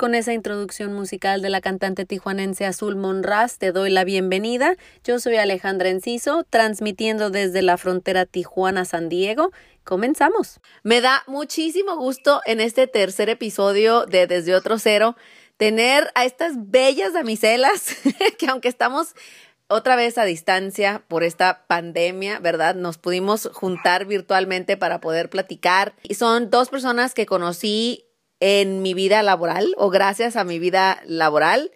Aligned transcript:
Con 0.00 0.14
esa 0.14 0.32
introducción 0.32 0.94
musical 0.94 1.42
de 1.42 1.50
la 1.50 1.60
cantante 1.60 2.06
tijuanense 2.06 2.64
Azul 2.64 2.96
Monraz, 2.96 3.58
te 3.58 3.70
doy 3.70 3.90
la 3.90 4.02
bienvenida. 4.02 4.76
Yo 5.04 5.20
soy 5.20 5.36
Alejandra 5.36 5.90
Enciso, 5.90 6.42
transmitiendo 6.48 7.28
desde 7.28 7.60
la 7.60 7.76
frontera 7.76 8.24
Tijuana-San 8.24 9.10
Diego. 9.10 9.52
Comenzamos. 9.84 10.60
Me 10.82 11.02
da 11.02 11.22
muchísimo 11.26 11.98
gusto 11.98 12.40
en 12.46 12.62
este 12.62 12.86
tercer 12.86 13.28
episodio 13.28 14.06
de 14.06 14.26
Desde 14.26 14.54
Otro 14.54 14.78
Cero 14.78 15.16
tener 15.58 16.10
a 16.14 16.24
estas 16.24 16.54
bellas 16.56 17.12
damiselas 17.12 17.94
que 18.38 18.46
aunque 18.46 18.68
estamos 18.68 19.14
otra 19.68 19.96
vez 19.96 20.16
a 20.16 20.24
distancia 20.24 21.04
por 21.08 21.24
esta 21.24 21.66
pandemia, 21.66 22.38
¿verdad? 22.38 22.74
Nos 22.74 22.96
pudimos 22.96 23.50
juntar 23.52 24.06
virtualmente 24.06 24.78
para 24.78 25.02
poder 25.02 25.28
platicar. 25.28 25.92
Y 26.02 26.14
son 26.14 26.48
dos 26.48 26.70
personas 26.70 27.12
que 27.12 27.26
conocí 27.26 28.06
en 28.40 28.82
mi 28.82 28.94
vida 28.94 29.22
laboral 29.22 29.74
o 29.76 29.90
gracias 29.90 30.36
a 30.36 30.44
mi 30.44 30.58
vida 30.58 31.00
laboral. 31.04 31.70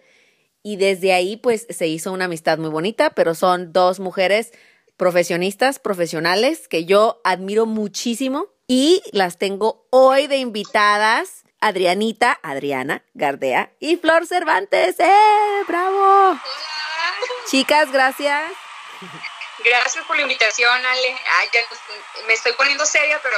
Y 0.63 0.77
desde 0.77 1.13
ahí 1.13 1.37
pues 1.37 1.67
se 1.69 1.87
hizo 1.87 2.11
una 2.11 2.25
amistad 2.25 2.57
muy 2.57 2.69
bonita, 2.69 3.11
pero 3.11 3.35
son 3.35 3.71
dos 3.71 3.99
mujeres 3.99 4.51
profesionistas, 4.97 5.79
profesionales, 5.79 6.67
que 6.67 6.85
yo 6.85 7.21
admiro 7.23 7.65
muchísimo 7.65 8.47
y 8.67 9.03
las 9.11 9.37
tengo 9.37 9.87
hoy 9.91 10.27
de 10.27 10.37
invitadas. 10.37 11.43
Adrianita, 11.61 12.39
Adriana 12.43 13.03
Gardea 13.13 13.71
y 13.79 13.95
Flor 13.97 14.27
Cervantes. 14.27 14.99
¡Eh! 14.99 15.63
¡Bravo! 15.67 16.31
Hola. 16.31 16.39
Chicas, 17.49 17.91
gracias. 17.91 18.51
Gracias 19.63 20.05
por 20.05 20.15
la 20.15 20.23
invitación, 20.23 20.85
Ale. 20.85 21.17
Ay, 21.39 21.47
ya 21.53 21.61
me 22.27 22.33
estoy 22.33 22.53
poniendo 22.53 22.85
seria, 22.85 23.19
pero 23.23 23.35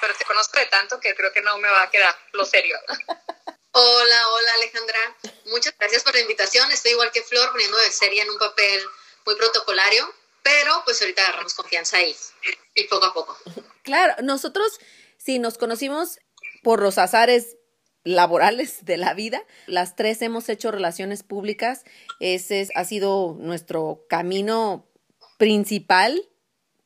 pero 0.00 0.14
te 0.14 0.24
conozco 0.24 0.58
de 0.58 0.66
tanto 0.66 1.00
que 1.00 1.14
creo 1.14 1.32
que 1.32 1.42
no 1.42 1.58
me 1.58 1.68
va 1.68 1.82
a 1.82 1.90
quedar 1.90 2.14
lo 2.32 2.44
serio. 2.44 2.78
Hola, 3.72 4.28
hola 4.28 4.52
Alejandra. 4.54 4.98
Muchas 5.46 5.74
gracias 5.78 6.02
por 6.02 6.14
la 6.14 6.20
invitación. 6.20 6.68
Estoy 6.72 6.92
igual 6.92 7.12
que 7.12 7.22
Flor, 7.22 7.50
poniendo 7.52 7.76
de 7.76 7.92
serie 7.92 8.22
en 8.22 8.30
un 8.30 8.38
papel 8.38 8.80
muy 9.24 9.36
protocolario, 9.36 10.12
pero 10.42 10.82
pues 10.84 11.00
ahorita 11.00 11.22
agarramos 11.22 11.54
confianza 11.54 11.98
ahí 11.98 12.16
y 12.74 12.84
poco 12.84 13.06
a 13.06 13.14
poco. 13.14 13.36
Claro, 13.82 14.14
nosotros 14.22 14.80
sí 15.16 15.38
nos 15.38 15.58
conocimos 15.58 16.18
por 16.62 16.82
los 16.82 16.98
azares 16.98 17.56
laborales 18.04 18.84
de 18.84 18.96
la 18.96 19.14
vida. 19.14 19.42
Las 19.66 19.96
tres 19.96 20.22
hemos 20.22 20.48
hecho 20.48 20.70
relaciones 20.70 21.22
públicas. 21.22 21.84
Ese 22.20 22.68
ha 22.74 22.84
sido 22.84 23.36
nuestro 23.38 24.06
camino 24.08 24.88
principal. 25.36 26.28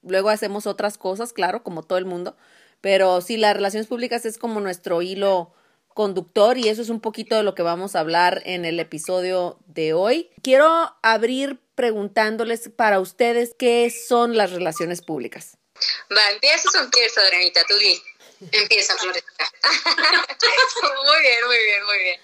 Luego 0.03 0.31
hacemos 0.31 0.67
otras 0.67 0.99
cosas, 0.99 1.33
claro, 1.33 1.63
como 1.63 1.85
todo 1.85 1.99
el 1.99 2.07
mundo, 2.07 2.37
pero 2.83 3.23
sí, 3.23 3.39
las 3.39 3.55
relaciones 3.55 3.87
públicas 3.87 4.27
es 4.27 4.37
como 4.37 4.61
nuestro 4.61 5.01
hilo 5.01 5.55
conductor 5.95 6.59
y 6.59 6.69
eso 6.69 6.83
es 6.83 6.89
un 6.89 7.01
poquito 7.01 7.37
de 7.37 7.45
lo 7.45 7.55
que 7.55 7.63
vamos 7.63 7.95
a 7.95 8.01
hablar 8.01 8.43
en 8.45 8.65
el 8.65 8.81
episodio 8.81 9.59
de 9.67 9.95
hoy. 9.95 10.31
Quiero 10.43 10.95
abrir 11.03 11.61
preguntándoles 11.77 12.69
para 12.75 12.99
ustedes 13.01 13.55
qué 13.59 13.89
son 13.91 14.37
las 14.37 14.51
relaciones 14.51 15.01
públicas. 15.01 15.57
Va, 16.11 16.31
¿empiezas 16.33 16.75
o 16.75 16.81
empiezo, 16.81 17.21
Adrianita? 17.21 17.65
Tú 17.67 17.77
di. 17.79 18.03
Empieza, 18.51 18.97
Floresta. 18.99 19.31
muy 21.05 21.23
bien, 21.23 21.47
muy 21.47 21.59
bien, 21.59 21.85
muy 21.85 21.99
bien. 21.99 22.21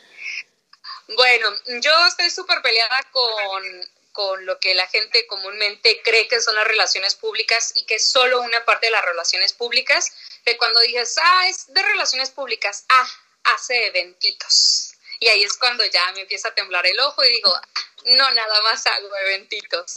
Bueno, 1.16 1.48
yo 1.80 1.92
estoy 2.08 2.30
súper 2.30 2.60
peleada 2.62 3.00
con 3.12 3.62
con 4.18 4.46
lo 4.46 4.58
que 4.58 4.74
la 4.74 4.88
gente 4.88 5.28
comúnmente 5.28 6.02
cree 6.02 6.26
que 6.26 6.40
son 6.40 6.56
las 6.56 6.66
relaciones 6.66 7.14
públicas 7.14 7.72
y 7.76 7.84
que 7.84 7.94
es 7.94 8.10
solo 8.10 8.40
una 8.40 8.64
parte 8.64 8.86
de 8.86 8.90
las 8.90 9.04
relaciones 9.04 9.52
públicas, 9.52 10.10
cuando 10.56 10.80
dices, 10.80 11.16
ah, 11.22 11.48
es 11.48 11.72
de 11.72 11.82
relaciones 11.82 12.30
públicas, 12.30 12.84
ah, 12.88 13.08
hace 13.44 13.86
eventitos. 13.86 14.94
Y 15.20 15.28
ahí 15.28 15.42
es 15.42 15.56
cuando 15.56 15.84
ya 15.84 16.12
me 16.12 16.20
empieza 16.22 16.48
a 16.48 16.54
temblar 16.54 16.86
el 16.86 16.98
ojo 17.00 17.24
y 17.24 17.32
digo, 17.32 17.52
ah, 17.54 17.68
no, 18.04 18.30
nada 18.30 18.62
más 18.62 18.86
hago 18.86 19.16
eventitos. 19.16 19.94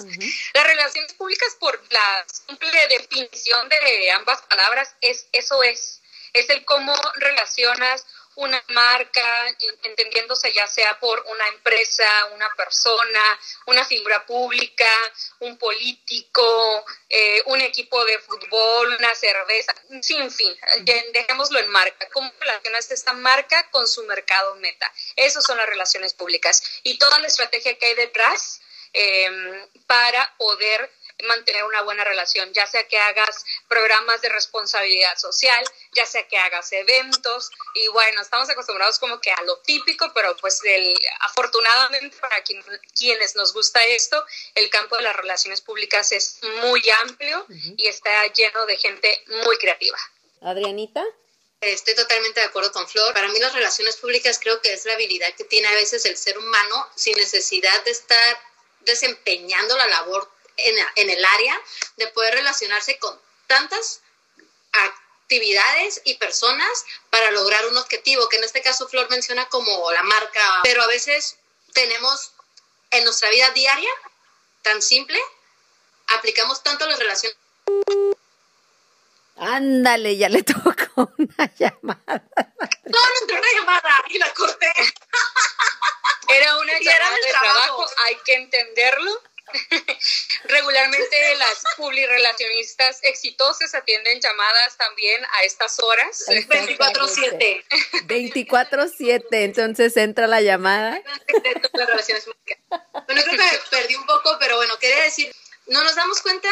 Las 0.53 0.63
relaciones 0.65 1.13
públicas, 1.13 1.55
por 1.59 1.79
la 1.91 2.25
simple 2.27 2.87
definición 2.89 3.69
de 3.69 4.11
ambas 4.11 4.41
palabras, 4.43 4.95
es 5.01 5.27
eso 5.31 5.61
es. 5.63 6.01
Es 6.33 6.49
el 6.49 6.63
cómo 6.65 6.95
relacionas 7.15 8.05
una 8.35 8.63
marca, 8.69 9.55
entendiéndose 9.83 10.53
ya 10.53 10.65
sea 10.67 10.99
por 10.99 11.23
una 11.27 11.47
empresa, 11.49 12.05
una 12.33 12.49
persona, 12.55 13.19
una 13.65 13.85
figura 13.85 14.25
pública, 14.25 14.87
un 15.39 15.57
político, 15.57 16.85
eh, 17.09 17.41
un 17.47 17.61
equipo 17.61 18.03
de 18.05 18.19
fútbol, 18.19 18.95
una 18.97 19.13
cerveza, 19.15 19.73
sin 20.01 20.31
fin, 20.31 20.55
dejémoslo 21.11 21.59
en 21.59 21.69
marca. 21.69 22.07
¿Cómo 22.13 22.31
relacionas 22.39 22.89
esta 22.91 23.13
marca 23.13 23.69
con 23.69 23.87
su 23.87 24.03
mercado 24.03 24.55
meta? 24.55 24.91
Esas 25.15 25.43
son 25.43 25.57
las 25.57 25.67
relaciones 25.67 26.13
públicas 26.13 26.63
y 26.83 26.97
toda 26.97 27.19
la 27.19 27.27
estrategia 27.27 27.77
que 27.77 27.87
hay 27.87 27.95
detrás 27.95 28.61
eh, 28.93 29.67
para 29.87 30.35
poder 30.37 30.91
mantener 31.23 31.63
una 31.63 31.81
buena 31.81 32.03
relación, 32.03 32.51
ya 32.53 32.65
sea 32.65 32.87
que 32.87 32.97
hagas 32.97 33.45
programas 33.67 34.21
de 34.21 34.29
responsabilidad 34.29 35.17
social, 35.17 35.63
ya 35.93 36.05
sea 36.05 36.27
que 36.27 36.37
hagas 36.37 36.71
eventos 36.71 37.49
y 37.75 37.87
bueno, 37.89 38.21
estamos 38.21 38.49
acostumbrados 38.49 38.99
como 38.99 39.19
que 39.19 39.31
a 39.31 39.41
lo 39.43 39.57
típico, 39.59 40.11
pero 40.13 40.35
pues 40.37 40.59
el, 40.63 40.97
afortunadamente 41.19 42.17
para 42.17 42.43
quienes 42.43 43.35
nos 43.35 43.53
gusta 43.53 43.83
esto, 43.85 44.23
el 44.55 44.69
campo 44.69 44.97
de 44.97 45.03
las 45.03 45.15
relaciones 45.15 45.61
públicas 45.61 46.11
es 46.11 46.39
muy 46.61 46.81
amplio 47.03 47.45
y 47.49 47.87
está 47.87 48.25
lleno 48.27 48.65
de 48.65 48.77
gente 48.77 49.23
muy 49.45 49.57
creativa. 49.57 49.97
Adrianita. 50.41 51.03
Estoy 51.61 51.93
totalmente 51.93 52.39
de 52.39 52.47
acuerdo 52.47 52.71
con 52.71 52.87
Flor. 52.87 53.13
Para 53.13 53.27
mí 53.27 53.37
las 53.39 53.53
relaciones 53.53 53.95
públicas 53.97 54.39
creo 54.41 54.59
que 54.61 54.73
es 54.73 54.83
la 54.85 54.93
habilidad 54.93 55.31
que 55.35 55.43
tiene 55.43 55.67
a 55.67 55.73
veces 55.73 56.05
el 56.05 56.17
ser 56.17 56.39
humano 56.39 56.89
sin 56.95 57.15
necesidad 57.17 57.83
de 57.83 57.91
estar 57.91 58.39
desempeñando 58.79 59.77
la 59.77 59.87
labor 59.87 60.27
en, 60.57 61.09
el 61.09 61.25
área 61.25 61.59
de 61.97 62.07
poder 62.07 62.35
relacionarse 62.35 62.97
con 62.99 63.19
tantas 63.47 64.01
actividades 64.71 66.01
y 66.05 66.15
personas 66.15 66.85
para 67.09 67.31
lograr 67.31 67.65
un 67.67 67.77
objetivo, 67.77 68.27
que 68.29 68.37
en 68.37 68.43
este 68.43 68.61
caso 68.61 68.87
Flor 68.87 69.09
menciona 69.09 69.45
como 69.47 69.91
la 69.91 70.03
marca, 70.03 70.59
pero 70.63 70.81
a 70.81 70.87
veces 70.87 71.37
tenemos 71.73 72.31
en 72.91 73.03
nuestra 73.05 73.29
vida 73.29 73.49
diaria, 73.51 73.91
tan 74.61 74.81
simple, 74.81 75.19
aplicamos 76.07 76.61
tanto 76.63 76.85
las 76.85 76.99
relaciones. 76.99 77.37
Ándale, 79.37 80.17
ya 80.17 80.29
le 80.29 80.43
tocó 80.43 81.11
una 81.17 81.53
llamada. 81.57 82.23
No, 82.85 82.99
no 82.99 82.99
entró 83.21 83.37
una 83.37 83.51
llamada 83.55 84.03
y 84.09 84.17
la 84.17 84.33
corté. 84.33 84.71
Era 86.27 86.57
una 86.57 86.79
llamada 86.79 87.15
de 87.15 87.31
trabajo, 87.31 87.85
hay 88.05 88.17
que 88.23 88.33
entenderlo 88.35 89.30
Regularmente 90.43 91.35
las 91.35 91.63
publirelacionistas 91.77 92.99
exitosas 93.03 93.73
atienden 93.73 94.19
llamadas 94.19 94.77
también 94.77 95.23
a 95.25 95.43
estas 95.43 95.79
horas. 95.79 96.25
24-7. 96.27 97.63
24-7, 98.07 99.25
entonces 99.31 99.97
entra 99.97 100.27
la 100.27 100.41
llamada. 100.41 101.01
Bueno, 102.69 103.23
creo 103.23 103.37
que 103.37 103.59
perdí 103.69 103.95
un 103.95 104.05
poco, 104.05 104.37
pero 104.39 104.57
bueno, 104.57 104.77
quería 104.79 105.03
decir, 105.03 105.33
no 105.67 105.83
nos 105.83 105.95
damos 105.95 106.21
cuenta 106.21 106.49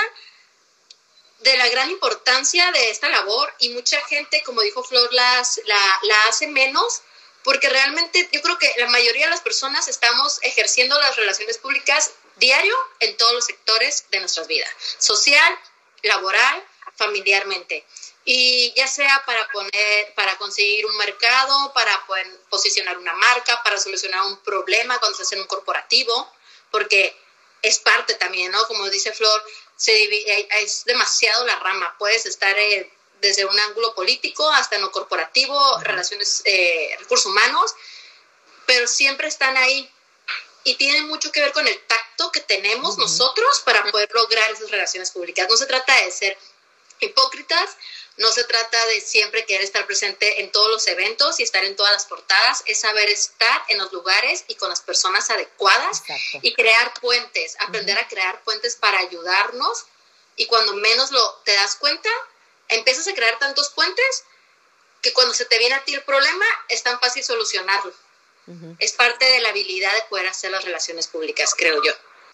de 1.40 1.58
la 1.58 1.70
gran 1.70 1.90
importancia 1.90 2.72
de 2.72 2.90
esta 2.90 3.08
labor 3.09 3.54
y 3.59 3.70
mucha 3.70 4.00
gente, 4.08 4.44
como 4.46 4.62
dijo 4.62 4.84
Flor, 4.84 5.14
las, 5.14 5.62
la, 5.66 6.00
la 6.04 6.24
hace 6.28 6.48
menos 6.48 7.02
porque 7.44 7.70
realmente 7.70 8.28
yo 8.32 8.42
creo 8.42 8.58
que 8.58 8.74
la 8.78 8.90
mayoría 8.90 9.26
de 9.26 9.32
las 9.32 9.42
personas 9.42 9.88
estamos 9.88 10.40
ejerciendo 10.44 11.00
las 11.00 11.16
relaciones 11.16 11.58
públicas 11.58 12.12
diario 12.40 12.76
en 13.00 13.16
todos 13.18 13.34
los 13.34 13.46
sectores 13.46 14.06
de 14.12 14.20
nuestras 14.20 14.47
vidas, 14.47 14.70
social, 14.97 15.59
laboral, 16.03 16.64
familiarmente. 16.96 17.86
Y 18.26 18.74
ya 18.76 18.88
sea 18.88 19.24
para 19.26 19.47
poner, 19.50 20.14
para 20.14 20.38
conseguir 20.38 20.86
un 20.86 20.96
mercado, 20.97 21.74
para 21.74 22.06
posicionar 22.50 22.97
una 22.97 23.14
marca, 23.14 23.62
para 23.64 23.80
solucionar 23.80 24.22
un 24.26 24.38
problema 24.44 25.00
cuando 25.00 25.18
se 25.18 25.24
hace 25.24 25.36
en 25.36 25.41
un 25.41 25.47
corporativo, 25.47 26.32
porque 26.70 27.16
es 27.62 27.80
parte 27.80 28.14
también, 28.16 28.52
¿no? 28.52 28.66
Como 28.68 28.90
dice 28.90 29.12
Flor, 29.14 29.44
se 29.76 30.09
es 30.62 30.85
demasiado 30.85 31.46
la 31.46 31.58
rama. 31.59 31.96
Puedes 31.97 32.26
estar 32.26 32.58
eh, 32.58 32.92
desde 33.22 33.46
un 33.46 33.59
ángulo 33.59 33.96
político 33.96 34.47
hasta 34.52 34.76
en 34.76 34.82
lo 34.82 34.92
corporativo, 34.92 35.80
relaciones, 35.82 36.42
eh, 36.46 36.96
recursos 37.00 37.28
humanos, 37.28 37.74
pero 38.66 38.88
siempre 38.88 39.28
están 39.28 39.58
ahí 39.58 39.90
y 40.64 40.76
tiene 40.76 41.02
mucho 41.03 41.32
que 41.32 41.41
ver 41.41 41.52
con 41.53 41.67
el 41.67 41.79
tacto 41.85 42.32
que 42.32 42.41
tenemos 42.41 42.97
nosotros 42.97 43.61
para 43.66 43.84
poder 43.91 44.09
lograr 44.14 44.52
esas 44.52 44.72
relaciones 44.72 45.11
públicas. 45.11 45.47
No 45.50 45.58
se 45.58 45.66
trata 45.66 45.96
de 46.03 46.11
ser 46.11 46.38
hipócritas, 47.00 47.78
no 48.17 48.32
se 48.32 48.44
trata 48.44 48.85
de 48.88 49.00
siempre 49.00 49.46
querer 49.46 49.64
estar 49.64 49.85
presente 49.85 50.41
en 50.41 50.52
todos 50.52 50.70
los 50.70 50.88
eventos 50.88 51.40
y 51.40 51.44
estar 51.44 51.64
en 51.64 51.76
todas 51.76 51.94
las 51.94 52.06
portadas, 52.06 52.64
es 52.66 52.82
saber 52.82 53.09
estar 53.09 53.64
en 53.70 53.78
los 53.78 53.94
lugares 53.94 54.44
y 54.47 54.56
con 54.56 54.70
las 54.70 54.82
personas 54.82 55.29
adecuadas 55.29 56.03
y 56.41 56.53
crear 56.53 56.94
puentes, 57.00 57.56
aprender 57.59 57.97
a 57.97 58.08
crear 58.08 58.44
puentes 58.44 58.76
para 58.76 59.00
ayudarnos 59.00 59.85
y 60.35 60.47
cuando 60.47 60.73
menos 60.73 61.11
lo 61.11 61.34
te 61.46 61.53
das 61.53 61.76
cuenta, 61.78 62.09
empiezas 62.67 63.08
a 63.08 63.14
crear 63.14 63.40
tantos 63.40 63.70
puentes 63.70 64.23
que 65.02 65.14
cuando 65.14 65.34
se 65.34 65.46
te 65.46 65.58
viene 65.58 65.76
a 65.76 65.84
ti 65.85 65.94
el 65.94 66.03
problema 66.03 66.46
es 66.67 66.84
tan 66.84 67.00
fácil 67.00 67.23
solucionarlo. 67.23 67.94
Es 68.79 68.93
parte 68.93 69.25
de 69.25 69.40
la 69.41 69.49
habilidad 69.49 69.93
de 69.93 70.01
poder 70.03 70.28
hacer 70.28 70.51
las 70.51 70.63
relaciones 70.63 71.07
públicas, 71.07 71.53
creo 71.57 71.84
yo. 71.84 71.93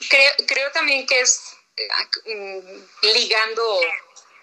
Creo, 0.09 0.31
creo 0.47 0.71
también 0.71 1.06
que 1.07 1.21
es 1.21 1.56
eh, 1.77 2.88
ligando 3.01 3.81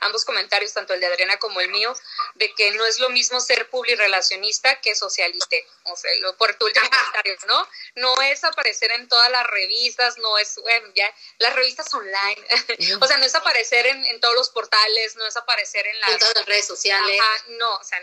ambos 0.03 0.25
comentarios, 0.25 0.73
tanto 0.73 0.95
el 0.95 1.01
de 1.01 1.07
Adriana 1.07 1.39
como 1.39 1.61
el 1.61 1.71
mío, 1.71 1.95
de 2.35 2.53
que 2.55 2.73
no 2.73 2.85
es 2.87 2.99
lo 2.99 3.09
mismo 3.11 3.41
ser 3.41 3.69
publirelacionista 3.71 4.81
que 4.81 4.95
socialite. 4.95 5.67
O 5.85 5.97
sea, 5.97 6.11
por 6.37 6.55
tu 6.55 6.67
último 6.67 6.89
comentario, 6.91 7.37
¿no? 7.47 7.69
No 7.97 8.23
es 8.23 8.45
aparecer 8.45 8.91
en 8.93 9.09
todas 9.09 9.31
las 9.31 9.47
revistas, 9.47 10.19
no 10.19 10.39
es, 10.39 10.57
bueno, 10.57 10.89
ya, 10.95 11.15
las 11.39 11.55
revistas 11.55 11.93
online. 11.95 12.47
o 13.01 13.07
sea, 13.07 13.17
no 13.19 13.25
es 13.25 13.35
aparecer 13.35 13.87
en, 13.87 14.21
todos 14.21 14.35
los 14.35 14.51
portales, 14.51 15.17
no 15.17 15.27
es 15.27 15.37
aparecer 15.37 15.87
en 15.87 16.01
las, 16.01 16.19
todas 16.19 16.35
las 16.35 16.47
redes 16.47 16.67
sociales. 16.67 17.21
no, 17.49 17.77
o 17.77 17.85
sea, 17.85 18.01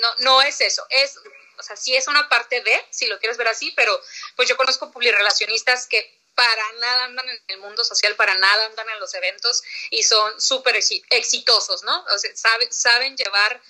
no, 0.00 0.14
no 0.18 0.42
es 0.42 0.60
eso. 0.60 0.84
Es 0.90 1.18
o 1.60 1.62
sea, 1.62 1.76
sí 1.76 1.94
es 1.94 2.08
una 2.08 2.28
parte 2.28 2.60
de, 2.60 2.86
si 2.90 3.06
lo 3.06 3.18
quieres 3.18 3.38
ver 3.38 3.48
así, 3.48 3.72
pero 3.76 4.00
pues 4.36 4.48
yo 4.48 4.56
conozco 4.56 4.90
publirelacionistas 4.90 5.86
que 5.86 6.18
para 6.34 6.72
nada 6.80 7.04
andan 7.04 7.28
en 7.28 7.42
el 7.48 7.58
mundo 7.58 7.84
social, 7.84 8.16
para 8.16 8.34
nada 8.34 8.66
andan 8.66 8.88
en 8.88 8.98
los 8.98 9.12
eventos 9.14 9.62
y 9.90 10.02
son 10.02 10.40
súper 10.40 10.76
exitosos, 11.10 11.82
¿no? 11.82 12.04
O 12.14 12.18
sea, 12.18 12.30
saben 12.70 13.16
llevar 13.16 13.60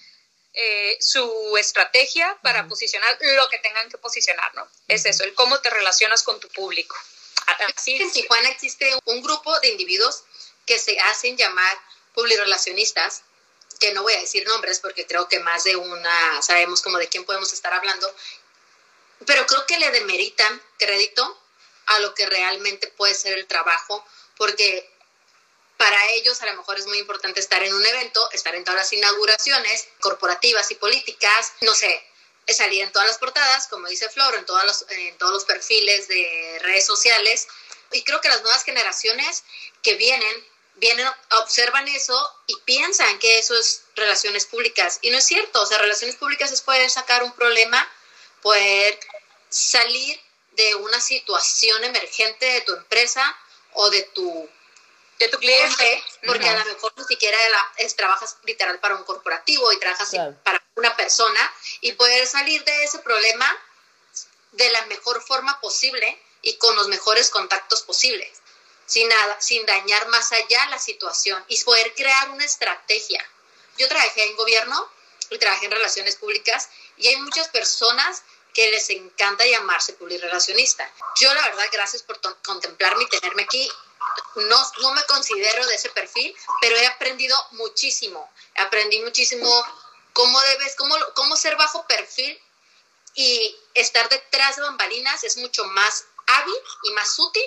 eh, 0.52 0.96
su 1.00 1.56
estrategia 1.58 2.38
para 2.42 2.66
posicionar 2.69 3.19
lo 3.20 3.48
que 3.48 3.58
tengan 3.58 3.88
que 3.88 3.98
posicionar, 3.98 4.54
¿no? 4.54 4.69
Es 4.88 5.04
eso, 5.04 5.25
el 5.25 5.34
cómo 5.34 5.60
te 5.60 5.70
relacionas 5.70 6.22
con 6.22 6.40
tu 6.40 6.48
público. 6.48 6.96
Así 7.76 7.96
en 7.96 8.10
Tijuana 8.12 8.48
existe 8.48 8.96
un 9.04 9.22
grupo 9.22 9.58
de 9.60 9.69
individuos 9.69 10.25
que 10.66 10.78
se 10.78 10.98
hacen 11.00 11.37
llamar 11.37 11.78
publirelacionistas, 12.14 13.22
que 13.80 13.92
no 13.92 14.02
voy 14.02 14.12
a 14.12 14.20
decir 14.20 14.46
nombres 14.46 14.78
porque 14.78 15.06
creo 15.06 15.26
que 15.28 15.40
más 15.40 15.64
de 15.64 15.74
una 15.74 16.42
sabemos 16.42 16.82
como 16.82 16.98
de 16.98 17.08
quién 17.08 17.24
podemos 17.24 17.52
estar 17.52 17.72
hablando, 17.72 18.14
pero 19.26 19.46
creo 19.46 19.66
que 19.66 19.78
le 19.78 19.90
demeritan 19.90 20.62
crédito 20.78 21.38
a 21.86 21.98
lo 21.98 22.14
que 22.14 22.26
realmente 22.26 22.86
puede 22.88 23.14
ser 23.14 23.36
el 23.36 23.46
trabajo, 23.46 24.04
porque 24.36 24.88
para 25.76 26.10
ellos 26.10 26.40
a 26.42 26.46
lo 26.46 26.56
mejor 26.56 26.78
es 26.78 26.86
muy 26.86 26.98
importante 26.98 27.40
estar 27.40 27.62
en 27.62 27.74
un 27.74 27.84
evento, 27.84 28.30
estar 28.32 28.54
en 28.54 28.64
todas 28.64 28.78
las 28.78 28.92
inauguraciones 28.92 29.88
corporativas 30.00 30.70
y 30.70 30.74
políticas, 30.74 31.54
no 31.62 31.74
sé, 31.74 32.06
salir 32.54 32.82
en 32.82 32.92
todas 32.92 33.08
las 33.08 33.18
portadas, 33.18 33.66
como 33.68 33.88
dice 33.88 34.08
Flor, 34.08 34.34
en 34.34 34.44
todos 34.44 34.64
los, 34.64 34.84
en 34.90 35.16
todos 35.18 35.32
los 35.32 35.44
perfiles 35.44 36.08
de 36.08 36.58
redes 36.60 36.86
sociales. 36.86 37.48
Y 37.92 38.02
creo 38.02 38.20
que 38.20 38.28
las 38.28 38.42
nuevas 38.42 38.64
generaciones 38.64 39.44
que 39.82 39.94
vienen, 39.94 40.46
vienen, 40.76 41.06
observan 41.43 41.87
eso 41.88 42.31
y 42.46 42.56
piensan 42.64 43.19
que 43.19 43.38
eso 43.38 43.55
es 43.55 43.84
relaciones 43.96 44.46
públicas. 44.46 44.99
Y 45.02 45.11
no 45.11 45.19
es 45.19 45.26
cierto, 45.26 45.62
o 45.62 45.67
sea, 45.67 45.78
relaciones 45.78 46.17
públicas 46.17 46.50
es 46.52 46.62
poder 46.62 46.88
sacar 46.90 47.22
un 47.22 47.32
problema, 47.32 47.87
poder 48.43 48.99
salir 49.49 50.20
de 50.52 50.75
una 50.76 51.00
situación 51.00 51.84
emergente 51.84 52.46
de 52.46 52.61
tu 52.62 52.75
empresa 52.75 53.37
o 53.75 53.90
de 53.90 54.02
tu 54.14 54.49
de 55.20 55.28
tu 55.28 55.38
cliente, 55.38 56.02
porque 56.26 56.49
a 56.49 56.58
lo 56.58 56.64
mejor 56.64 56.94
ni 56.96 57.05
siquiera 57.05 57.37
es, 57.76 57.94
trabajas 57.94 58.38
literal 58.44 58.81
para 58.81 58.96
un 58.96 59.05
corporativo 59.05 59.70
y 59.70 59.78
trabajas 59.78 60.11
para 60.43 60.64
una 60.76 60.96
persona 60.96 61.55
y 61.82 61.93
poder 61.93 62.26
salir 62.26 62.64
de 62.64 62.84
ese 62.84 63.00
problema 63.00 63.46
de 64.52 64.70
la 64.70 64.87
mejor 64.87 65.23
forma 65.23 65.61
posible 65.61 66.19
y 66.40 66.56
con 66.56 66.75
los 66.75 66.88
mejores 66.88 67.28
contactos 67.28 67.82
posibles, 67.82 68.39
sin 68.90 69.08
nada, 69.08 69.40
sin 69.40 69.64
dañar 69.66 70.08
más 70.08 70.32
allá 70.32 70.66
la 70.66 70.78
situación 70.78 71.42
y 71.46 71.62
poder 71.62 71.94
crear 71.94 72.31
una 72.31 72.44
estrategia. 72.44 73.25
Yo 73.78 73.87
trabajé 73.88 74.25
en 74.25 74.37
gobierno 74.37 74.90
y 75.31 75.38
trabajé 75.38 75.66
en 75.66 75.70
relaciones 75.70 76.16
públicas 76.16 76.69
y 76.96 77.06
hay 77.06 77.16
muchas 77.19 77.48
personas 77.48 78.25
que 78.52 78.69
les 78.72 78.90
encanta 78.90 79.46
llamarse 79.46 79.92
publirelacionista. 79.92 80.92
Yo 81.20 81.32
la 81.32 81.42
verdad, 81.42 81.66
gracias 81.70 82.02
por 82.02 82.20
contemplarme 82.42 83.04
y 83.04 83.08
tenerme 83.08 83.44
aquí. 83.44 83.70
No, 84.34 84.72
no 84.82 84.92
me 84.92 85.04
considero 85.04 85.64
de 85.69 85.76
ese 85.76 85.90
perfil, 85.90 86.34
pero 86.60 86.75
he 86.75 86.87
aprendido 86.88 87.37
muchísimo. 87.52 88.28
Aprendí 88.56 88.98
muchísimo 89.02 89.48
cómo 90.14 90.40
debes, 90.40 90.75
cómo, 90.75 90.96
cómo 91.14 91.37
ser 91.37 91.54
bajo 91.54 91.87
perfil 91.87 92.37
y 93.14 93.56
estar 93.75 94.08
detrás 94.08 94.56
de 94.56 94.62
bambalinas 94.62 95.22
es 95.22 95.37
mucho 95.37 95.64
más 95.66 96.06
hábil 96.26 96.56
y 96.82 96.90
más 96.90 97.16
útil 97.20 97.44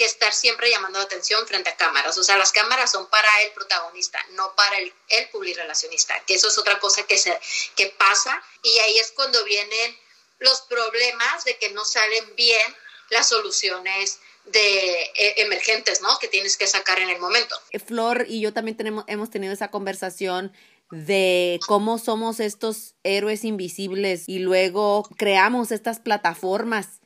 que 0.00 0.06
estar 0.06 0.32
siempre 0.32 0.70
llamando 0.70 0.98
la 0.98 1.04
atención 1.04 1.46
frente 1.46 1.68
a 1.68 1.76
cámaras. 1.76 2.16
O 2.16 2.24
sea, 2.24 2.38
las 2.38 2.52
cámaras 2.52 2.90
son 2.90 3.06
para 3.10 3.28
el 3.42 3.52
protagonista, 3.52 4.18
no 4.30 4.56
para 4.56 4.78
el, 4.78 4.90
el 5.10 5.28
publirelacionista, 5.28 6.18
que 6.24 6.36
eso 6.36 6.48
es 6.48 6.56
otra 6.56 6.78
cosa 6.78 7.02
que, 7.02 7.18
se, 7.18 7.38
que 7.76 7.88
pasa 7.98 8.42
y 8.62 8.78
ahí 8.78 8.98
es 8.98 9.12
cuando 9.12 9.44
vienen 9.44 9.94
los 10.38 10.62
problemas 10.62 11.44
de 11.44 11.58
que 11.58 11.68
no 11.72 11.84
salen 11.84 12.34
bien 12.34 12.62
las 13.10 13.28
soluciones 13.28 14.20
eh, 14.54 15.34
emergentes, 15.36 16.00
¿no? 16.00 16.18
Que 16.18 16.28
tienes 16.28 16.56
que 16.56 16.66
sacar 16.66 16.98
en 16.98 17.10
el 17.10 17.18
momento. 17.18 17.54
Flor 17.84 18.24
y 18.26 18.40
yo 18.40 18.54
también 18.54 18.78
tenemos, 18.78 19.04
hemos 19.06 19.28
tenido 19.28 19.52
esa 19.52 19.70
conversación 19.70 20.50
de 20.90 21.60
cómo 21.66 21.98
somos 21.98 22.40
estos 22.40 22.94
héroes 23.02 23.44
invisibles 23.44 24.24
y 24.26 24.38
luego 24.38 25.06
creamos 25.18 25.72
estas 25.72 26.00
plataformas 26.00 27.02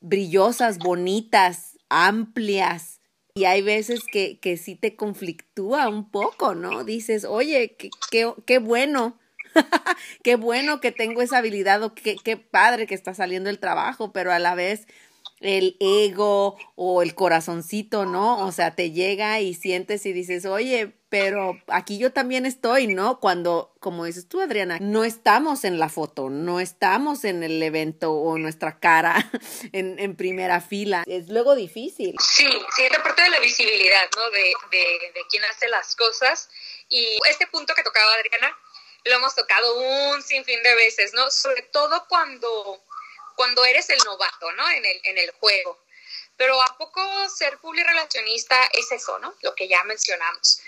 brillosas, 0.00 0.76
bonitas, 0.76 1.77
amplias. 1.88 3.00
Y 3.34 3.44
hay 3.44 3.62
veces 3.62 4.00
que, 4.10 4.40
que 4.40 4.56
sí 4.56 4.74
te 4.74 4.96
conflictúa 4.96 5.88
un 5.88 6.10
poco, 6.10 6.54
¿no? 6.54 6.84
Dices, 6.84 7.24
oye, 7.24 7.76
qué, 7.78 7.90
qué, 8.10 8.32
qué 8.46 8.58
bueno 8.58 9.18
qué 10.22 10.36
bueno 10.36 10.80
que 10.80 10.92
tengo 10.92 11.22
esa 11.22 11.38
habilidad 11.38 11.82
o 11.82 11.94
qué, 11.94 12.16
qué 12.22 12.36
padre 12.36 12.86
que 12.86 12.94
está 12.94 13.14
saliendo 13.14 13.50
el 13.50 13.58
trabajo, 13.58 14.12
pero 14.12 14.32
a 14.32 14.38
la 14.38 14.54
vez 14.54 14.86
el 15.40 15.76
ego 15.80 16.56
o 16.74 17.02
el 17.02 17.14
corazoncito, 17.14 18.06
¿no? 18.06 18.46
O 18.46 18.52
sea, 18.52 18.74
te 18.74 18.90
llega 18.90 19.40
y 19.40 19.54
sientes 19.54 20.04
y 20.06 20.12
dices, 20.12 20.44
oye, 20.44 20.94
pero 21.08 21.58
aquí 21.68 21.98
yo 21.98 22.12
también 22.12 22.44
estoy, 22.44 22.86
¿no? 22.86 23.18
Cuando, 23.18 23.74
como 23.80 24.04
dices 24.04 24.28
tú, 24.28 24.40
Adriana, 24.40 24.78
no 24.80 25.04
estamos 25.04 25.64
en 25.64 25.78
la 25.78 25.88
foto, 25.88 26.28
no 26.28 26.60
estamos 26.60 27.24
en 27.24 27.42
el 27.42 27.62
evento 27.62 28.12
o 28.12 28.36
nuestra 28.36 28.78
cara 28.78 29.30
en, 29.72 29.98
en 29.98 30.16
primera 30.16 30.60
fila. 30.60 31.04
Es 31.06 31.28
luego 31.28 31.54
difícil. 31.54 32.14
Sí, 32.20 32.48
sí, 32.76 32.82
es 32.82 32.98
parte 32.98 33.22
de 33.22 33.30
la 33.30 33.40
visibilidad, 33.40 34.08
¿no? 34.16 34.30
De, 34.30 34.52
de, 34.70 35.12
de 35.14 35.20
quién 35.30 35.44
hace 35.44 35.68
las 35.68 35.96
cosas. 35.96 36.50
Y 36.88 37.18
este 37.30 37.46
punto 37.46 37.74
que 37.74 37.82
tocaba 37.82 38.06
Adriana, 38.14 38.56
lo 39.04 39.16
hemos 39.16 39.34
tocado 39.34 39.78
un 39.78 40.22
sinfín 40.22 40.62
de 40.62 40.74
veces, 40.74 41.12
¿no? 41.14 41.30
Sobre 41.30 41.62
todo 41.62 42.04
cuando, 42.08 42.82
cuando 43.38 43.64
eres 43.64 43.88
el 43.88 43.98
novato, 43.98 44.50
¿no? 44.52 44.68
En 44.68 44.84
el, 44.84 45.00
en 45.04 45.16
el 45.16 45.30
juego. 45.30 45.78
Pero 46.36 46.60
¿a 46.60 46.76
poco 46.76 47.00
ser 47.30 47.56
relacionista 47.62 48.56
es 48.72 48.90
eso, 48.90 49.16
¿no? 49.20 49.32
Lo 49.42 49.54
que 49.54 49.68
ya 49.68 49.84
mencionamos. 49.84 50.60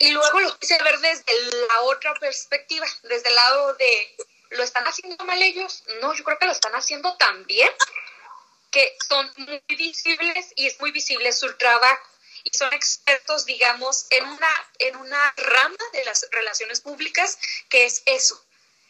Y 0.00 0.10
luego 0.10 0.40
lo 0.40 0.58
quise 0.58 0.76
ver 0.82 0.98
desde 0.98 1.32
la 1.68 1.82
otra 1.82 2.12
perspectiva, 2.14 2.84
desde 3.04 3.28
el 3.28 3.34
lado 3.36 3.74
de, 3.74 4.16
¿lo 4.50 4.64
están 4.64 4.84
haciendo 4.88 5.24
mal 5.24 5.40
ellos? 5.40 5.84
No, 6.02 6.12
yo 6.14 6.24
creo 6.24 6.36
que 6.36 6.46
lo 6.46 6.52
están 6.52 6.74
haciendo 6.74 7.16
tan 7.16 7.46
bien 7.46 7.70
que 8.72 8.96
son 9.08 9.32
muy 9.36 9.62
visibles 9.68 10.52
y 10.56 10.66
es 10.66 10.80
muy 10.80 10.90
visible 10.90 11.32
su 11.32 11.56
trabajo 11.56 12.08
y 12.42 12.56
son 12.56 12.72
expertos, 12.72 13.46
digamos, 13.46 14.06
en 14.10 14.26
una, 14.26 14.70
en 14.80 14.96
una 14.96 15.32
rama 15.36 15.84
de 15.92 16.04
las 16.04 16.26
relaciones 16.32 16.80
públicas 16.80 17.38
que 17.68 17.84
es 17.84 18.02
eso, 18.06 18.44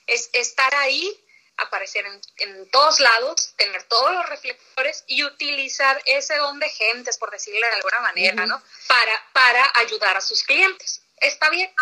es 0.06 0.30
estar 0.32 0.74
ahí, 0.76 1.22
aparecer 1.56 2.04
en, 2.06 2.20
en 2.38 2.70
todos 2.70 3.00
lados, 3.00 3.54
tener 3.56 3.82
todos 3.84 4.12
los 4.12 4.28
reflectores 4.28 5.04
y 5.06 5.24
utilizar 5.24 6.00
ese 6.06 6.36
don 6.36 6.58
de 6.58 6.68
gentes, 6.68 7.18
por 7.18 7.30
decirlo 7.30 7.66
de 7.66 7.74
alguna 7.74 8.00
manera, 8.00 8.46
¿no? 8.46 8.62
Para, 8.88 9.30
para 9.32 9.72
ayudar 9.76 10.16
a 10.16 10.20
sus 10.20 10.42
clientes. 10.42 11.02
Está 11.18 11.48
bien. 11.50 11.72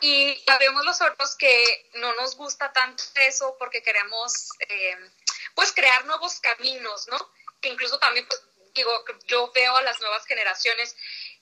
Y 0.00 0.42
sabemos 0.46 0.84
los 0.84 1.00
otros 1.00 1.36
que 1.36 1.90
no 1.94 2.14
nos 2.14 2.36
gusta 2.36 2.72
tanto 2.72 3.02
eso 3.16 3.56
porque 3.58 3.82
queremos, 3.82 4.50
eh, 4.68 5.10
pues, 5.54 5.72
crear 5.72 6.04
nuevos 6.04 6.40
caminos, 6.40 7.08
¿no? 7.08 7.18
Que 7.60 7.68
incluso 7.68 7.98
también 7.98 8.26
pues, 8.26 8.42
digo, 8.74 9.04
yo 9.26 9.50
veo 9.52 9.76
a 9.76 9.82
las 9.82 9.98
nuevas 10.00 10.26
generaciones 10.26 10.96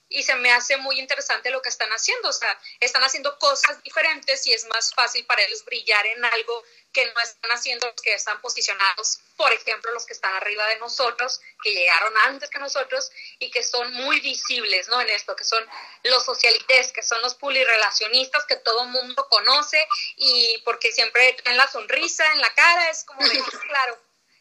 y 0.09 0.23
se 0.23 0.35
me 0.37 0.53
hace 0.53 0.77
muy 0.77 0.99
interesante 0.99 1.51
lo 1.51 1.63
que 1.63 1.69
están 1.69 1.91
haciendo, 1.91 2.29
o 2.29 2.33
sea, 2.33 2.59
están 2.81 3.03
haciendo 3.03 3.39
cosas 3.39 3.83
diferentes 3.83 4.47
y 4.47 4.53
es 4.53 4.65
más 4.67 4.95
fácil 4.95 5.25
para 5.27 5.43
ellos 5.43 5.65
brillar 5.65 6.07
en 6.07 6.25
algo 6.25 6.63
que 6.93 7.05
no 7.07 7.21
están 7.21 7.51
haciendo 7.51 7.87
los 7.89 8.01
que 8.01 8.15
están 8.15 8.41
posicionados, 8.41 9.19
por 9.37 9.53
ejemplo, 9.53 9.91
los 9.93 10.07
que 10.07 10.13
están 10.13 10.33
arriba 10.35 10.65
de 10.69 10.79
nosotros, 10.79 11.41
que 11.63 11.75
llegaron 11.75 12.17
antes 12.27 12.49
que 12.51 12.61
nosotros 12.61 13.11
y 13.41 13.51
que 13.51 13.65
son 13.65 13.93
muy 13.93 14.21
visibles, 14.21 14.89
¿no? 14.89 15.01
En 15.01 15.11
esto, 15.11 15.35
que 15.35 15.45
son 15.45 15.67
los 16.05 16.25
socialites, 16.25 16.93
que 16.93 17.03
son 17.03 17.21
los 17.21 17.35
pulirrelacionistas 17.35 18.47
que 18.47 18.57
todo 18.57 18.85
mundo 18.85 19.27
conoce 19.29 19.85
y 20.17 20.63
porque 20.65 20.93
siempre 20.93 21.33
tienen 21.33 21.59
la 21.59 21.69
sonrisa 21.69 22.33
en 22.33 22.41
la 22.41 22.55
cara, 22.55 22.91
es 22.91 23.05
como 23.05 23.27
de, 23.27 23.43
claro, 23.69 24.01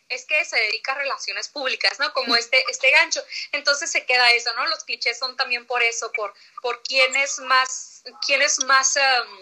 es 0.10 0.25
que 0.25 0.45
se 0.45 0.57
dedica 0.57 0.91
a 0.91 0.95
relaciones 0.95 1.50
públicas, 1.50 2.00
¿no? 2.00 2.13
Como 2.13 2.36
este, 2.36 2.63
este 2.69 2.91
gancho. 2.91 3.24
Entonces 3.51 3.91
se 3.91 4.05
queda 4.05 4.31
eso, 4.31 4.53
¿no? 4.55 4.67
Los 4.67 4.83
clichés 4.83 5.17
son 5.17 5.36
también 5.36 5.65
por 5.65 5.81
eso, 5.81 6.12
por, 6.12 6.33
por 6.62 6.81
quién 6.83 7.15
es 7.15 7.39
más, 7.39 8.03
quién 8.25 8.41
es 8.41 8.63
más 8.65 8.95
um, 8.95 9.39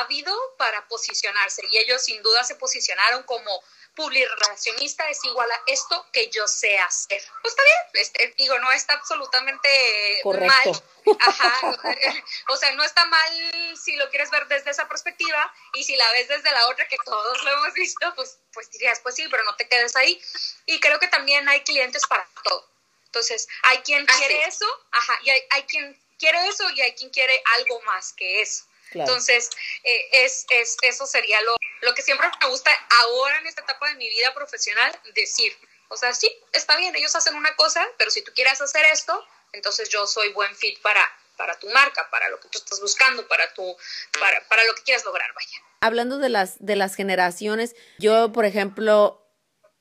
ávido 0.00 0.34
para 0.58 0.86
posicionarse. 0.88 1.62
Y 1.70 1.78
ellos 1.78 2.04
sin 2.04 2.22
duda 2.22 2.44
se 2.44 2.56
posicionaron 2.56 3.22
como 3.24 3.62
publirelacionista 3.96 5.08
es 5.08 5.24
igual 5.24 5.50
a 5.50 5.60
esto 5.66 6.06
que 6.12 6.28
yo 6.30 6.46
sé 6.46 6.78
hacer. 6.78 7.20
Pues 7.42 7.52
está 7.52 7.62
bien, 7.64 8.04
este, 8.04 8.34
digo, 8.36 8.56
no 8.60 8.70
está 8.70 8.92
absolutamente 8.92 10.20
mal. 10.24 10.82
Ajá, 11.18 11.60
o 12.48 12.56
sea, 12.56 12.72
no 12.72 12.84
está 12.84 13.04
mal 13.06 13.76
si 13.82 13.96
lo 13.96 14.08
quieres 14.10 14.30
ver 14.30 14.46
desde 14.48 14.70
esa 14.70 14.86
perspectiva 14.86 15.52
y 15.74 15.82
si 15.82 15.96
la 15.96 16.10
ves 16.12 16.28
desde 16.28 16.50
la 16.50 16.68
otra 16.68 16.86
que 16.86 16.98
todos 17.04 17.42
lo 17.42 17.50
hemos 17.50 17.72
visto, 17.74 18.14
pues, 18.14 18.38
pues 18.52 18.70
dirías, 18.70 19.00
pues 19.00 19.14
sí, 19.14 19.26
pero 19.30 19.42
no 19.44 19.56
te 19.56 19.68
quedes 19.68 19.96
ahí. 19.96 20.22
Y 20.66 20.78
creo 20.78 21.00
que 21.00 21.08
también 21.08 21.48
hay 21.48 21.62
clientes 21.62 22.02
para 22.06 22.28
todo. 22.44 22.68
Entonces, 23.06 23.48
hay 23.62 23.78
quien 23.78 24.04
quiere 24.04 24.44
eso, 24.44 24.66
ajá, 24.92 25.18
y 25.22 25.30
hay, 25.30 25.42
hay 25.50 25.62
quien 25.62 25.98
quiere 26.18 26.46
eso 26.48 26.68
y 26.70 26.82
hay 26.82 26.94
quien 26.94 27.10
quiere 27.10 27.42
algo 27.56 27.80
más 27.82 28.12
que 28.12 28.42
eso. 28.42 28.66
Entonces, 29.00 29.50
eh, 29.84 30.24
es, 30.24 30.46
es, 30.50 30.76
eso 30.82 31.06
sería 31.06 31.40
lo, 31.42 31.56
lo 31.82 31.94
que 31.94 32.02
siempre 32.02 32.28
me 32.40 32.48
gusta 32.48 32.70
ahora 33.02 33.38
en 33.38 33.46
esta 33.46 33.62
etapa 33.62 33.88
de 33.88 33.96
mi 33.96 34.08
vida 34.08 34.32
profesional 34.34 34.92
decir. 35.14 35.52
O 35.88 35.96
sea, 35.96 36.12
sí, 36.14 36.30
está 36.52 36.76
bien, 36.76 36.94
ellos 36.96 37.14
hacen 37.14 37.34
una 37.34 37.54
cosa, 37.56 37.86
pero 37.98 38.10
si 38.10 38.22
tú 38.22 38.32
quieres 38.34 38.60
hacer 38.60 38.84
esto, 38.86 39.24
entonces 39.52 39.88
yo 39.88 40.06
soy 40.06 40.32
buen 40.32 40.54
fit 40.56 40.80
para, 40.82 41.00
para 41.36 41.58
tu 41.58 41.68
marca, 41.70 42.08
para 42.10 42.28
lo 42.28 42.40
que 42.40 42.48
tú 42.48 42.58
estás 42.58 42.80
buscando, 42.80 43.26
para, 43.28 43.52
tu, 43.54 43.76
para, 44.18 44.48
para 44.48 44.64
lo 44.64 44.74
que 44.74 44.82
quieras 44.82 45.04
lograr, 45.04 45.32
vaya. 45.34 45.62
Hablando 45.80 46.18
de 46.18 46.28
las, 46.28 46.56
de 46.58 46.76
las 46.76 46.94
generaciones, 46.96 47.76
yo, 47.98 48.32
por 48.32 48.44
ejemplo, 48.44 49.24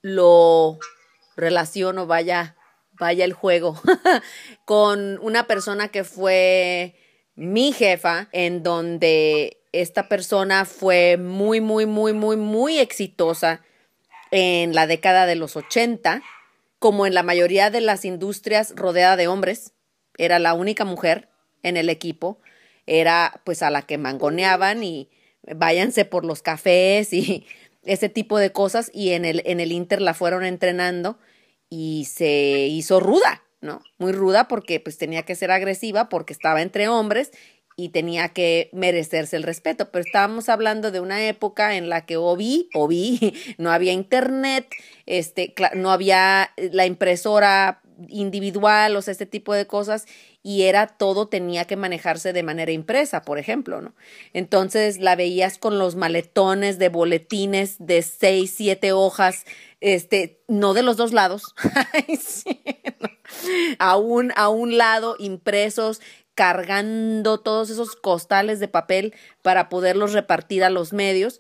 lo 0.02 0.78
relaciono, 1.36 2.06
vaya, 2.06 2.56
vaya 2.92 3.26
el 3.26 3.34
juego, 3.34 3.82
con 4.66 5.18
una 5.20 5.48
persona 5.48 5.90
que 5.90 6.04
fue 6.04 6.96
mi 7.36 7.72
jefa, 7.74 8.30
en 8.32 8.64
donde 8.64 9.58
esta 9.72 10.08
persona 10.08 10.66
fue 10.66 11.18
muy, 11.18 11.62
muy, 11.62 11.86
muy, 11.86 12.14
muy, 12.14 12.38
muy 12.38 12.80
exitosa 12.80 13.62
en 14.32 14.74
la 14.74 14.88
década 14.88 15.26
de 15.26 15.36
los 15.36 15.56
80, 15.56 16.24
como 16.80 17.06
en 17.06 17.14
la 17.14 17.24
mayoría 17.24 17.70
de 17.70 17.82
las 17.82 18.06
industrias 18.06 18.74
rodeada 18.76 19.16
de 19.16 19.28
hombres, 19.28 19.74
era 20.18 20.40
la 20.40 20.54
única 20.54 20.86
mujer 20.86 21.30
en 21.64 21.78
el 21.78 21.90
equipo, 21.90 22.40
era 22.86 23.42
pues 23.44 23.64
a 23.64 23.70
la 23.70 23.82
que 23.82 23.98
mangoneaban 23.98 24.84
y 24.84 25.10
váyanse 25.44 26.06
por 26.06 26.26
los 26.26 26.42
cafés 26.42 27.14
y 27.14 27.46
ese 27.84 28.10
tipo 28.10 28.38
de 28.38 28.52
cosas. 28.52 28.92
Y 28.94 29.12
en 29.12 29.26
el, 29.26 29.42
en 29.46 29.60
el 29.60 29.72
Inter 29.72 30.02
la 30.02 30.14
fueron 30.14 30.46
entrenando 30.46 31.18
y 31.70 32.06
se 32.06 32.68
hizo 32.68 33.00
ruda, 33.00 33.44
¿no? 33.62 33.82
Muy 33.98 34.12
ruda 34.12 34.48
porque 34.48 34.80
pues 34.80 34.98
tenía 34.98 35.24
que 35.24 35.36
ser 35.36 35.52
agresiva 35.52 36.10
porque 36.10 36.34
estaba 36.34 36.62
entre 36.62 36.88
hombres 36.88 37.32
y 37.78 37.90
tenía 37.90 38.30
que 38.30 38.70
merecerse 38.74 39.36
el 39.36 39.44
respeto. 39.44 39.92
Pero 39.92 40.06
estábamos 40.06 40.50
hablando 40.50 40.92
de 40.92 41.00
una 41.00 41.28
época 41.28 41.76
en 41.76 41.90
la 41.90 42.06
que 42.06 42.18
o 42.18 42.36
vi, 42.36 42.70
o 42.74 42.88
vi, 42.88 43.34
no 43.58 43.72
había 43.72 43.92
internet, 43.92 44.68
este, 45.06 45.54
no 45.76 45.92
había 45.92 46.52
la 46.58 46.86
impresora 46.86 47.82
individual, 48.10 48.96
o 48.96 49.02
sea, 49.02 49.14
este 49.14 49.26
tipo 49.26 49.54
de 49.54 49.68
cosas, 49.68 50.06
y 50.44 50.64
era 50.64 50.88
todo 50.88 51.28
tenía 51.28 51.66
que 51.66 51.78
manejarse 51.78 52.34
de 52.34 52.44
manera 52.44 52.72
impresa, 52.72 53.22
por 53.22 53.40
ejemplo, 53.40 53.82
¿no? 53.82 53.96
Entonces 54.34 55.00
la 55.00 55.16
veías 55.16 55.58
con 55.58 55.80
los 55.80 55.96
maletones 55.96 56.78
de 56.78 56.90
boletines 56.90 57.78
de 57.80 58.02
seis, 58.02 58.54
siete 58.56 58.92
hojas, 58.92 59.46
este, 59.80 60.42
no 60.48 60.74
de 60.74 60.84
los 60.84 60.98
dos 60.98 61.14
lados, 61.14 61.44
a, 63.80 63.98
un, 63.98 64.32
a 64.36 64.50
un 64.50 64.78
lado 64.78 65.16
impresos 65.20 66.02
cargando 66.36 67.40
todos 67.40 67.70
esos 67.70 67.96
costales 67.96 68.60
de 68.60 68.68
papel 68.68 69.14
para 69.42 69.70
poderlos 69.70 70.14
repartir 70.14 70.64
a 70.64 70.70
los 70.70 70.92
medios 70.92 71.40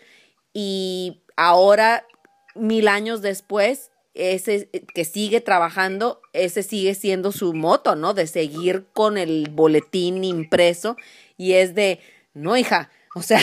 y 0.54 1.22
ahora, 1.36 2.08
mil 2.56 2.88
años 2.88 3.22
después, 3.22 3.92
ese 4.14 4.70
que 4.94 5.04
sigue 5.04 5.42
trabajando, 5.42 6.22
ese 6.32 6.64
sigue 6.64 6.96
siendo 6.96 7.34
su 7.34 7.54
moto, 7.54 7.98
¿no? 7.98 8.14
De 8.14 8.28
seguir 8.28 8.86
con 8.94 9.18
el 9.18 9.50
boletín 9.52 10.24
impreso 10.24 10.96
y 11.38 11.54
es 11.54 11.76
de, 11.76 12.00
no, 12.34 12.56
hija, 12.56 12.90
o 13.16 13.22
sea, 13.22 13.40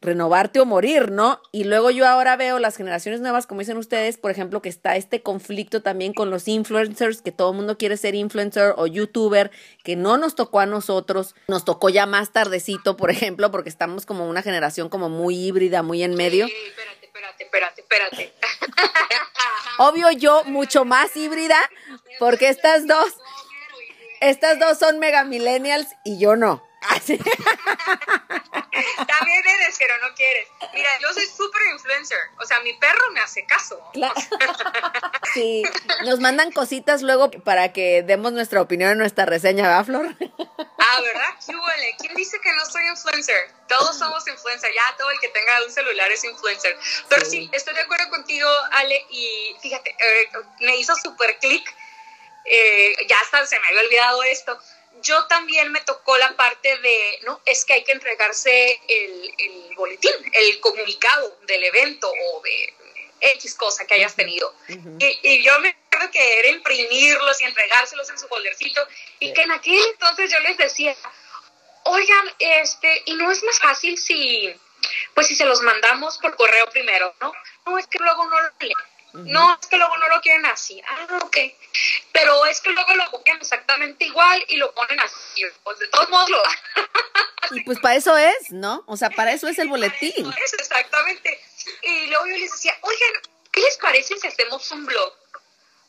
renovarte 0.00 0.60
o 0.60 0.64
morir, 0.64 1.10
¿no? 1.10 1.42
Y 1.52 1.64
luego 1.64 1.90
yo 1.90 2.06
ahora 2.06 2.36
veo 2.36 2.58
las 2.58 2.76
generaciones 2.76 3.20
nuevas, 3.20 3.46
como 3.46 3.60
dicen 3.60 3.76
ustedes, 3.76 4.16
por 4.16 4.30
ejemplo, 4.30 4.62
que 4.62 4.70
está 4.70 4.96
este 4.96 5.22
conflicto 5.22 5.82
también 5.82 6.14
con 6.14 6.30
los 6.30 6.48
influencers, 6.48 7.20
que 7.20 7.32
todo 7.32 7.50
el 7.50 7.56
mundo 7.56 7.76
quiere 7.76 7.96
ser 7.96 8.14
influencer 8.14 8.74
o 8.76 8.86
youtuber, 8.86 9.50
que 9.84 9.96
no 9.96 10.16
nos 10.16 10.34
tocó 10.34 10.60
a 10.60 10.66
nosotros, 10.66 11.34
nos 11.48 11.64
tocó 11.64 11.90
ya 11.90 12.06
más 12.06 12.32
tardecito, 12.32 12.96
por 12.96 13.10
ejemplo, 13.10 13.50
porque 13.50 13.68
estamos 13.68 14.06
como 14.06 14.28
una 14.28 14.42
generación 14.42 14.88
como 14.88 15.10
muy 15.10 15.36
híbrida, 15.36 15.82
muy 15.82 16.02
en 16.02 16.14
medio. 16.14 16.46
Sí, 16.46 16.54
espérate, 16.66 17.44
espérate, 17.44 17.44
espérate, 17.44 17.80
espérate. 17.82 18.32
Obvio 19.78 20.10
yo 20.12 20.44
mucho 20.44 20.86
más 20.86 21.14
híbrida, 21.14 21.58
porque 22.18 22.48
estas 22.48 22.86
dos, 22.86 23.14
estas 24.20 24.58
dos 24.58 24.78
son 24.78 24.98
mega 24.98 25.24
millennials 25.24 25.88
y 26.04 26.18
yo 26.18 26.36
no. 26.36 26.62
También 29.06 29.46
eres, 29.46 29.76
pero 29.78 29.96
no 29.98 30.14
quieres. 30.14 30.48
Mira, 30.72 30.90
yo 31.00 31.12
soy 31.12 31.26
súper 31.26 31.62
influencer. 31.72 32.18
O 32.38 32.46
sea, 32.46 32.60
mi 32.60 32.72
perro 32.74 33.10
me 33.12 33.20
hace 33.20 33.44
caso. 33.46 33.80
Sí, 35.32 35.62
nos 36.04 36.18
mandan 36.18 36.50
cositas 36.50 37.02
luego 37.02 37.30
para 37.30 37.72
que 37.72 38.02
demos 38.02 38.32
nuestra 38.32 38.60
opinión 38.60 38.90
en 38.90 38.98
nuestra 38.98 39.26
reseña, 39.26 39.62
¿verdad, 39.62 39.84
Flor? 39.84 40.16
Ah, 40.18 41.00
¿verdad? 41.00 41.34
¿Qué 41.46 41.54
huele? 41.54 41.94
¿Quién 42.00 42.14
dice 42.14 42.40
que 42.40 42.52
no 42.52 42.66
soy 42.66 42.84
influencer? 42.88 43.52
Todos 43.68 43.96
somos 43.96 44.26
influencer. 44.26 44.72
Ya 44.74 44.96
todo 44.98 45.08
el 45.12 45.20
que 45.20 45.28
tenga 45.28 45.64
un 45.64 45.70
celular 45.70 46.10
es 46.10 46.24
influencer. 46.24 46.76
Pero 47.08 47.24
sí, 47.24 47.48
estoy 47.52 47.74
de 47.74 47.82
acuerdo 47.82 48.10
contigo, 48.10 48.48
Ale. 48.72 49.06
Y 49.10 49.54
fíjate, 49.62 49.90
eh, 49.90 50.30
me 50.60 50.76
hizo 50.78 50.96
súper 50.96 51.38
clic. 51.38 51.62
Eh, 52.44 52.96
ya 53.08 53.16
hasta 53.20 53.46
se 53.46 53.60
me 53.60 53.68
había 53.68 53.82
olvidado 53.82 54.22
esto 54.24 54.58
yo 55.02 55.26
también 55.26 55.72
me 55.72 55.80
tocó 55.82 56.16
la 56.18 56.36
parte 56.36 56.78
de, 56.78 57.20
no, 57.22 57.40
es 57.46 57.64
que 57.64 57.74
hay 57.74 57.84
que 57.84 57.92
entregarse 57.92 58.80
el, 58.88 59.34
el 59.38 59.74
boletín, 59.76 60.12
el 60.32 60.60
comunicado 60.60 61.38
del 61.46 61.64
evento 61.64 62.10
o 62.10 62.42
de 62.42 62.74
X 63.20 63.54
cosa 63.54 63.86
que 63.86 63.94
hayas 63.94 64.14
tenido. 64.16 64.54
y, 64.68 65.18
y, 65.22 65.42
yo 65.42 65.58
me 65.60 65.68
acuerdo 65.68 66.10
que 66.10 66.38
era 66.38 66.48
imprimirlos 66.48 67.40
y 67.40 67.44
entregárselos 67.44 68.08
en 68.10 68.18
su 68.18 68.26
foldercito 68.28 68.86
y 69.18 69.32
que 69.32 69.42
en 69.42 69.52
aquel 69.52 69.84
entonces 69.92 70.30
yo 70.30 70.40
les 70.40 70.56
decía, 70.56 70.96
oigan, 71.84 72.34
este, 72.38 73.02
y 73.06 73.14
no 73.14 73.30
es 73.30 73.42
más 73.42 73.58
fácil 73.58 73.98
si, 73.98 74.54
pues 75.14 75.26
si 75.26 75.36
se 75.36 75.44
los 75.44 75.60
mandamos 75.62 76.18
por 76.18 76.36
correo 76.36 76.66
primero, 76.70 77.14
¿no? 77.20 77.32
No, 77.66 77.78
es 77.78 77.86
que 77.86 77.98
luego 77.98 78.24
no 78.26 78.40
lo 78.40 78.50
leen. 78.60 78.74
No, 79.12 79.58
es 79.60 79.66
que 79.66 79.76
luego 79.76 79.96
no 79.98 80.08
lo 80.08 80.20
quieren 80.20 80.46
así. 80.46 80.80
Ah, 80.86 81.18
ok. 81.22 81.36
Pero 82.12 82.46
es 82.46 82.60
que 82.60 82.70
luego 82.70 82.94
lo 82.94 83.10
copian 83.10 83.38
exactamente 83.38 84.04
igual 84.04 84.44
y 84.48 84.56
lo 84.56 84.72
ponen 84.72 85.00
así. 85.00 85.42
Pues 85.62 85.78
de 85.78 85.88
todos 85.88 86.08
modos 86.08 86.30
lo 86.30 86.42
Y 87.52 87.62
pues 87.62 87.78
para 87.80 87.96
eso 87.96 88.16
es, 88.16 88.50
¿no? 88.50 88.84
O 88.86 88.96
sea, 88.96 89.10
para 89.10 89.32
eso 89.32 89.48
es 89.48 89.58
el 89.58 89.68
boletín. 89.68 90.32
Es, 90.44 90.52
exactamente. 90.54 91.40
Y 91.82 92.06
luego 92.06 92.26
yo 92.26 92.36
les 92.36 92.52
decía, 92.52 92.76
oigan, 92.82 93.12
¿qué 93.50 93.60
les 93.60 93.76
parece 93.78 94.16
si 94.18 94.26
hacemos 94.26 94.70
un 94.70 94.86
blog? 94.86 95.12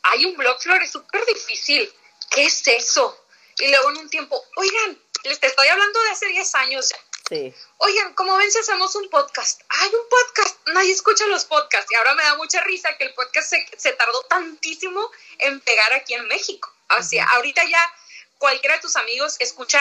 Hay 0.04 0.24
un 0.24 0.36
blog, 0.36 0.60
Flor, 0.60 0.82
es 0.82 0.90
súper 0.90 1.24
difícil. 1.26 1.92
¿Qué 2.30 2.44
es 2.44 2.66
eso? 2.66 3.24
Y 3.58 3.68
luego 3.68 3.90
en 3.90 3.98
un 3.98 4.10
tiempo, 4.10 4.42
oigan, 4.56 4.98
les 5.24 5.38
estoy 5.40 5.68
hablando 5.68 6.02
de 6.02 6.10
hace 6.10 6.26
10 6.26 6.54
años 6.56 6.88
ya 6.88 6.96
Oigan, 7.78 8.14
¿cómo 8.14 8.36
ven 8.36 8.50
si 8.50 8.58
hacemos 8.58 8.94
un 8.94 9.08
podcast? 9.08 9.62
Hay 9.68 9.88
un 9.88 10.08
podcast, 10.08 10.68
nadie 10.68 10.92
escucha 10.92 11.26
los 11.26 11.46
podcasts. 11.46 11.90
Y 11.90 11.94
ahora 11.94 12.14
me 12.14 12.22
da 12.22 12.36
mucha 12.36 12.60
risa 12.62 12.96
que 12.98 13.04
el 13.04 13.14
podcast 13.14 13.50
se, 13.50 13.66
se 13.78 13.92
tardó 13.92 14.22
tantísimo 14.24 15.10
en 15.38 15.60
pegar 15.60 15.94
aquí 15.94 16.12
en 16.14 16.26
México. 16.28 16.70
O 16.98 17.02
sea, 17.02 17.24
ahorita 17.24 17.64
ya 17.64 17.94
cualquiera 18.36 18.76
de 18.76 18.82
tus 18.82 18.96
amigos 18.96 19.36
escucha 19.38 19.80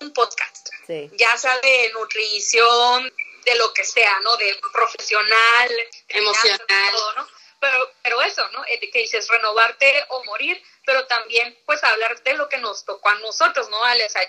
un 0.00 0.12
podcast. 0.12 0.70
Ya 0.88 1.36
sea 1.36 1.58
de 1.60 1.92
nutrición, 1.92 3.12
de 3.44 3.54
lo 3.56 3.72
que 3.74 3.84
sea, 3.84 4.18
¿no? 4.20 4.36
De 4.36 4.58
profesional, 4.72 5.70
emocional. 6.08 6.94
¿no? 7.16 7.28
Pero, 7.60 7.92
pero 8.02 8.22
eso, 8.22 8.48
¿no? 8.50 8.64
Eh, 8.66 8.90
que 8.90 9.00
dices 9.00 9.28
renovarte 9.28 10.04
o 10.08 10.24
morir, 10.24 10.62
pero 10.84 11.06
también 11.06 11.56
pues 11.66 11.82
hablar 11.84 12.22
de 12.22 12.34
lo 12.34 12.48
que 12.48 12.58
nos 12.58 12.84
tocó 12.84 13.08
a 13.08 13.14
nosotros, 13.16 13.68
¿no? 13.68 13.84
Ale? 13.84 14.04
O 14.06 14.08
sea, 14.08 14.22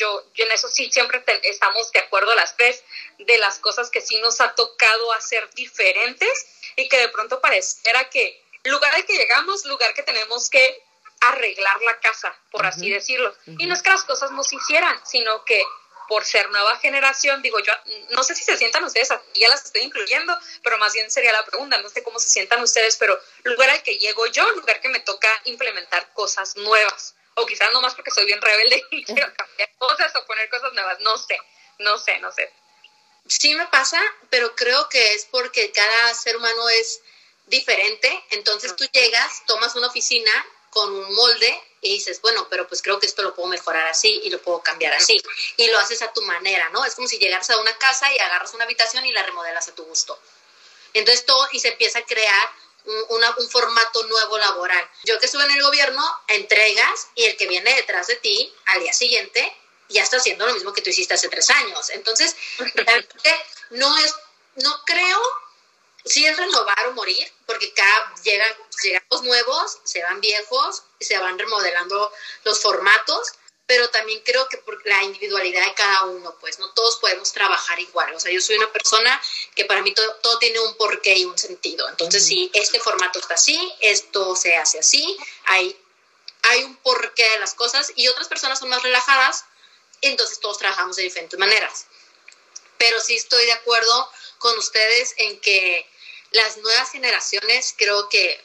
yo, 0.00 0.24
en 0.34 0.50
eso 0.50 0.68
sí 0.68 0.90
siempre 0.90 1.22
estamos 1.44 1.92
de 1.92 2.00
acuerdo 2.00 2.34
las 2.34 2.56
tres, 2.56 2.82
de 3.18 3.38
las 3.38 3.58
cosas 3.58 3.90
que 3.90 4.00
sí 4.00 4.18
nos 4.20 4.40
ha 4.40 4.54
tocado 4.54 5.12
hacer 5.12 5.48
diferentes 5.54 6.46
y 6.76 6.88
que 6.88 6.98
de 6.98 7.08
pronto 7.08 7.40
pareciera 7.40 8.08
que 8.08 8.42
lugar 8.64 8.94
al 8.94 9.04
que 9.04 9.16
llegamos, 9.16 9.64
lugar 9.66 9.94
que 9.94 10.02
tenemos 10.02 10.48
que 10.48 10.82
arreglar 11.20 11.82
la 11.82 12.00
casa, 12.00 12.34
por 12.50 12.64
así 12.64 12.90
decirlo. 12.90 13.34
Y 13.46 13.66
no 13.66 13.74
es 13.74 13.82
que 13.82 13.90
las 13.90 14.04
cosas 14.04 14.30
no 14.30 14.42
se 14.42 14.56
hicieran, 14.56 14.98
sino 15.04 15.44
que 15.44 15.62
por 16.08 16.24
ser 16.24 16.50
nueva 16.50 16.76
generación, 16.78 17.40
digo 17.40 17.60
yo, 17.60 17.72
no 18.10 18.24
sé 18.24 18.34
si 18.34 18.42
se 18.42 18.56
sientan 18.56 18.82
ustedes, 18.82 19.10
ya 19.34 19.48
las 19.48 19.64
estoy 19.64 19.82
incluyendo, 19.82 20.36
pero 20.64 20.76
más 20.78 20.92
bien 20.92 21.08
sería 21.10 21.32
la 21.32 21.44
pregunta, 21.44 21.76
no 21.76 21.88
sé 21.88 22.02
cómo 22.02 22.18
se 22.18 22.28
sientan 22.28 22.60
ustedes, 22.62 22.96
pero 22.96 23.16
lugar 23.44 23.70
al 23.70 23.82
que 23.82 23.96
llego 23.96 24.26
yo, 24.26 24.50
lugar 24.52 24.80
que 24.80 24.88
me 24.88 25.00
toca 25.00 25.28
implementar 25.44 26.12
cosas 26.14 26.56
nuevas 26.56 27.14
o 27.40 27.46
quizás 27.46 27.72
nomás 27.72 27.94
porque 27.94 28.10
soy 28.10 28.26
bien 28.26 28.40
rebelde 28.40 28.84
y 28.90 29.04
quiero 29.04 29.32
cambiar 29.34 29.70
cosas 29.78 30.14
o 30.16 30.26
poner 30.26 30.48
cosas 30.50 30.72
nuevas, 30.72 31.00
no 31.00 31.16
sé, 31.18 31.38
no 31.78 31.98
sé, 31.98 32.18
no 32.18 32.32
sé. 32.32 32.52
Sí 33.26 33.54
me 33.54 33.66
pasa, 33.66 34.00
pero 34.28 34.54
creo 34.56 34.88
que 34.88 35.14
es 35.14 35.26
porque 35.26 35.72
cada 35.72 36.14
ser 36.14 36.36
humano 36.36 36.68
es 36.68 37.00
diferente, 37.46 38.24
entonces 38.30 38.74
tú 38.76 38.84
llegas, 38.92 39.44
tomas 39.46 39.74
una 39.74 39.88
oficina 39.88 40.32
con 40.70 40.92
un 40.92 41.14
molde 41.14 41.62
y 41.80 41.94
dices, 41.94 42.20
bueno, 42.20 42.46
pero 42.48 42.68
pues 42.68 42.82
creo 42.82 43.00
que 43.00 43.06
esto 43.06 43.22
lo 43.22 43.34
puedo 43.34 43.48
mejorar 43.48 43.88
así 43.88 44.20
y 44.24 44.30
lo 44.30 44.40
puedo 44.40 44.62
cambiar 44.62 44.92
así. 44.92 45.20
Y 45.56 45.66
lo 45.68 45.78
haces 45.78 46.02
a 46.02 46.12
tu 46.12 46.22
manera, 46.22 46.68
¿no? 46.70 46.84
Es 46.84 46.94
como 46.94 47.08
si 47.08 47.18
llegaras 47.18 47.50
a 47.50 47.58
una 47.58 47.76
casa 47.78 48.12
y 48.12 48.18
agarras 48.18 48.54
una 48.54 48.64
habitación 48.64 49.04
y 49.06 49.12
la 49.12 49.22
remodelas 49.22 49.68
a 49.68 49.74
tu 49.74 49.84
gusto. 49.84 50.18
Entonces 50.92 51.26
todo, 51.26 51.48
y 51.52 51.60
se 51.60 51.68
empieza 51.68 52.00
a 52.00 52.04
crear 52.04 52.50
un, 52.84 53.24
un 53.38 53.50
formato 53.50 54.02
nuevo 54.04 54.38
laboral. 54.38 54.88
Yo 55.04 55.18
que 55.18 55.26
estuve 55.26 55.44
en 55.44 55.50
el 55.52 55.62
gobierno, 55.62 56.02
entregas 56.28 57.08
y 57.14 57.24
el 57.24 57.36
que 57.36 57.46
viene 57.46 57.74
detrás 57.74 58.06
de 58.06 58.16
ti 58.16 58.52
al 58.66 58.80
día 58.80 58.92
siguiente 58.92 59.56
ya 59.88 60.02
está 60.02 60.18
haciendo 60.18 60.46
lo 60.46 60.54
mismo 60.54 60.72
que 60.72 60.82
tú 60.82 60.90
hiciste 60.90 61.14
hace 61.14 61.28
tres 61.28 61.50
años. 61.50 61.90
Entonces, 61.90 62.34
realmente 62.74 63.44
no 63.70 63.96
es, 63.98 64.14
no 64.56 64.82
creo 64.84 65.20
si 66.04 66.26
es 66.26 66.36
renovar 66.36 66.86
o 66.88 66.92
morir, 66.92 67.30
porque 67.46 67.72
cada 67.74 68.14
llegan, 68.22 68.52
llegan 68.82 69.04
los 69.10 69.22
nuevos, 69.22 69.78
se 69.84 70.02
van 70.02 70.20
viejos, 70.20 70.82
se 70.98 71.18
van 71.18 71.38
remodelando 71.38 72.12
los 72.44 72.60
formatos, 72.60 73.32
pero 73.70 73.88
también 73.88 74.20
creo 74.24 74.48
que 74.48 74.56
por 74.56 74.84
la 74.84 75.00
individualidad 75.04 75.64
de 75.64 75.74
cada 75.74 76.06
uno, 76.06 76.36
pues 76.40 76.58
no 76.58 76.72
todos 76.72 76.96
podemos 76.96 77.32
trabajar 77.32 77.78
igual. 77.78 78.12
O 78.16 78.18
sea, 78.18 78.32
yo 78.32 78.40
soy 78.40 78.56
una 78.56 78.72
persona 78.72 79.22
que 79.54 79.64
para 79.64 79.80
mí 79.80 79.94
todo, 79.94 80.12
todo 80.16 80.40
tiene 80.40 80.58
un 80.58 80.76
porqué 80.76 81.16
y 81.18 81.24
un 81.24 81.38
sentido. 81.38 81.88
Entonces, 81.88 82.26
si 82.26 82.50
este 82.52 82.80
formato 82.80 83.20
está 83.20 83.34
así, 83.34 83.72
esto 83.78 84.34
se 84.34 84.56
hace 84.56 84.80
así, 84.80 85.16
hay, 85.44 85.80
hay 86.42 86.64
un 86.64 86.74
porqué 86.78 87.22
de 87.30 87.38
las 87.38 87.54
cosas 87.54 87.92
y 87.94 88.08
otras 88.08 88.26
personas 88.26 88.58
son 88.58 88.70
más 88.70 88.82
relajadas, 88.82 89.44
entonces 90.00 90.40
todos 90.40 90.58
trabajamos 90.58 90.96
de 90.96 91.04
diferentes 91.04 91.38
maneras. 91.38 91.86
Pero 92.76 93.00
sí 93.00 93.14
estoy 93.14 93.46
de 93.46 93.52
acuerdo 93.52 94.10
con 94.38 94.58
ustedes 94.58 95.14
en 95.16 95.38
que 95.38 95.88
las 96.32 96.56
nuevas 96.56 96.90
generaciones 96.90 97.72
creo 97.78 98.08
que 98.08 98.44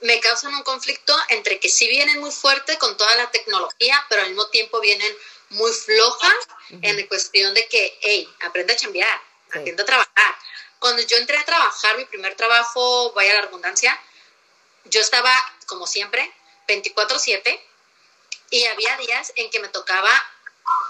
me 0.00 0.20
causan 0.20 0.54
un 0.54 0.62
conflicto 0.62 1.16
entre 1.28 1.58
que 1.58 1.68
sí 1.68 1.88
vienen 1.88 2.20
muy 2.20 2.30
fuerte 2.30 2.78
con 2.78 2.96
toda 2.96 3.14
la 3.16 3.30
tecnología, 3.30 4.04
pero 4.08 4.22
al 4.22 4.28
mismo 4.28 4.48
tiempo 4.48 4.80
vienen 4.80 5.16
muy 5.50 5.72
flojas 5.72 6.34
en 6.82 6.96
la 6.96 7.08
cuestión 7.08 7.54
de 7.54 7.66
que, 7.68 7.98
hey, 8.02 8.28
aprende 8.44 8.74
a 8.74 8.76
chambear, 8.76 9.22
aprende 9.48 9.82
a 9.82 9.86
trabajar. 9.86 10.38
Cuando 10.78 11.02
yo 11.02 11.16
entré 11.16 11.36
a 11.36 11.44
trabajar, 11.44 11.96
mi 11.96 12.04
primer 12.04 12.36
trabajo, 12.36 13.12
vaya 13.12 13.34
la 13.34 13.42
redundancia, 13.42 13.98
yo 14.84 15.00
estaba, 15.00 15.32
como 15.66 15.86
siempre, 15.86 16.32
24/7 16.66 17.60
y 18.50 18.64
había 18.66 18.96
días 18.98 19.32
en 19.36 19.50
que 19.50 19.60
me 19.60 19.68
tocaba 19.68 20.10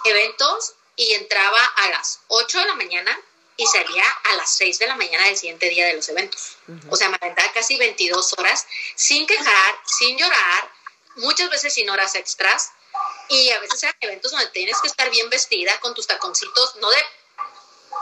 eventos 0.04 0.74
y 0.96 1.14
entraba 1.14 1.64
a 1.64 1.90
las 1.90 2.20
8 2.28 2.58
de 2.58 2.66
la 2.66 2.74
mañana 2.74 3.18
y 3.58 3.66
salía 3.66 4.04
a 4.24 4.36
las 4.36 4.54
6 4.54 4.78
de 4.78 4.86
la 4.86 4.94
mañana 4.94 5.26
del 5.26 5.36
siguiente 5.36 5.68
día 5.68 5.86
de 5.86 5.94
los 5.94 6.08
eventos. 6.08 6.56
O 6.88 6.96
sea, 6.96 7.08
me 7.08 7.16
aventaba 7.20 7.52
casi 7.52 7.76
22 7.76 8.34
horas 8.38 8.64
sin 8.94 9.26
quejar, 9.26 9.78
sin 9.84 10.16
llorar, 10.16 10.72
muchas 11.16 11.50
veces 11.50 11.74
sin 11.74 11.90
horas 11.90 12.14
extras. 12.14 12.70
Y 13.28 13.50
a 13.50 13.58
veces 13.58 13.82
eran 13.82 13.96
eventos 14.00 14.30
donde 14.30 14.46
tienes 14.48 14.80
que 14.80 14.86
estar 14.86 15.10
bien 15.10 15.28
vestida 15.28 15.78
con 15.80 15.92
tus 15.92 16.06
taconcitos, 16.06 16.76
no 16.76 16.88
de 16.88 17.04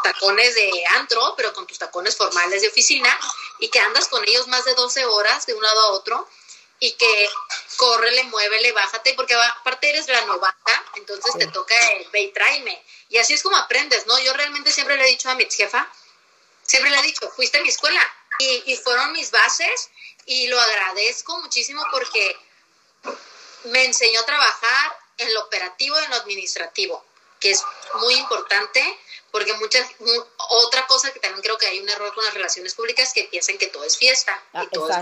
tacones 0.02 0.54
de 0.54 0.70
antro, 0.94 1.34
pero 1.38 1.54
con 1.54 1.66
tus 1.66 1.78
tacones 1.78 2.16
formales 2.16 2.60
de 2.60 2.68
oficina 2.68 3.18
y 3.58 3.68
que 3.70 3.80
andas 3.80 4.08
con 4.08 4.22
ellos 4.28 4.46
más 4.48 4.64
de 4.66 4.74
12 4.74 5.06
horas 5.06 5.46
de 5.46 5.54
un 5.54 5.62
lado 5.62 5.80
a 5.80 5.90
otro 5.92 6.28
y 6.80 6.92
que 6.92 7.28
córrele, 7.78 8.24
muévele, 8.24 8.72
bájate, 8.72 9.14
porque 9.14 9.34
aparte 9.34 9.88
eres 9.88 10.06
la 10.08 10.20
novata, 10.26 10.84
entonces 10.96 11.32
te 11.38 11.46
toca 11.46 11.74
el 11.92 12.06
ve 12.10 12.20
y 12.20 12.32
tráeme. 12.32 12.84
Y 13.08 13.18
así 13.18 13.34
es 13.34 13.42
como 13.42 13.56
aprendes, 13.56 14.06
¿no? 14.06 14.18
Yo 14.18 14.32
realmente 14.32 14.72
siempre 14.72 14.96
le 14.96 15.04
he 15.04 15.10
dicho 15.10 15.30
a 15.30 15.34
mi 15.34 15.48
jefa, 15.50 15.90
siempre 16.62 16.90
le 16.90 16.98
he 16.98 17.02
dicho, 17.02 17.30
fuiste 17.30 17.58
a 17.58 17.62
mi 17.62 17.68
escuela 17.68 18.00
y, 18.38 18.72
y 18.72 18.76
fueron 18.76 19.12
mis 19.12 19.30
bases 19.30 19.90
y 20.24 20.48
lo 20.48 20.60
agradezco 20.60 21.38
muchísimo 21.38 21.82
porque 21.90 22.36
me 23.64 23.84
enseñó 23.84 24.20
a 24.20 24.26
trabajar 24.26 24.98
en 25.18 25.32
lo 25.34 25.44
operativo 25.44 25.98
y 26.00 26.04
en 26.04 26.10
lo 26.10 26.16
administrativo, 26.16 27.04
que 27.40 27.50
es 27.50 27.62
muy 27.94 28.14
importante 28.14 28.98
porque 29.36 29.52
muchas 29.52 29.86
otra 30.48 30.86
cosa 30.86 31.12
que 31.12 31.20
también 31.20 31.42
creo 31.42 31.58
que 31.58 31.66
hay 31.66 31.78
un 31.78 31.86
error 31.90 32.14
con 32.14 32.24
las 32.24 32.32
relaciones 32.32 32.74
públicas 32.74 33.12
que 33.12 33.24
piensan 33.24 33.58
que 33.58 33.66
todo 33.66 33.84
es 33.84 33.98
fiesta 33.98 34.32
y 34.54 34.56
ah, 34.56 34.66
todo 34.72 34.88
es 34.88 34.96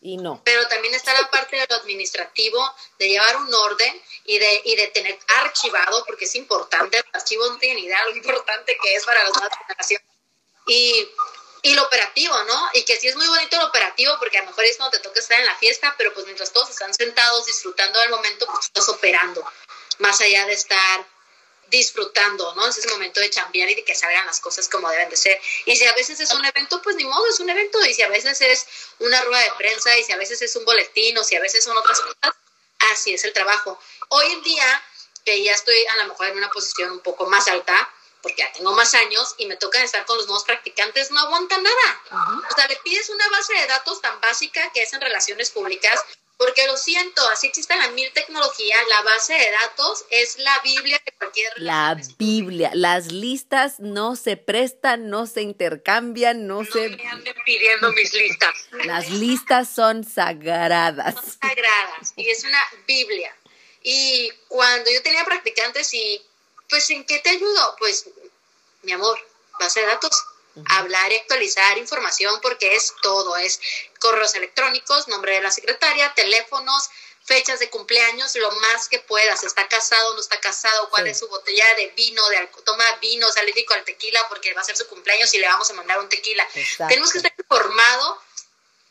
y 0.00 0.16
no. 0.16 0.42
Pero 0.44 0.66
también 0.66 0.92
está 0.92 1.14
la 1.14 1.30
parte 1.30 1.54
de 1.54 1.64
lo 1.70 1.76
administrativo 1.76 2.74
de 2.98 3.10
llevar 3.10 3.36
un 3.36 3.54
orden 3.54 4.02
y 4.24 4.40
de 4.40 4.60
y 4.64 4.74
de 4.74 4.88
tener 4.88 5.16
archivado 5.36 6.04
porque 6.04 6.24
es 6.24 6.34
importante 6.34 6.98
el 6.98 7.04
archivo 7.12 7.48
no 7.48 7.58
tiene 7.58 7.78
idea 7.78 8.04
lo 8.06 8.16
importante 8.16 8.76
que 8.82 8.96
es 8.96 9.04
para 9.04 9.22
las 9.22 9.32
nuevas 9.34 9.56
generaciones. 9.56 10.06
Y 10.66 11.08
y 11.62 11.74
lo 11.74 11.84
operativo, 11.84 12.34
¿no? 12.42 12.70
Y 12.74 12.84
que 12.84 12.98
sí 12.98 13.06
es 13.06 13.14
muy 13.14 13.28
bonito 13.28 13.56
lo 13.56 13.66
operativo 13.66 14.16
porque 14.18 14.38
a 14.38 14.42
lo 14.42 14.48
mejor 14.48 14.64
es 14.64 14.78
cuando 14.78 14.96
te 14.96 15.02
toca 15.02 15.20
estar 15.20 15.38
en 15.38 15.46
la 15.46 15.54
fiesta, 15.58 15.94
pero 15.96 16.12
pues 16.12 16.26
mientras 16.26 16.52
todos 16.52 16.70
están 16.70 16.92
sentados 16.92 17.46
disfrutando 17.46 18.00
del 18.00 18.10
momento, 18.10 18.46
pues 18.46 18.66
estás 18.66 18.88
operando, 18.88 19.44
más 19.98 20.20
allá 20.20 20.44
de 20.46 20.54
estar 20.54 21.06
disfrutando, 21.70 22.54
¿no? 22.54 22.66
Es 22.68 22.78
ese 22.78 22.88
momento 22.88 23.20
de 23.20 23.30
chambear 23.30 23.68
y 23.70 23.74
de 23.74 23.84
que 23.84 23.94
salgan 23.94 24.26
las 24.26 24.40
cosas 24.40 24.68
como 24.68 24.88
deben 24.90 25.10
de 25.10 25.16
ser. 25.16 25.40
Y 25.64 25.76
si 25.76 25.84
a 25.84 25.94
veces 25.94 26.20
es 26.20 26.32
un 26.32 26.44
evento, 26.44 26.80
pues 26.82 26.96
ni 26.96 27.04
modo, 27.04 27.26
es 27.26 27.40
un 27.40 27.50
evento. 27.50 27.84
Y 27.84 27.94
si 27.94 28.02
a 28.02 28.08
veces 28.08 28.40
es 28.40 28.66
una 28.98 29.20
rueda 29.22 29.42
de 29.42 29.52
prensa, 29.52 29.96
y 29.96 30.04
si 30.04 30.12
a 30.12 30.16
veces 30.16 30.40
es 30.42 30.54
un 30.56 30.64
boletín, 30.64 31.16
o 31.18 31.24
si 31.24 31.36
a 31.36 31.40
veces 31.40 31.64
son 31.64 31.76
otras 31.76 32.00
cosas, 32.00 32.34
así 32.92 33.14
es 33.14 33.24
el 33.24 33.32
trabajo. 33.32 33.78
Hoy 34.08 34.26
en 34.32 34.42
día, 34.42 34.84
que 35.24 35.42
ya 35.42 35.52
estoy 35.52 35.84
a 35.86 35.96
lo 35.96 36.06
mejor 36.06 36.28
en 36.28 36.38
una 36.38 36.50
posición 36.50 36.92
un 36.92 37.00
poco 37.00 37.26
más 37.26 37.48
alta, 37.48 37.90
porque 38.22 38.42
ya 38.42 38.52
tengo 38.52 38.72
más 38.72 38.94
años 38.94 39.34
y 39.38 39.46
me 39.46 39.56
toca 39.56 39.82
estar 39.82 40.04
con 40.04 40.16
los 40.16 40.26
nuevos 40.26 40.44
practicantes, 40.44 41.10
no 41.10 41.20
aguanta 41.20 41.58
nada. 41.58 42.42
O 42.50 42.54
sea, 42.54 42.66
le 42.66 42.76
pides 42.76 43.08
una 43.08 43.28
base 43.30 43.54
de 43.54 43.66
datos 43.66 44.00
tan 44.00 44.20
básica 44.20 44.70
que 44.72 44.82
es 44.82 44.92
en 44.92 45.00
relaciones 45.00 45.50
públicas, 45.50 46.00
porque 46.38 46.66
lo 46.66 46.76
siento, 46.76 47.26
así 47.28 47.46
existe 47.46 47.74
la 47.76 47.88
mil 47.90 48.12
tecnología, 48.12 48.76
la 48.88 49.02
base 49.02 49.32
de 49.32 49.50
datos 49.50 50.04
es 50.10 50.38
la 50.38 50.60
Biblia 50.60 51.00
de 51.04 51.12
cualquier... 51.12 51.52
La 51.56 51.96
Biblia, 52.18 52.70
las 52.74 53.10
listas 53.10 53.80
no 53.80 54.16
se 54.16 54.36
prestan, 54.36 55.08
no 55.08 55.26
se 55.26 55.42
intercambian, 55.42 56.46
no, 56.46 56.64
se... 56.64 56.90
me 56.90 57.08
anden 57.08 57.34
pidiendo 57.44 57.90
mis 57.92 58.12
listas. 58.12 58.54
Las 58.84 59.10
listas 59.10 59.74
son 59.74 60.04
sagradas. 60.04 61.14
Son 61.14 61.30
sagradas 61.40 62.12
y 62.16 62.28
es 62.28 62.44
una 62.44 62.62
Biblia. 62.86 63.34
Y 63.82 64.30
cuando 64.48 64.90
yo 64.90 65.02
tenía 65.02 65.24
practicantes 65.24 65.94
y, 65.94 66.20
pues, 66.68 66.90
¿en 66.90 67.04
qué 67.04 67.18
te 67.20 67.30
ayudo? 67.30 67.76
Pues, 67.78 68.10
mi 68.82 68.92
amor, 68.92 69.18
base 69.58 69.80
de 69.80 69.86
datos 69.86 70.24
hablar 70.68 71.12
y 71.12 71.16
actualizar 71.16 71.78
información 71.78 72.40
porque 72.40 72.74
es 72.76 72.94
todo, 73.02 73.36
es 73.36 73.60
correos 74.00 74.34
electrónicos, 74.34 75.08
nombre 75.08 75.34
de 75.34 75.42
la 75.42 75.50
secretaria, 75.50 76.12
teléfonos, 76.14 76.88
fechas 77.24 77.58
de 77.58 77.68
cumpleaños, 77.70 78.34
lo 78.36 78.50
más 78.52 78.88
que 78.88 79.00
puedas, 79.00 79.42
está 79.42 79.68
casado, 79.68 80.14
no 80.14 80.20
está 80.20 80.40
casado, 80.40 80.88
cuál 80.90 81.08
es 81.08 81.18
su 81.18 81.28
botella 81.28 81.64
de 81.76 81.88
vino, 81.88 82.26
de 82.28 82.48
toma 82.64 82.84
vino, 83.00 83.28
es 83.28 83.36
alérgico 83.36 83.74
al 83.74 83.84
tequila 83.84 84.26
porque 84.28 84.54
va 84.54 84.60
a 84.60 84.64
ser 84.64 84.76
su 84.76 84.86
cumpleaños 84.86 85.34
y 85.34 85.38
le 85.38 85.48
vamos 85.48 85.68
a 85.70 85.74
mandar 85.74 85.98
un 85.98 86.08
tequila. 86.08 86.46
Tenemos 86.88 87.10
que 87.10 87.18
estar 87.18 87.34
informados 87.36 88.18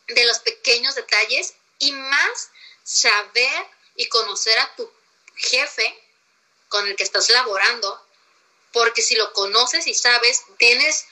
de 0.08 0.26
los 0.26 0.40
pequeños 0.40 0.96
detalles 0.96 1.54
y 1.80 1.94
más 1.94 2.50
saber 2.84 3.68
y 3.96 4.08
conocer 4.10 4.60
a 4.60 4.76
tu 4.76 4.92
jefe 5.36 6.04
con 6.68 6.86
el 6.88 6.96
que 6.96 7.04
estás 7.04 7.30
laborando, 7.30 8.06
porque 8.74 9.02
si 9.02 9.16
lo 9.16 9.32
conoces 9.32 9.88
y 9.88 9.94
sabes, 9.94 10.44
tienes 10.58 11.06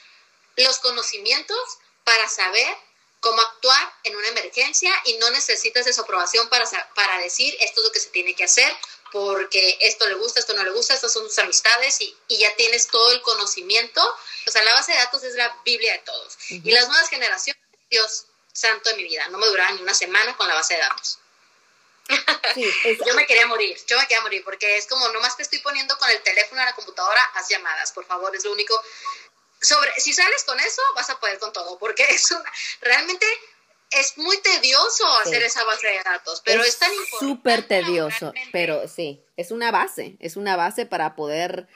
los 0.56 0.78
conocimientos 0.78 1.78
para 2.04 2.28
saber 2.28 2.76
cómo 3.20 3.40
actuar 3.40 3.94
en 4.04 4.16
una 4.16 4.28
emergencia 4.28 4.92
y 5.06 5.14
no 5.14 5.30
necesitas 5.30 5.86
esa 5.86 6.02
aprobación 6.02 6.48
para, 6.50 6.68
para 6.94 7.18
decir 7.18 7.56
esto 7.60 7.80
es 7.80 7.86
lo 7.86 7.92
que 7.92 8.00
se 8.00 8.10
tiene 8.10 8.36
que 8.36 8.44
hacer 8.44 8.70
porque 9.14 9.78
esto 9.80 10.08
le 10.08 10.14
gusta, 10.14 10.40
esto 10.40 10.54
no 10.54 10.64
le 10.64 10.70
gusta, 10.70 10.92
estas 10.92 11.12
son 11.12 11.22
tus 11.22 11.38
amistades 11.38 12.00
y, 12.00 12.16
ya 12.28 12.52
tienes 12.56 12.88
todo 12.88 13.12
el 13.12 13.22
conocimiento. 13.22 14.02
O 14.44 14.50
sea, 14.50 14.60
la 14.64 14.74
base 14.74 14.90
de 14.90 14.98
datos 14.98 15.22
es 15.22 15.36
la 15.36 15.56
Biblia 15.64 15.92
de 15.92 15.98
todos. 16.00 16.36
Y 16.48 16.72
las 16.72 16.88
nuevas 16.88 17.08
generaciones, 17.08 17.62
Dios 17.88 18.26
santo 18.52 18.90
de 18.90 18.96
mi 18.96 19.04
vida, 19.04 19.28
no 19.28 19.38
me 19.38 19.46
duraba 19.46 19.70
ni 19.70 19.82
una 19.82 19.94
semana 19.94 20.36
con 20.36 20.48
la 20.48 20.54
base 20.56 20.74
de 20.74 20.80
datos. 20.80 21.20
yo 23.06 23.14
me 23.14 23.24
quería 23.24 23.46
morir, 23.46 23.80
yo 23.86 23.96
me 23.96 24.06
quería 24.08 24.20
morir, 24.22 24.42
porque 24.42 24.78
es 24.78 24.88
como, 24.88 25.08
nomás 25.10 25.36
te 25.36 25.44
estoy 25.44 25.60
poniendo 25.60 25.96
con 25.96 26.10
el 26.10 26.20
teléfono 26.22 26.60
a 26.60 26.64
la 26.64 26.74
computadora, 26.74 27.22
haz 27.34 27.48
llamadas, 27.48 27.92
por 27.92 28.04
favor, 28.06 28.34
es 28.34 28.44
lo 28.44 28.50
único 28.50 28.82
sobre, 29.64 29.90
si 29.98 30.12
sales 30.12 30.44
con 30.44 30.58
eso, 30.60 30.82
vas 30.94 31.10
a 31.10 31.18
poder 31.18 31.38
con 31.38 31.52
todo, 31.52 31.78
porque 31.78 32.04
es 32.10 32.28
realmente 32.80 33.26
es 33.90 34.18
muy 34.18 34.36
tedioso 34.38 35.06
hacer 35.22 35.42
esa 35.42 35.64
base 35.64 35.86
de 35.86 36.02
datos, 36.02 36.42
pero 36.44 36.62
es, 36.62 36.78
tan 36.78 36.92
importante. 36.92 37.26
Súper 37.26 37.68
tedioso, 37.68 38.32
pero 38.52 38.88
sí, 38.88 39.22
es 39.36 39.50
una 39.50 39.70
base, 39.70 40.16
es 40.20 40.36
una 40.36 40.56
base 40.56 40.86
para 40.86 41.14
poder 41.14 41.68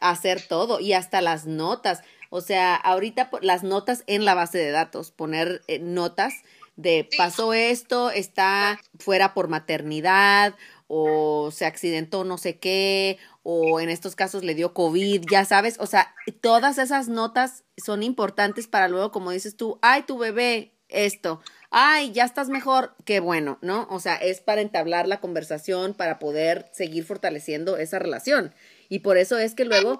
hacer 0.00 0.46
todo 0.46 0.80
y 0.80 0.94
hasta 0.94 1.20
las 1.20 1.46
notas. 1.46 2.00
O 2.30 2.40
sea, 2.40 2.74
ahorita 2.74 3.30
las 3.42 3.62
notas 3.62 4.04
en 4.06 4.24
la 4.24 4.34
base 4.34 4.58
de 4.58 4.70
datos, 4.70 5.10
poner 5.10 5.62
eh, 5.68 5.78
notas 5.78 6.34
de 6.76 7.08
pasó 7.16 7.52
esto, 7.54 8.10
está 8.10 8.80
fuera 8.98 9.34
por 9.34 9.48
maternidad 9.48 10.54
o 10.88 11.50
se 11.50 11.66
accidentó 11.66 12.24
no 12.24 12.38
sé 12.38 12.58
qué, 12.58 13.18
o 13.48 13.78
en 13.78 13.90
estos 13.90 14.16
casos 14.16 14.42
le 14.42 14.56
dio 14.56 14.74
COVID, 14.74 15.22
ya 15.30 15.44
sabes, 15.44 15.76
o 15.78 15.86
sea, 15.86 16.12
todas 16.40 16.78
esas 16.78 17.06
notas 17.06 17.62
son 17.76 18.02
importantes 18.02 18.66
para 18.66 18.88
luego, 18.88 19.12
como 19.12 19.30
dices 19.30 19.56
tú, 19.56 19.78
ay, 19.82 20.02
tu 20.02 20.18
bebé, 20.18 20.72
esto, 20.88 21.40
ay, 21.70 22.10
ya 22.10 22.24
estás 22.24 22.48
mejor, 22.48 22.96
qué 23.04 23.20
bueno, 23.20 23.58
¿no? 23.62 23.86
O 23.88 24.00
sea, 24.00 24.16
es 24.16 24.40
para 24.40 24.62
entablar 24.62 25.06
la 25.06 25.20
conversación, 25.20 25.94
para 25.94 26.18
poder 26.18 26.68
seguir 26.72 27.04
fortaleciendo 27.04 27.76
esa 27.76 28.00
relación. 28.00 28.52
Y 28.88 28.98
por 28.98 29.16
eso 29.16 29.38
es 29.38 29.54
que 29.54 29.64
luego 29.64 29.96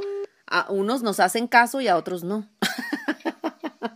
a 0.49 0.67
unos 0.73 1.05
nos 1.05 1.21
hacen 1.21 1.47
caso 1.47 1.81
y 1.81 1.87
a 1.87 1.97
otros 1.97 2.25
no. 2.25 2.49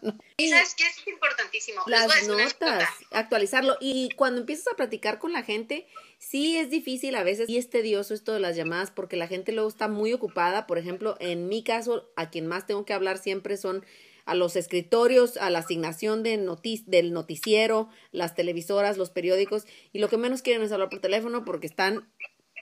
¿Sabes 0.01 0.75
qué 0.77 0.85
es 0.85 1.07
importantísimo? 1.07 1.83
Las 1.87 2.27
notas, 2.27 2.89
actualizarlo. 3.11 3.77
Y 3.81 4.11
cuando 4.17 4.41
empiezas 4.41 4.73
a 4.73 4.77
platicar 4.77 5.19
con 5.19 5.33
la 5.33 5.43
gente, 5.43 5.87
sí 6.19 6.57
es 6.57 6.71
difícil 6.71 7.15
a 7.15 7.23
veces 7.23 7.49
y 7.49 7.59
es 7.59 7.71
tedioso 7.71 8.15
esto 8.15 8.33
de 8.33 8.41
las 8.41 8.57
llamadas 8.57 8.91
porque 8.91 9.17
la 9.17 9.27
gente 9.27 9.53
luego 9.53 9.69
está 9.69 9.89
muy 9.89 10.13
ocupada. 10.13 10.67
Por 10.67 10.79
ejemplo, 10.79 11.17
en 11.21 11.49
mi 11.49 11.63
caso, 11.63 12.11
a 12.17 12.31
quien 12.31 12.47
más 12.47 12.67
tengo 12.67 12.85
que 12.85 12.93
hablar 12.93 13.19
siempre 13.19 13.57
son 13.57 13.85
a 14.27 14.35
los 14.35 14.55
escritorios, 14.55 15.37
a 15.39 15.51
la 15.51 15.61
asignación 15.61 16.23
de 16.23 16.39
del 16.87 17.13
noticiero, 17.13 17.89
las 18.13 18.35
televisoras, 18.35 18.97
los 18.97 19.11
periódicos, 19.11 19.65
y 19.93 19.99
lo 19.99 20.09
que 20.09 20.19
menos 20.19 20.43
quieren 20.43 20.63
es 20.63 20.73
hablar 20.73 20.89
por 20.89 21.01
teléfono 21.01 21.45
porque 21.45 21.67
están, 21.67 22.09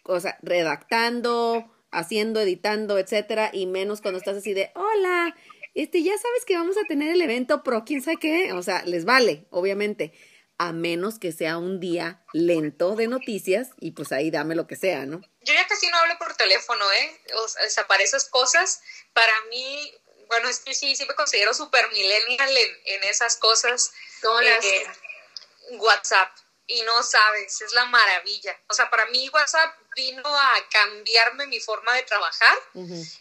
o 0.05 0.19
sea, 0.19 0.39
redactando, 0.43 1.71
haciendo, 1.91 2.41
editando, 2.41 2.99
etcétera, 2.99 3.51
y 3.53 3.67
menos 3.67 4.01
cuando 4.01 4.19
estás 4.19 4.39
así 4.39 4.55
de, 4.55 4.71
hola, 4.75 5.37
este, 5.83 6.03
ya 6.03 6.17
sabes 6.19 6.45
que 6.45 6.57
vamos 6.57 6.77
a 6.77 6.87
tener 6.89 7.13
el 7.13 7.23
evento 7.23 7.63
pro, 7.63 7.85
quién 7.85 8.03
sabe 8.03 8.19
qué, 8.19 8.53
o 8.53 8.63
sea, 8.63 8.83
les 8.85 9.05
vale, 9.05 9.47
obviamente, 9.51 10.13
a 10.59 10.73
menos 10.73 11.21
que 11.21 11.31
sea 11.31 11.57
un 11.57 11.79
día 11.79 12.25
lento 12.33 12.97
de 12.97 13.07
noticias 13.07 13.69
y 13.79 13.93
pues 13.93 14.11
ahí 14.11 14.33
dame 14.33 14.57
lo 14.57 14.67
que 14.67 14.75
sea, 14.75 15.07
¿no? 15.07 15.21
Yo 15.43 15.55
ya 15.55 15.67
casi 15.69 15.87
no 15.87 15.97
hablo 15.99 16.19
por 16.19 16.35
teléfono, 16.35 16.85
¿eh? 16.93 17.21
O 17.37 17.49
sea, 17.69 17.87
para 17.87 18.03
esas 18.03 18.29
cosas, 18.29 18.83
para 19.13 19.33
mí, 19.51 19.95
bueno, 20.27 20.49
es 20.49 20.59
que 20.59 20.75
sí, 20.75 20.97
sí 20.97 21.07
me 21.07 21.15
considero 21.15 21.55
super 21.55 21.89
millennial 21.91 22.51
en, 22.85 23.05
esas 23.05 23.37
cosas. 23.37 23.93
¿Cómo 24.21 24.41
eh, 24.41 24.87
WhatsApp. 25.79 26.37
Y 26.67 26.83
no 26.83 27.03
sabes, 27.03 27.61
es 27.63 27.73
la 27.73 27.87
maravilla. 27.87 28.61
O 28.69 28.75
sea, 28.75 28.91
para 28.91 29.07
mí 29.07 29.29
WhatsApp 29.31 29.75
vino 29.97 30.23
a 30.27 30.55
cambiarme 30.71 31.47
mi 31.47 31.61
forma 31.61 31.95
de 31.95 32.03
trabajar 32.03 32.59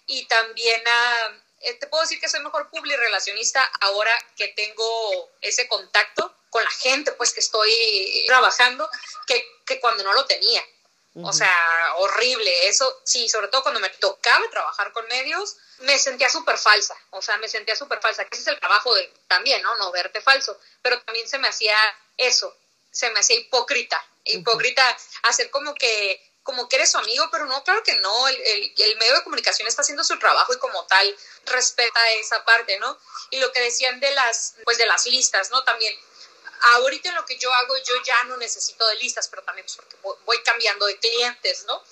y 0.06 0.26
también 0.26 0.82
a 0.86 1.44
te 1.80 1.88
puedo 1.88 2.04
decir 2.04 2.20
que 2.20 2.30
soy 2.30 2.42
mejor 2.42 2.70
relacionista 2.72 3.64
ahora 3.82 4.12
que 4.36 4.50
tengo 4.50 5.32
ese 5.42 5.68
contacto 5.68 6.34
con 6.50 6.64
la 6.64 6.70
gente, 6.70 7.12
pues 7.14 7.34
que 7.34 7.40
estoy 7.40 7.72
trabajando, 8.28 8.90
que, 9.26 9.46
que 9.66 9.80
cuando 9.80 10.04
no 10.04 10.14
lo 10.14 10.26
tenía. 10.26 10.64
O 11.24 11.34
sea, 11.34 11.52
horrible. 11.98 12.68
Eso, 12.68 13.02
sí, 13.04 13.28
sobre 13.28 13.48
todo 13.48 13.64
cuando 13.64 13.80
me 13.80 13.90
tocaba 13.90 14.48
trabajar 14.52 14.92
con 14.92 15.08
medios, 15.08 15.58
me 15.80 15.98
sentía 15.98 16.30
súper 16.30 16.58
falsa. 16.58 16.96
O 17.10 17.22
sea, 17.22 17.38
me 17.38 17.50
sentía 17.50 17.76
súper 17.76 18.00
falsa. 18.00 18.26
Que 18.26 18.36
ese 18.36 18.44
es 18.44 18.48
el 18.48 18.60
trabajo 18.60 18.94
de, 18.94 19.12
también, 19.28 19.62
¿no? 19.64 19.76
No 19.78 19.92
verte 19.92 20.22
falso. 20.22 20.60
Pero 20.82 21.02
también 21.02 21.28
se 21.28 21.40
me 21.40 21.48
hacía 21.48 21.76
eso. 22.18 22.56
Se 22.92 23.10
me 23.10 23.20
hacía 23.20 23.38
hipócrita. 23.38 24.04
Hipócrita, 24.26 24.96
hacer 25.24 25.50
como 25.50 25.74
que 25.74 26.22
como 26.48 26.70
que 26.70 26.78
eres 26.78 26.92
su 26.92 26.98
amigo, 26.98 27.28
pero 27.30 27.46
no, 27.46 27.62
claro 27.66 27.84
que 27.84 27.94
no, 27.96 28.28
el, 28.30 28.74
el, 28.78 28.98
medio 28.98 29.16
de 29.16 29.24
comunicación 29.24 29.68
está 29.68 29.82
haciendo 29.82 30.06
su 30.06 30.18
trabajo 30.18 30.54
y 30.54 30.58
como 30.60 30.86
tal 30.86 31.14
respeta 31.46 32.00
esa 32.14 32.46
parte, 32.46 32.80
¿no? 32.80 32.98
Y 33.32 33.40
lo 33.42 33.52
que 33.52 33.60
decían 33.60 34.00
de 34.00 34.10
las, 34.12 34.56
pues 34.64 34.78
de 34.78 34.86
las 34.86 35.06
listas, 35.08 35.52
¿no? 35.52 35.62
También, 35.66 35.94
ahorita 36.76 37.10
en 37.10 37.16
lo 37.16 37.26
que 37.26 37.38
yo 37.38 37.54
hago, 37.54 37.76
yo 37.80 38.02
ya 38.06 38.24
no 38.24 38.38
necesito 38.38 38.88
de 38.88 38.96
listas, 38.96 39.28
pero 39.28 39.44
también 39.44 39.66
pues, 39.66 39.76
porque 39.76 39.98
voy 40.24 40.42
cambiando 40.44 40.86
de 40.86 40.98
clientes, 40.98 41.66
¿no? 41.66 41.84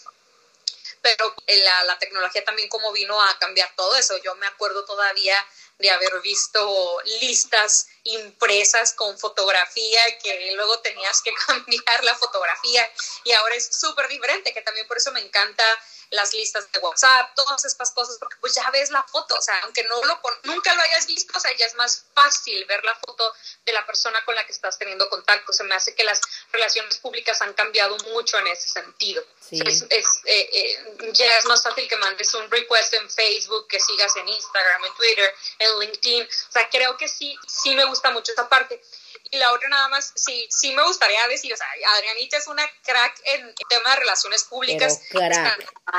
Pero 1.01 1.35
la, 1.45 1.83
la 1.83 1.99
tecnología 1.99 2.45
también 2.45 2.69
como 2.69 2.93
vino 2.93 3.21
a 3.21 3.37
cambiar 3.37 3.71
todo 3.75 3.93
eso. 3.97 4.17
Yo 4.19 4.35
me 4.35 4.47
acuerdo 4.47 4.85
todavía 4.85 5.37
de 5.77 5.89
haber 5.89 6.21
visto 6.21 7.01
listas 7.21 7.87
impresas 8.03 8.93
con 8.93 9.17
fotografía 9.19 9.99
que 10.21 10.53
luego 10.55 10.79
tenías 10.79 11.21
que 11.21 11.33
cambiar 11.47 12.03
la 12.03 12.15
fotografía 12.15 12.89
y 13.23 13.31
ahora 13.33 13.55
es 13.55 13.67
súper 13.77 14.07
diferente, 14.07 14.53
que 14.53 14.61
también 14.61 14.87
por 14.87 14.97
eso 14.97 15.11
me 15.11 15.21
encanta 15.21 15.63
las 16.11 16.33
listas 16.33 16.71
de 16.71 16.79
WhatsApp, 16.79 17.33
todas 17.35 17.65
estas 17.65 17.91
cosas, 17.91 18.17
porque 18.19 18.37
pues 18.41 18.53
ya 18.55 18.69
ves 18.71 18.89
la 18.91 19.03
foto, 19.03 19.35
o 19.35 19.41
sea, 19.41 19.59
aunque 19.63 19.83
no 19.83 20.03
lo 20.03 20.19
nunca 20.43 20.73
lo 20.73 20.81
hayas 20.81 21.07
visto, 21.07 21.37
o 21.37 21.39
sea, 21.39 21.55
ya 21.57 21.65
es 21.65 21.75
más 21.75 22.05
fácil 22.13 22.65
ver 22.65 22.83
la 22.83 22.95
foto 22.95 23.33
de 23.65 23.73
la 23.73 23.85
persona 23.85 24.23
con 24.25 24.35
la 24.35 24.45
que 24.45 24.51
estás 24.51 24.77
teniendo 24.77 25.09
contacto. 25.09 25.51
Se 25.53 25.63
me 25.63 25.75
hace 25.75 25.95
que 25.95 26.03
las 26.03 26.21
relaciones 26.51 26.97
públicas 26.97 27.41
han 27.41 27.53
cambiado 27.53 27.97
mucho 28.11 28.37
en 28.39 28.47
ese 28.47 28.69
sentido. 28.69 29.23
Es, 29.51 29.83
eh, 29.89 30.09
eh, 30.25 31.11
ya 31.13 31.37
es 31.37 31.45
más 31.45 31.63
fácil 31.63 31.87
que 31.87 31.97
mandes 31.97 32.33
un 32.33 32.49
request 32.49 32.93
en 32.93 33.09
Facebook, 33.09 33.67
que 33.67 33.79
sigas 33.79 34.15
en 34.17 34.27
Instagram, 34.27 34.85
en 34.85 34.93
Twitter, 34.95 35.35
en 35.59 35.79
LinkedIn. 35.79 36.23
O 36.23 36.51
sea, 36.51 36.69
creo 36.69 36.97
que 36.97 37.07
sí, 37.07 37.37
sí 37.47 37.75
me 37.75 37.85
gusta 37.85 38.11
mucho 38.11 38.31
esa 38.31 38.47
parte. 38.47 38.81
Y 39.31 39.37
la 39.37 39.51
otra 39.51 39.69
nada 39.69 39.87
más, 39.89 40.11
sí, 40.15 40.47
sí 40.49 40.73
me 40.73 40.83
gustaría 40.83 41.27
decir, 41.27 41.53
o 41.53 41.57
sea, 41.57 41.67
Adrianita 41.95 42.37
es 42.37 42.47
una 42.47 42.63
crack 42.83 43.21
en 43.25 43.55
tema 43.69 43.91
de 43.91 43.95
relaciones 43.97 44.43
públicas. 44.43 45.01
Pero 45.11 45.35
crack. 45.35 45.57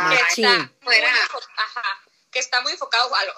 Que 0.09 0.43
está, 0.43 0.71
muy, 0.81 0.97
ajá, 0.97 2.03
que 2.31 2.39
está 2.39 2.61
muy 2.61 2.73
enfocado 2.73 3.15
a 3.15 3.25
lo, 3.25 3.35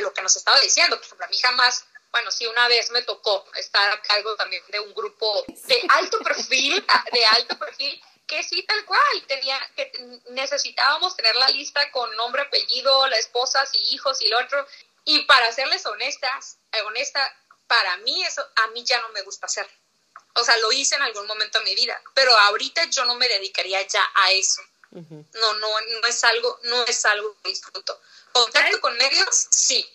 lo, 0.00 0.12
que 0.12 0.22
nos 0.22 0.36
estaba 0.36 0.60
diciendo. 0.60 0.96
Por 0.96 1.04
ejemplo, 1.04 1.26
a 1.26 1.28
mí 1.28 1.38
jamás 1.38 1.84
bueno, 2.12 2.30
sí, 2.30 2.46
una 2.46 2.66
vez 2.68 2.90
me 2.90 3.02
tocó 3.02 3.44
estar 3.54 3.92
a 3.92 4.02
cargo 4.02 4.34
también 4.36 4.62
de 4.68 4.80
un 4.80 4.92
grupo 4.94 5.44
de 5.46 5.82
alto 5.90 6.18
perfil, 6.18 6.84
de 7.12 7.24
alto 7.26 7.58
perfil, 7.58 8.02
que 8.26 8.42
sí, 8.42 8.62
tal 8.64 8.84
cual, 8.84 9.24
tenía, 9.26 9.58
que 9.76 9.92
necesitábamos 10.30 11.16
tener 11.16 11.34
la 11.36 11.48
lista 11.48 11.90
con 11.92 12.14
nombre, 12.16 12.42
apellido, 12.42 13.06
la 13.08 13.16
esposas 13.16 13.70
y 13.74 13.94
hijos 13.94 14.20
y 14.22 14.28
lo 14.28 14.38
otro. 14.38 14.66
Y 15.04 15.24
para 15.24 15.50
serles 15.52 15.84
honestas, 15.86 16.58
eh, 16.72 16.82
honesta, 16.82 17.36
para 17.70 17.96
mí 17.98 18.20
eso 18.24 18.44
a 18.56 18.66
mí 18.72 18.82
ya 18.84 19.00
no 19.00 19.10
me 19.10 19.22
gusta 19.22 19.46
hacer. 19.46 19.64
O 20.34 20.42
sea, 20.42 20.58
lo 20.58 20.72
hice 20.72 20.96
en 20.96 21.02
algún 21.02 21.24
momento 21.28 21.60
de 21.60 21.66
mi 21.66 21.76
vida, 21.76 22.02
pero 22.14 22.36
ahorita 22.36 22.86
yo 22.86 23.04
no 23.04 23.14
me 23.14 23.28
dedicaría 23.28 23.80
ya 23.86 24.04
a 24.12 24.32
eso. 24.32 24.60
No, 24.90 25.54
no, 25.54 25.68
no 26.02 26.08
es 26.08 26.24
algo, 26.24 26.58
no 26.64 26.84
es 26.86 27.04
algo 27.04 27.36
que 27.40 27.50
disfruto. 27.50 28.00
Contacto 28.32 28.80
con 28.80 28.96
medios, 28.96 29.46
sí. 29.50 29.88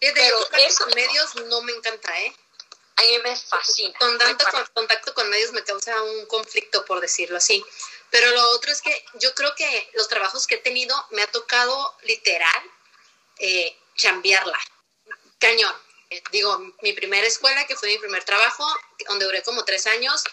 pero 0.00 0.48
eso 0.56 0.84
con 0.84 0.94
medios 0.94 1.34
no 1.34 1.60
me 1.60 1.72
encanta, 1.72 2.18
¿eh? 2.22 2.34
A 2.96 3.02
mí 3.02 3.18
me 3.22 3.36
fascina. 3.36 3.98
Contacto, 3.98 4.46
con, 4.50 4.64
contacto 4.72 5.12
con 5.12 5.28
medios 5.28 5.52
me 5.52 5.62
causa 5.62 6.02
un 6.02 6.24
conflicto, 6.24 6.86
por 6.86 7.02
decirlo 7.02 7.36
así. 7.36 7.62
Pero 8.08 8.30
lo 8.30 8.48
otro 8.52 8.72
es 8.72 8.80
que 8.80 9.04
yo 9.14 9.34
creo 9.34 9.54
que 9.54 9.90
los 9.92 10.08
trabajos 10.08 10.46
que 10.46 10.54
he 10.54 10.58
tenido 10.58 10.96
me 11.10 11.20
ha 11.20 11.30
tocado 11.30 11.98
literal 12.04 12.62
eh, 13.40 13.76
chambearla. 13.94 14.58
Cañón 15.38 15.83
digo, 16.30 16.58
mi 16.82 16.92
primera 16.92 17.26
escuela, 17.26 17.66
que 17.66 17.76
fue 17.76 17.88
mi 17.88 17.98
primer 17.98 18.24
trabajo, 18.24 18.64
donde 19.08 19.24
duré 19.24 19.42
como 19.42 19.64
tres 19.64 19.86
años, 19.86 20.24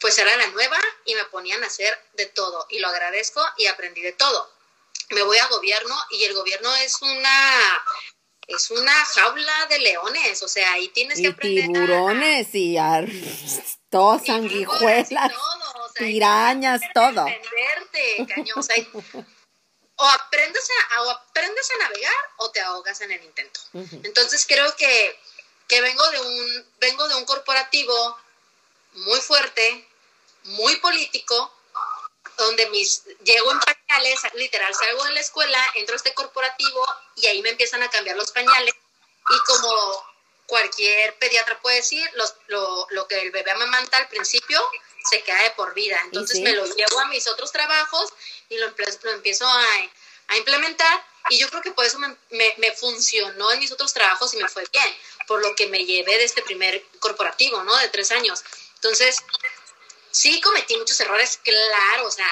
pues 0.00 0.18
era 0.18 0.36
la 0.36 0.48
nueva 0.48 0.78
y 1.04 1.14
me 1.14 1.24
ponían 1.24 1.62
a 1.62 1.66
hacer 1.66 1.96
de 2.14 2.26
todo. 2.26 2.66
Y 2.70 2.78
lo 2.78 2.88
agradezco 2.88 3.40
y 3.56 3.66
aprendí 3.66 4.02
de 4.02 4.12
todo. 4.12 4.50
Me 5.10 5.22
voy 5.22 5.38
a 5.38 5.46
gobierno 5.48 5.94
y 6.10 6.24
el 6.24 6.34
gobierno 6.34 6.74
es 6.76 7.00
una 7.02 7.84
es 8.48 8.70
una 8.70 8.92
jaula 8.92 9.66
de 9.70 9.78
leones, 9.78 10.42
o 10.42 10.48
sea, 10.48 10.72
ahí 10.72 10.88
tienes 10.88 11.20
que 11.20 11.28
aprender 11.28 11.66
tiburones 11.66 12.48
y 12.54 12.76
todos 13.90 14.22
sanguijuelas, 14.26 15.32
pirañas, 15.94 16.80
todo. 16.92 17.24
cañón, 18.26 18.58
o 18.58 18.62
aprendes 20.08 20.68
a, 20.90 21.02
o 21.02 21.10
aprendes 21.10 21.70
a 21.70 21.76
navegar 21.84 22.14
o 22.38 22.50
te 22.50 22.60
ahogas 22.60 23.00
en 23.00 23.12
el 23.12 23.22
intento. 23.22 23.60
Entonces 24.02 24.44
creo 24.46 24.74
que, 24.76 25.20
que, 25.68 25.80
vengo, 25.80 26.10
de 26.10 26.20
un, 26.20 26.66
vengo 26.78 27.08
de 27.08 27.14
un 27.16 27.24
corporativo 27.24 28.18
muy 28.92 29.20
fuerte, 29.20 29.88
muy 30.44 30.76
político, 30.76 31.52
donde 32.36 32.68
mis 32.70 33.04
llego 33.24 33.52
en 33.52 33.60
pañales, 33.60 34.20
literal, 34.34 34.74
salgo 34.74 35.04
de 35.04 35.12
la 35.12 35.20
escuela, 35.20 35.72
entro 35.74 35.94
a 35.94 35.96
este 35.96 36.14
corporativo 36.14 36.86
y 37.16 37.26
ahí 37.26 37.42
me 37.42 37.50
empiezan 37.50 37.82
a 37.82 37.90
cambiar 37.90 38.16
los 38.16 38.32
pañales 38.32 38.74
y 39.28 39.38
como 39.46 40.11
cualquier 40.52 41.14
pediatra 41.14 41.58
puede 41.62 41.76
decir, 41.76 42.06
los, 42.12 42.34
lo, 42.48 42.86
lo 42.90 43.08
que 43.08 43.18
el 43.22 43.30
bebé 43.30 43.52
amamanta 43.52 43.96
al 43.96 44.08
principio 44.08 44.62
se 45.08 45.22
queda 45.22 45.42
de 45.44 45.50
por 45.52 45.72
vida. 45.72 45.98
Entonces 46.04 46.42
me 46.42 46.52
lo 46.52 46.66
llevo 46.66 47.00
a 47.00 47.06
mis 47.06 47.26
otros 47.26 47.50
trabajos 47.50 48.12
y 48.50 48.58
lo, 48.58 48.68
lo 48.68 49.10
empiezo 49.12 49.48
a, 49.48 49.66
a, 50.28 50.36
implementar 50.36 51.06
y 51.30 51.38
yo 51.38 51.48
creo 51.48 51.62
que 51.62 51.70
por 51.70 51.86
eso 51.86 51.98
me, 51.98 52.14
me, 52.58 52.72
funcionó 52.72 53.50
en 53.50 53.60
mis 53.60 53.72
otros 53.72 53.94
trabajos 53.94 54.34
y 54.34 54.36
me 54.36 54.46
fue 54.46 54.66
bien, 54.70 54.94
por 55.26 55.40
lo 55.40 55.54
que 55.54 55.68
me 55.68 55.86
llevé 55.86 56.18
de 56.18 56.24
este 56.24 56.42
primer 56.42 56.84
corporativo, 57.00 57.64
¿no? 57.64 57.74
De 57.78 57.88
tres 57.88 58.12
años. 58.12 58.44
Entonces, 58.74 59.22
sí 60.10 60.38
cometí 60.42 60.76
muchos 60.76 61.00
errores, 61.00 61.40
claro, 61.42 62.04
o 62.04 62.10
sea, 62.10 62.28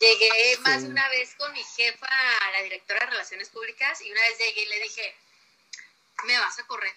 llegué 0.00 0.58
más 0.62 0.82
de 0.82 0.88
una 0.88 1.08
vez 1.10 1.36
con 1.36 1.52
mi 1.52 1.62
jefa, 1.62 2.08
la 2.54 2.62
directora 2.64 2.98
de 2.98 3.06
Relaciones 3.06 3.50
Públicas, 3.50 4.00
y 4.00 4.10
una 4.10 4.20
vez 4.22 4.36
llegué 4.38 4.62
y 4.62 4.66
le 4.66 4.80
dije, 4.80 5.16
me 6.24 6.36
vas 6.40 6.58
a 6.58 6.66
correr. 6.66 6.92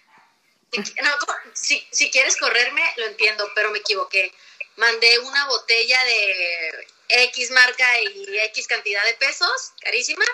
No, 0.72 1.16
si, 1.54 1.86
si 1.90 2.10
quieres 2.10 2.36
correrme, 2.36 2.82
lo 2.96 3.06
entiendo, 3.06 3.50
pero 3.54 3.70
me 3.70 3.78
equivoqué 3.78 4.32
mandé 4.76 5.18
una 5.20 5.46
botella 5.46 6.02
de 6.04 6.88
X 7.08 7.50
marca 7.50 8.00
y 8.00 8.38
X 8.38 8.66
cantidad 8.66 9.04
de 9.04 9.14
pesos, 9.14 9.72
carísima, 9.80 10.24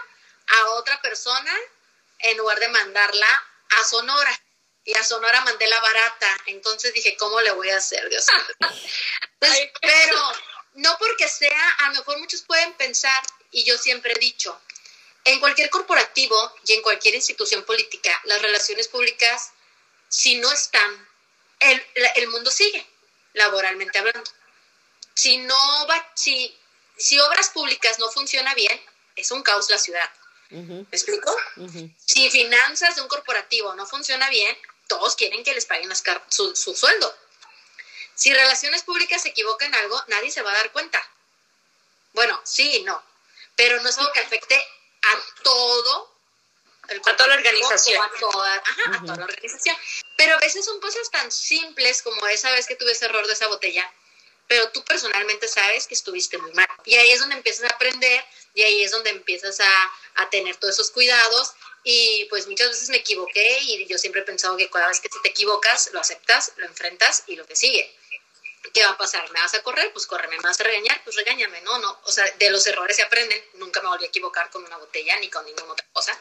a 0.48 0.70
otra 0.70 1.00
persona 1.00 1.52
en 2.18 2.36
lugar 2.36 2.58
de 2.60 2.68
mandarla 2.68 3.44
a 3.80 3.84
Sonora. 3.84 4.42
y 4.84 4.94
a 4.94 5.04
Sonora 5.04 5.40
mandé 5.42 5.66
la 5.68 5.80
barata. 5.80 6.36
Entonces 6.46 6.92
dije, 6.92 7.16
¿cómo 7.16 7.40
le 7.40 7.52
voy 7.52 7.70
a 7.70 7.76
hacer, 7.76 8.08
Dios 8.08 8.26
pues, 9.38 9.70
pero 9.80 10.32
no 10.74 10.96
porque 10.98 11.28
sea, 11.28 11.70
a 11.78 11.88
lo 11.88 11.94
mejor 11.94 12.18
muchos 12.18 12.42
pueden 12.42 12.72
pensar, 12.74 13.22
y 13.52 13.64
yo 13.64 13.78
siempre 13.78 14.12
he 14.12 14.18
dicho, 14.18 14.60
en 15.24 15.38
cualquier 15.38 15.70
corporativo 15.70 16.52
y 16.66 16.72
en 16.72 16.82
cualquier 16.82 17.14
institución 17.14 17.64
política, 17.64 18.20
las 18.24 18.42
relaciones 18.42 18.88
públicas, 18.88 19.52
si 20.12 20.36
no 20.36 20.52
están, 20.52 21.08
el, 21.58 21.82
el 22.16 22.28
mundo 22.28 22.50
sigue, 22.50 22.86
laboralmente 23.32 23.98
hablando. 23.98 24.30
Si 25.14 25.38
no 25.38 25.86
va, 25.86 26.12
si, 26.14 26.54
si 26.98 27.18
obras 27.18 27.48
públicas 27.48 27.98
no 27.98 28.10
funciona 28.10 28.54
bien, 28.54 28.78
es 29.16 29.30
un 29.30 29.42
caos 29.42 29.70
la 29.70 29.78
ciudad. 29.78 30.10
¿Me 30.50 30.86
explico? 30.92 31.34
Si 32.04 32.28
finanzas 32.28 32.96
de 32.96 33.00
un 33.00 33.08
corporativo 33.08 33.74
no 33.74 33.86
funciona 33.86 34.28
bien, 34.28 34.54
todos 34.86 35.16
quieren 35.16 35.42
que 35.44 35.54
les 35.54 35.64
paguen 35.64 35.90
su, 36.28 36.54
su, 36.54 36.76
sueldo. 36.76 37.16
Si 38.14 38.34
relaciones 38.34 38.82
públicas 38.82 39.22
se 39.22 39.30
equivocan 39.30 39.68
en 39.68 39.80
algo, 39.80 40.04
nadie 40.08 40.30
se 40.30 40.42
va 40.42 40.52
a 40.52 40.56
dar 40.56 40.72
cuenta. 40.72 41.02
Bueno, 42.12 42.38
sí 42.44 42.70
y 42.76 42.82
no, 42.82 43.02
pero 43.56 43.80
no 43.80 43.88
es 43.88 43.96
algo 43.96 44.12
que 44.12 44.20
afecte 44.20 44.56
a 44.56 45.42
todo 45.42 46.11
a 46.88 47.16
toda 47.16 47.28
la 47.28 47.34
organización. 47.36 48.02
A 48.02 48.10
toda, 48.18 48.54
a 48.56 49.00
toda 49.00 49.16
la 49.16 49.24
organización. 49.24 49.76
Pero 50.16 50.34
a 50.34 50.38
veces 50.38 50.64
son 50.64 50.80
cosas 50.80 51.10
tan 51.10 51.30
simples 51.30 52.02
como 52.02 52.26
esa 52.26 52.50
vez 52.52 52.66
que 52.66 52.76
tuve 52.76 52.92
ese 52.92 53.06
error 53.06 53.26
de 53.26 53.32
esa 53.32 53.48
botella, 53.48 53.92
pero 54.48 54.70
tú 54.70 54.84
personalmente 54.84 55.48
sabes 55.48 55.86
que 55.86 55.94
estuviste 55.94 56.38
muy 56.38 56.52
mal. 56.52 56.68
Y 56.84 56.94
ahí 56.94 57.10
es 57.10 57.20
donde 57.20 57.36
empiezas 57.36 57.70
a 57.70 57.74
aprender 57.74 58.24
y 58.54 58.62
ahí 58.62 58.82
es 58.82 58.90
donde 58.90 59.10
empiezas 59.10 59.60
a, 59.60 59.92
a 60.16 60.30
tener 60.30 60.56
todos 60.56 60.74
esos 60.74 60.90
cuidados 60.90 61.54
y 61.84 62.26
pues 62.26 62.46
muchas 62.46 62.68
veces 62.68 62.88
me 62.90 62.98
equivoqué 62.98 63.58
y 63.60 63.86
yo 63.86 63.98
siempre 63.98 64.20
he 64.20 64.24
pensado 64.24 64.56
que 64.56 64.70
cada 64.70 64.88
vez 64.88 65.00
que 65.00 65.08
te 65.08 65.28
equivocas, 65.28 65.90
lo 65.92 66.00
aceptas, 66.00 66.52
lo 66.56 66.66
enfrentas 66.66 67.24
y 67.26 67.36
lo 67.36 67.46
que 67.46 67.56
sigue. 67.56 67.96
¿Qué 68.72 68.84
va 68.84 68.90
a 68.90 68.96
pasar? 68.96 69.28
¿Me 69.32 69.40
vas 69.40 69.54
a 69.54 69.62
correr? 69.62 69.92
Pues 69.92 70.06
corre, 70.06 70.28
¿me 70.28 70.38
vas 70.38 70.60
a 70.60 70.64
regañar? 70.64 71.02
Pues 71.02 71.16
regáñame, 71.16 71.60
no, 71.62 71.78
no. 71.78 72.00
O 72.04 72.12
sea, 72.12 72.24
de 72.38 72.50
los 72.50 72.64
errores 72.68 72.94
se 72.94 73.02
aprenden. 73.02 73.42
Nunca 73.54 73.82
me 73.82 73.88
volví 73.88 74.04
a 74.04 74.08
equivocar 74.08 74.50
con 74.50 74.64
una 74.64 74.76
botella 74.76 75.18
ni 75.18 75.28
con 75.28 75.44
ninguna 75.44 75.72
otra 75.72 75.86
cosa. 75.92 76.16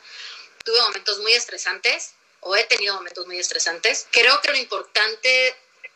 Tuve 0.64 0.82
momentos 0.82 1.20
muy 1.20 1.34
estresantes 1.34 2.14
o 2.42 2.56
he 2.56 2.64
tenido 2.66 2.96
momentos 2.96 3.26
muy 3.28 3.40
estresantes. 3.40 4.08
Creo 4.12 4.42
que 4.42 4.50
lo 4.52 4.58
importante, 4.58 5.56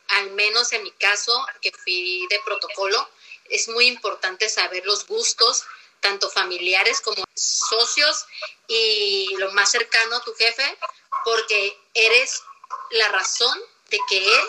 al 0.09 0.31
menos 0.31 0.71
en 0.73 0.83
mi 0.83 0.91
caso, 0.91 1.45
que 1.61 1.71
fui 1.71 2.25
de 2.29 2.39
protocolo, 2.45 3.09
es 3.49 3.67
muy 3.69 3.87
importante 3.87 4.49
saber 4.49 4.85
los 4.85 5.05
gustos 5.07 5.65
tanto 5.99 6.29
familiares 6.29 7.01
como 7.01 7.23
socios 7.33 8.25
y 8.67 9.35
lo 9.37 9.51
más 9.53 9.71
cercano 9.71 10.17
a 10.17 10.23
tu 10.23 10.33
jefe, 10.35 10.77
porque 11.23 11.77
eres 11.95 12.43
la 12.91 13.09
razón 13.09 13.59
de 13.89 13.99
que 14.07 14.17
él 14.17 14.41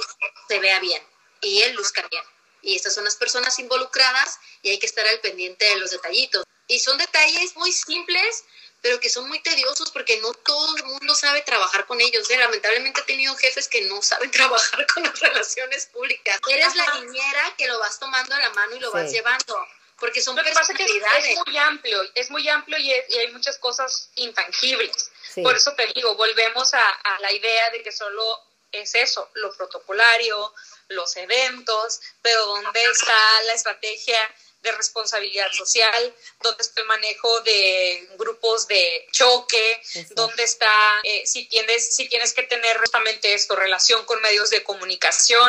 se 0.48 0.58
vea 0.58 0.80
bien 0.80 1.02
y 1.40 1.62
él 1.62 1.74
luzca 1.74 2.06
bien. 2.10 2.22
Y 2.62 2.76
estas 2.76 2.94
son 2.94 3.04
las 3.04 3.16
personas 3.16 3.58
involucradas 3.58 4.38
y 4.62 4.70
hay 4.70 4.78
que 4.78 4.86
estar 4.86 5.06
al 5.06 5.20
pendiente 5.20 5.64
de 5.64 5.76
los 5.76 5.92
detallitos. 5.92 6.44
Y 6.68 6.80
son 6.80 6.98
detalles 6.98 7.56
muy 7.56 7.72
simples, 7.72 8.44
pero 8.86 9.00
que 9.00 9.10
son 9.10 9.26
muy 9.26 9.40
tediosos 9.40 9.90
porque 9.90 10.16
no 10.20 10.32
todo 10.32 10.76
el 10.76 10.84
mundo 10.84 11.12
sabe 11.16 11.42
trabajar 11.42 11.86
con 11.86 12.00
ellos. 12.00 12.30
¿eh? 12.30 12.36
Lamentablemente 12.36 13.00
he 13.00 13.04
tenido 13.04 13.34
jefes 13.34 13.66
que 13.66 13.80
no 13.82 14.00
saben 14.00 14.30
trabajar 14.30 14.86
con 14.86 15.02
las 15.02 15.18
relaciones 15.18 15.86
públicas. 15.86 16.38
Eres 16.48 16.76
la 16.76 17.00
niñera 17.00 17.52
que 17.58 17.66
lo 17.66 17.80
vas 17.80 17.98
tomando 17.98 18.32
a 18.32 18.38
la 18.38 18.50
mano 18.50 18.76
y 18.76 18.78
lo 18.78 18.92
vas 18.92 19.10
llevando 19.10 19.58
porque 19.98 20.20
son 20.20 20.36
Lo 20.36 20.44
que 20.44 20.52
pasa 20.52 20.72
es 20.72 20.78
que 20.78 20.84
es, 20.84 21.38
muy 21.46 21.56
amplio, 21.56 22.00
es 22.14 22.30
muy 22.30 22.48
amplio 22.48 22.78
y, 22.78 22.92
hay 22.92 23.32
muchas 23.32 23.58
cosas 23.58 24.10
intangibles. 24.14 25.10
Por 25.42 25.56
eso 25.56 25.74
te 25.74 25.86
digo, 25.88 26.14
volvemos 26.14 26.72
a, 26.74 26.88
a 26.88 27.20
la 27.20 27.32
idea 27.32 27.70
de 27.70 27.82
que 27.82 27.90
solo 27.90 28.40
es 28.70 28.94
eso, 28.94 29.30
lo 29.34 29.52
protocolario, 29.56 30.54
los 30.88 31.16
eventos, 31.16 32.00
pero 32.22 32.44
¿dónde 32.46 32.84
está 32.84 33.42
la 33.46 33.54
estrategia 33.54 34.18
de 34.66 34.72
responsabilidad 34.72 35.50
social, 35.52 36.14
dónde 36.42 36.62
está 36.62 36.80
el 36.82 36.86
manejo 36.86 37.40
de 37.40 38.08
grupos 38.18 38.66
de 38.68 39.06
choque, 39.12 39.82
dónde 40.10 40.42
está, 40.42 40.70
eh, 41.04 41.22
si, 41.24 41.46
tienes, 41.46 41.94
si 41.94 42.08
tienes 42.08 42.34
que 42.34 42.42
tener 42.42 42.76
justamente 42.78 43.32
esto, 43.32 43.56
relación 43.56 44.04
con 44.04 44.20
medios 44.20 44.50
de 44.50 44.62
comunicación 44.62 45.48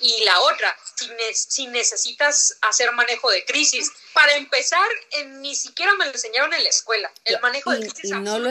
y 0.00 0.24
la 0.24 0.40
otra, 0.40 0.76
si, 0.96 1.08
si 1.34 1.66
necesitas 1.68 2.56
hacer 2.62 2.92
manejo 2.92 3.30
de 3.30 3.44
crisis. 3.44 3.92
Para 4.12 4.34
empezar, 4.36 4.88
ni 5.26 5.54
siquiera 5.54 5.92
me 5.94 6.06
lo 6.06 6.12
enseñaron 6.12 6.52
en 6.54 6.64
la 6.64 6.70
escuela, 6.70 7.12
el 7.24 7.38
manejo 7.40 7.70
de 7.70 7.88
crisis. 7.90 8.10
no 8.12 8.38
lo, 8.38 8.50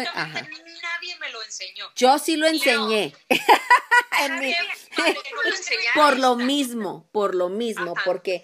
nadie 1.06 1.20
me 1.20 1.30
lo 1.32 1.44
enseñó. 1.44 1.86
Yo 1.96 2.20
sí 2.20 2.36
lo 2.36 2.48
enseñé. 2.48 3.14
por 5.96 6.18
lo 6.20 6.36
mismo, 6.36 7.08
por 7.12 7.36
lo 7.36 7.50
mismo, 7.50 7.94
porque 8.06 8.44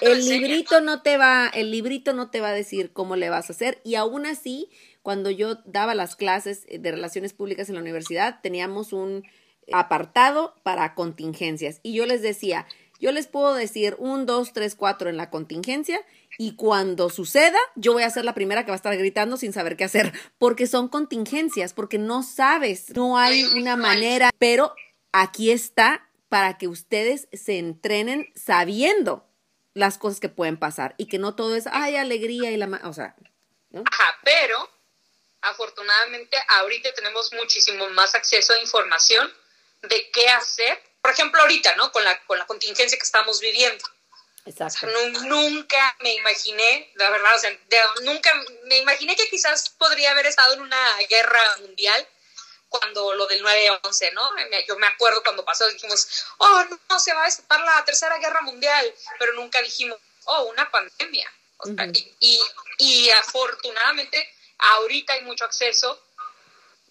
el 0.00 0.26
librito 0.26 0.80
no 0.80 1.02
te 1.02 1.16
va, 1.16 1.48
el 1.48 1.70
librito 1.70 2.12
no 2.12 2.30
te 2.30 2.40
va 2.40 2.48
a 2.48 2.54
decir 2.54 2.92
cómo 2.92 3.16
le 3.16 3.30
vas 3.30 3.50
a 3.50 3.52
hacer. 3.52 3.80
Y 3.84 3.94
aún 3.96 4.26
así, 4.26 4.70
cuando 5.02 5.30
yo 5.30 5.56
daba 5.64 5.94
las 5.94 6.16
clases 6.16 6.66
de 6.66 6.90
relaciones 6.90 7.32
públicas 7.32 7.68
en 7.68 7.74
la 7.74 7.80
universidad, 7.80 8.40
teníamos 8.42 8.92
un 8.92 9.24
apartado 9.72 10.54
para 10.62 10.94
contingencias. 10.94 11.80
Y 11.82 11.94
yo 11.94 12.06
les 12.06 12.22
decía, 12.22 12.66
yo 13.02 13.10
les 13.10 13.26
puedo 13.26 13.52
decir 13.52 13.96
un, 13.98 14.26
dos, 14.26 14.52
tres, 14.52 14.76
cuatro 14.76 15.10
en 15.10 15.16
la 15.16 15.28
contingencia 15.28 16.00
y 16.38 16.54
cuando 16.54 17.10
suceda, 17.10 17.58
yo 17.74 17.92
voy 17.92 18.04
a 18.04 18.10
ser 18.10 18.24
la 18.24 18.32
primera 18.32 18.64
que 18.64 18.70
va 18.70 18.76
a 18.76 18.76
estar 18.76 18.96
gritando 18.96 19.36
sin 19.36 19.52
saber 19.52 19.76
qué 19.76 19.82
hacer, 19.82 20.12
porque 20.38 20.68
son 20.68 20.88
contingencias, 20.88 21.74
porque 21.74 21.98
no 21.98 22.22
sabes, 22.22 22.90
no 22.90 23.18
hay 23.18 23.42
una 23.42 23.76
manera, 23.76 24.30
pero 24.38 24.72
aquí 25.10 25.50
está 25.50 26.08
para 26.28 26.56
que 26.58 26.68
ustedes 26.68 27.26
se 27.32 27.58
entrenen 27.58 28.32
sabiendo 28.36 29.28
las 29.74 29.98
cosas 29.98 30.20
que 30.20 30.28
pueden 30.28 30.56
pasar 30.56 30.94
y 30.96 31.06
que 31.08 31.18
no 31.18 31.34
todo 31.34 31.56
es, 31.56 31.66
ay, 31.66 31.96
alegría 31.96 32.52
y 32.52 32.56
la, 32.56 32.80
o 32.84 32.92
sea, 32.92 33.16
¿no? 33.70 33.82
Ajá, 33.90 34.16
pero 34.22 34.70
afortunadamente 35.40 36.36
ahorita 36.60 36.94
tenemos 36.94 37.32
muchísimo 37.32 37.90
más 37.90 38.14
acceso 38.14 38.52
a 38.52 38.60
información 38.60 39.28
de 39.82 40.08
qué 40.12 40.28
hacer. 40.28 40.91
Por 41.02 41.12
ejemplo, 41.12 41.40
ahorita, 41.42 41.74
¿no? 41.76 41.90
Con 41.92 42.04
la, 42.04 42.18
con 42.24 42.38
la 42.38 42.46
contingencia 42.46 42.96
que 42.96 43.04
estamos 43.04 43.40
viviendo. 43.40 43.84
Exacto. 44.44 44.88
nunca 45.26 45.96
me 46.00 46.14
imaginé, 46.14 46.90
la 46.94 47.10
verdad, 47.10 47.36
o 47.36 47.38
sea, 47.38 47.56
nunca 48.02 48.30
me 48.64 48.78
imaginé 48.78 49.14
que 49.14 49.28
quizás 49.28 49.70
podría 49.70 50.10
haber 50.10 50.26
estado 50.26 50.54
en 50.54 50.62
una 50.62 50.96
guerra 51.08 51.40
mundial 51.60 52.08
cuando 52.68 53.14
lo 53.14 53.26
del 53.26 53.44
9-11, 53.44 54.12
¿no? 54.14 54.28
Yo 54.66 54.76
me 54.78 54.86
acuerdo 54.88 55.22
cuando 55.22 55.44
pasó, 55.44 55.68
dijimos, 55.68 56.24
oh, 56.38 56.64
no, 56.88 56.98
se 56.98 57.12
va 57.12 57.22
a 57.22 57.26
despertar 57.26 57.60
la 57.60 57.84
tercera 57.84 58.18
guerra 58.18 58.40
mundial, 58.40 58.92
pero 59.18 59.34
nunca 59.34 59.60
dijimos, 59.62 59.98
oh, 60.24 60.44
una 60.44 60.68
pandemia. 60.70 61.32
y, 62.18 62.40
y, 62.78 63.10
afortunadamente 63.10 64.34
ahorita 64.58 65.12
hay 65.12 65.20
mucho 65.22 65.44
acceso 65.44 66.02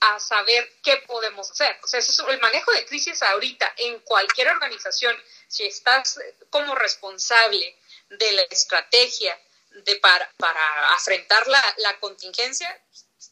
a 0.01 0.19
saber 0.19 0.79
qué 0.83 0.97
podemos 1.07 1.49
hacer. 1.51 1.79
O 1.83 1.87
sea, 1.87 1.99
el 2.29 2.39
manejo 2.39 2.71
de 2.71 2.85
crisis 2.85 3.21
ahorita 3.23 3.73
en 3.77 3.99
cualquier 3.99 4.49
organización, 4.49 5.15
si 5.47 5.65
estás 5.65 6.19
como 6.49 6.75
responsable 6.75 7.77
de 8.09 8.31
la 8.33 8.41
estrategia 8.43 9.39
de 9.71 9.95
para, 9.97 10.29
para 10.37 10.93
afrontar 10.95 11.47
la, 11.47 11.75
la 11.77 11.99
contingencia, 11.99 12.81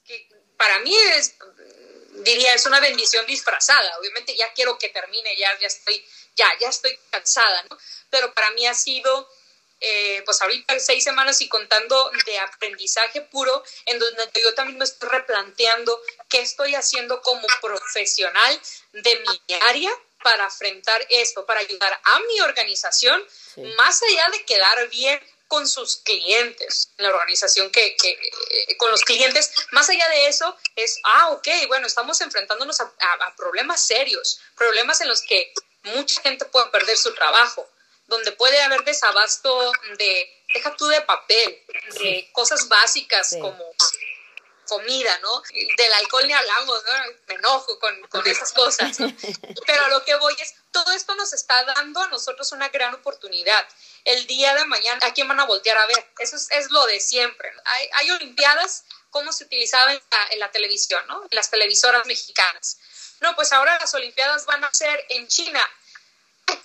que 0.06 0.30
para 0.58 0.80
mí 0.80 0.96
es 0.96 1.36
diría, 2.24 2.54
es 2.54 2.66
una 2.66 2.80
bendición 2.80 3.26
disfrazada. 3.26 3.98
Obviamente 4.00 4.36
ya 4.36 4.52
quiero 4.54 4.78
que 4.78 4.90
termine, 4.90 5.36
ya, 5.38 5.58
ya 5.60 5.68
estoy, 5.68 6.06
ya, 6.36 6.48
ya 6.60 6.70
estoy 6.70 6.98
cansada, 7.10 7.64
¿no? 7.70 7.78
Pero 8.10 8.34
para 8.34 8.52
mí 8.52 8.66
ha 8.68 8.74
sido, 8.74 9.30
eh, 9.82 10.22
pues 10.26 10.42
ahorita 10.42 10.80
seis 10.80 11.04
semanas 11.04 11.42
y 11.42 11.50
contando 11.50 12.12
de 12.26 12.40
aprendizaje 12.40 13.22
puro, 13.22 13.64
en 13.86 14.00
donde 14.00 14.30
yo 14.44 14.54
también 14.56 14.78
me 14.78 14.86
estoy 14.86 15.10
replanteando 15.10 16.02
qué 16.28 16.42
estoy 16.42 16.76
haciendo 16.76 17.22
como 17.22 17.48
profesional 17.62 18.60
de 18.94 19.20
mi 19.20 19.56
área 19.62 19.92
para 20.24 20.46
enfrentar 20.46 21.06
esto, 21.10 21.46
para 21.46 21.62
ayudar 21.62 21.94
a 22.04 22.20
mi 22.20 22.42
organización, 22.42 23.24
más 23.78 24.02
allá 24.04 24.28
de 24.32 24.44
quedar 24.46 24.90
bien 24.90 25.20
con 25.50 25.68
sus 25.68 25.98
clientes, 25.98 26.92
la 26.98 27.10
organización 27.10 27.72
que, 27.72 27.96
que 27.98 28.12
eh, 28.12 28.78
con 28.78 28.92
los 28.92 29.02
clientes, 29.02 29.52
más 29.72 29.90
allá 29.90 30.08
de 30.10 30.28
eso, 30.28 30.56
es, 30.76 31.00
ah, 31.04 31.30
ok, 31.30 31.48
bueno, 31.68 31.88
estamos 31.88 32.22
enfrentándonos 32.22 32.80
a, 32.80 33.36
problemas 33.36 33.86
serios, 33.86 34.40
problemas 34.56 35.02
en 35.02 35.08
los 35.08 35.24
que 35.24 35.52
mucha 35.84 36.22
gente 36.22 36.46
puede 36.46 36.68
perder 36.68 36.96
su 36.98 37.16
trabajo, 37.16 37.68
donde 38.10 38.32
puede 38.34 38.62
haber 38.62 38.84
desabasto 38.84 39.72
de, 39.98 40.44
deja 40.54 40.76
tú 40.76 40.88
de 40.88 41.02
papel, 41.02 41.64
de 42.02 42.30
cosas 42.34 42.68
básicas 42.68 43.36
como 43.40 43.74
comida, 44.70 45.18
¿no? 45.20 45.42
Del 45.78 45.94
alcohol 45.94 46.28
ni 46.28 46.34
hablamos, 46.34 46.84
¿no? 46.84 46.92
Me 47.28 47.34
enojo 47.36 47.80
con, 47.80 48.02
con 48.08 48.28
esas 48.28 48.54
cosas. 48.54 48.98
Pero 49.66 49.88
lo 49.90 50.04
que 50.06 50.16
voy 50.16 50.36
es, 50.40 50.54
todo 50.72 50.92
esto 50.92 51.16
nos 51.16 51.34
está 51.34 51.64
dando 51.64 52.02
a 52.02 52.08
nosotros 52.10 52.52
una 52.52 52.70
gran 52.70 52.94
oportunidad 52.94 53.68
el 54.06 54.28
día 54.28 54.54
de 54.56 54.66
mañana, 54.66 55.00
¿a 55.06 55.14
quién 55.14 55.28
van 55.28 55.40
a 55.40 55.46
voltear 55.46 55.78
a 55.78 55.86
ver? 55.88 56.12
Eso 56.20 56.36
es, 56.36 56.72
lo 56.72 56.86
de 56.86 57.00
siempre. 57.00 57.52
Hay, 57.66 57.90
hay 57.94 58.12
Olimpiadas, 58.12 58.86
como 59.10 59.34
se 59.34 59.44
utilizaba 59.44 59.94
en 59.94 60.40
la, 60.40 60.52
televisión, 60.52 61.02
¿no? 61.08 61.24
En 61.24 61.30
las 61.32 61.50
televisoras 61.50 62.06
mexicanas. 62.06 62.80
no, 63.22 63.36
pues 63.36 63.52
ahora 63.52 63.78
las 63.80 63.94
Olimpiadas 63.94 64.46
van 64.46 64.64
a 64.64 64.74
ser 64.74 65.06
en 65.10 65.28
China. 65.28 65.68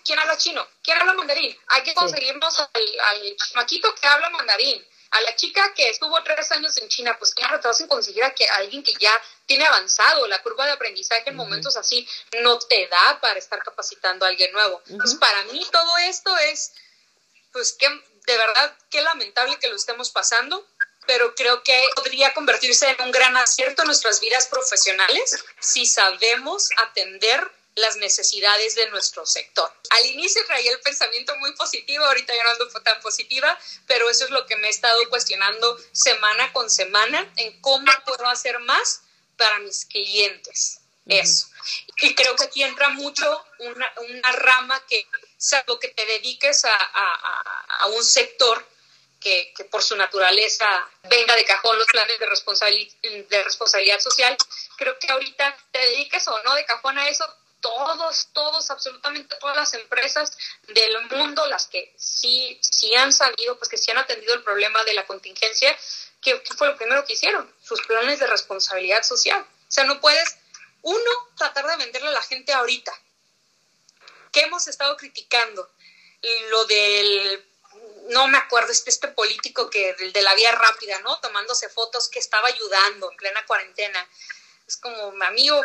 ¿Quién 0.04 0.18
habla 0.18 0.36
chino? 0.36 0.66
¿Quién 0.82 0.98
habla 0.98 1.14
mandarín? 1.14 1.56
Hay 1.68 1.82
que 1.82 1.94
conseguirnos 1.94 2.58
al, 2.60 3.00
al 3.00 3.36
maquito 3.54 3.94
que 3.94 4.06
habla 4.06 4.30
mandarín. 4.30 4.84
A 5.10 5.20
la 5.20 5.36
chica 5.36 5.72
que 5.74 5.90
estuvo 5.90 6.20
tres 6.24 6.50
años 6.52 6.76
en 6.78 6.88
China, 6.88 7.16
pues 7.18 7.32
claro, 7.34 7.60
te 7.60 7.68
vas 7.68 7.80
a 7.80 7.86
conseguir 7.86 8.24
a, 8.24 8.34
que, 8.34 8.48
alguien 8.48 8.82
que 8.82 8.94
ya 8.94 9.12
tiene 9.46 9.64
avanzado. 9.64 10.26
La 10.26 10.42
curva 10.42 10.66
de 10.66 10.72
aprendizaje 10.72 11.30
en 11.30 11.36
momentos 11.36 11.76
así 11.76 12.06
no 12.42 12.58
te 12.58 12.88
da 12.88 13.20
para 13.20 13.38
estar 13.38 13.62
capacitando 13.62 14.24
a 14.24 14.28
alguien 14.28 14.52
nuevo. 14.52 14.82
Entonces, 14.88 15.16
para 15.18 15.44
mí 15.44 15.64
todo 15.70 15.96
esto 15.98 16.36
es, 16.38 16.72
pues, 17.52 17.74
que, 17.74 17.88
de 17.88 18.36
verdad, 18.36 18.76
qué 18.90 19.02
lamentable 19.02 19.58
que 19.60 19.68
lo 19.68 19.76
estemos 19.76 20.10
pasando 20.10 20.66
pero 21.06 21.34
creo 21.34 21.62
que 21.62 21.82
podría 21.94 22.32
convertirse 22.32 22.88
en 22.88 23.00
un 23.02 23.12
gran 23.12 23.36
acierto 23.36 23.82
en 23.82 23.86
nuestras 23.88 24.20
vidas 24.20 24.46
profesionales 24.46 25.44
si 25.60 25.86
sabemos 25.86 26.70
atender 26.78 27.50
las 27.76 27.96
necesidades 27.96 28.74
de 28.76 28.88
nuestro 28.90 29.26
sector. 29.26 29.70
Al 29.90 30.06
inicio 30.06 30.44
traía 30.46 30.70
el 30.70 30.80
pensamiento 30.80 31.34
muy 31.36 31.52
positivo, 31.54 32.04
ahorita 32.04 32.34
ya 32.34 32.44
no 32.44 32.50
ando 32.50 32.68
tan 32.82 33.00
positiva, 33.00 33.58
pero 33.86 34.08
eso 34.08 34.24
es 34.24 34.30
lo 34.30 34.46
que 34.46 34.56
me 34.56 34.68
he 34.68 34.70
estado 34.70 35.08
cuestionando 35.08 35.78
semana 35.92 36.52
con 36.52 36.70
semana 36.70 37.32
en 37.36 37.60
cómo 37.60 37.90
puedo 38.04 38.26
hacer 38.28 38.58
más 38.60 39.02
para 39.36 39.58
mis 39.60 39.84
clientes. 39.86 40.80
Eso. 41.06 41.48
Y 42.00 42.14
creo 42.14 42.34
que 42.34 42.44
aquí 42.44 42.62
entra 42.62 42.88
mucho 42.90 43.44
una, 43.58 43.92
una 44.08 44.32
rama 44.32 44.82
que, 44.88 45.06
salvo 45.36 45.78
que 45.78 45.88
te 45.88 46.06
dediques 46.06 46.64
a, 46.64 46.74
a, 46.74 47.66
a 47.80 47.86
un 47.88 48.02
sector 48.02 48.66
que, 49.20 49.52
que, 49.56 49.64
por 49.64 49.82
su 49.82 49.96
naturaleza 49.96 50.88
venga 51.04 51.34
de 51.34 51.44
cajón 51.44 51.78
los 51.78 51.86
planes 51.88 52.18
de, 52.18 52.26
responsabilidad, 52.26 52.94
de 53.02 53.42
responsabilidad 53.42 54.00
social, 54.00 54.36
creo 54.76 54.98
que 54.98 55.10
ahorita 55.10 55.56
te 55.72 55.78
dediques 55.78 56.26
o 56.28 56.42
no 56.42 56.54
de 56.54 56.64
cajón 56.64 56.98
a 56.98 57.08
eso, 57.08 57.26
todos, 57.64 58.28
todos, 58.34 58.70
absolutamente 58.70 59.36
todas 59.40 59.56
las 59.56 59.72
empresas 59.72 60.36
del 60.68 61.08
mundo, 61.08 61.46
las 61.46 61.66
que 61.66 61.94
sí, 61.96 62.60
sí 62.60 62.94
han 62.94 63.10
sabido, 63.10 63.56
pues 63.56 63.70
que 63.70 63.78
sí 63.78 63.90
han 63.90 63.96
atendido 63.96 64.34
el 64.34 64.42
problema 64.42 64.84
de 64.84 64.92
la 64.92 65.06
contingencia, 65.06 65.74
¿qué, 66.20 66.38
fue 66.58 66.68
lo 66.68 66.76
primero 66.76 67.06
que 67.06 67.14
hicieron? 67.14 67.50
Sus 67.62 67.80
planes 67.86 68.18
de 68.18 68.26
responsabilidad 68.26 69.02
social. 69.02 69.40
O 69.40 69.72
sea, 69.72 69.84
no 69.84 69.98
puedes, 69.98 70.36
uno, 70.82 71.10
tratar 71.38 71.66
de 71.66 71.76
venderle 71.78 72.08
a 72.08 72.12
la 72.12 72.22
gente 72.22 72.52
ahorita. 72.52 72.92
¿Qué 74.30 74.40
hemos 74.40 74.68
estado 74.68 74.98
criticando? 74.98 75.66
Lo 76.50 76.66
del 76.66 77.48
no 78.10 78.28
me 78.28 78.36
acuerdo, 78.36 78.72
este, 78.72 78.90
este 78.90 79.08
político 79.08 79.70
que 79.70 79.94
del 79.94 80.12
de 80.12 80.20
la 80.20 80.34
vía 80.34 80.52
rápida, 80.52 81.00
¿no? 81.00 81.18
Tomándose 81.20 81.70
fotos 81.70 82.10
que 82.10 82.18
estaba 82.18 82.46
ayudando 82.48 83.10
en 83.10 83.16
plena 83.16 83.46
cuarentena 83.46 84.06
es 84.66 84.76
como, 84.78 85.12
amigo, 85.24 85.62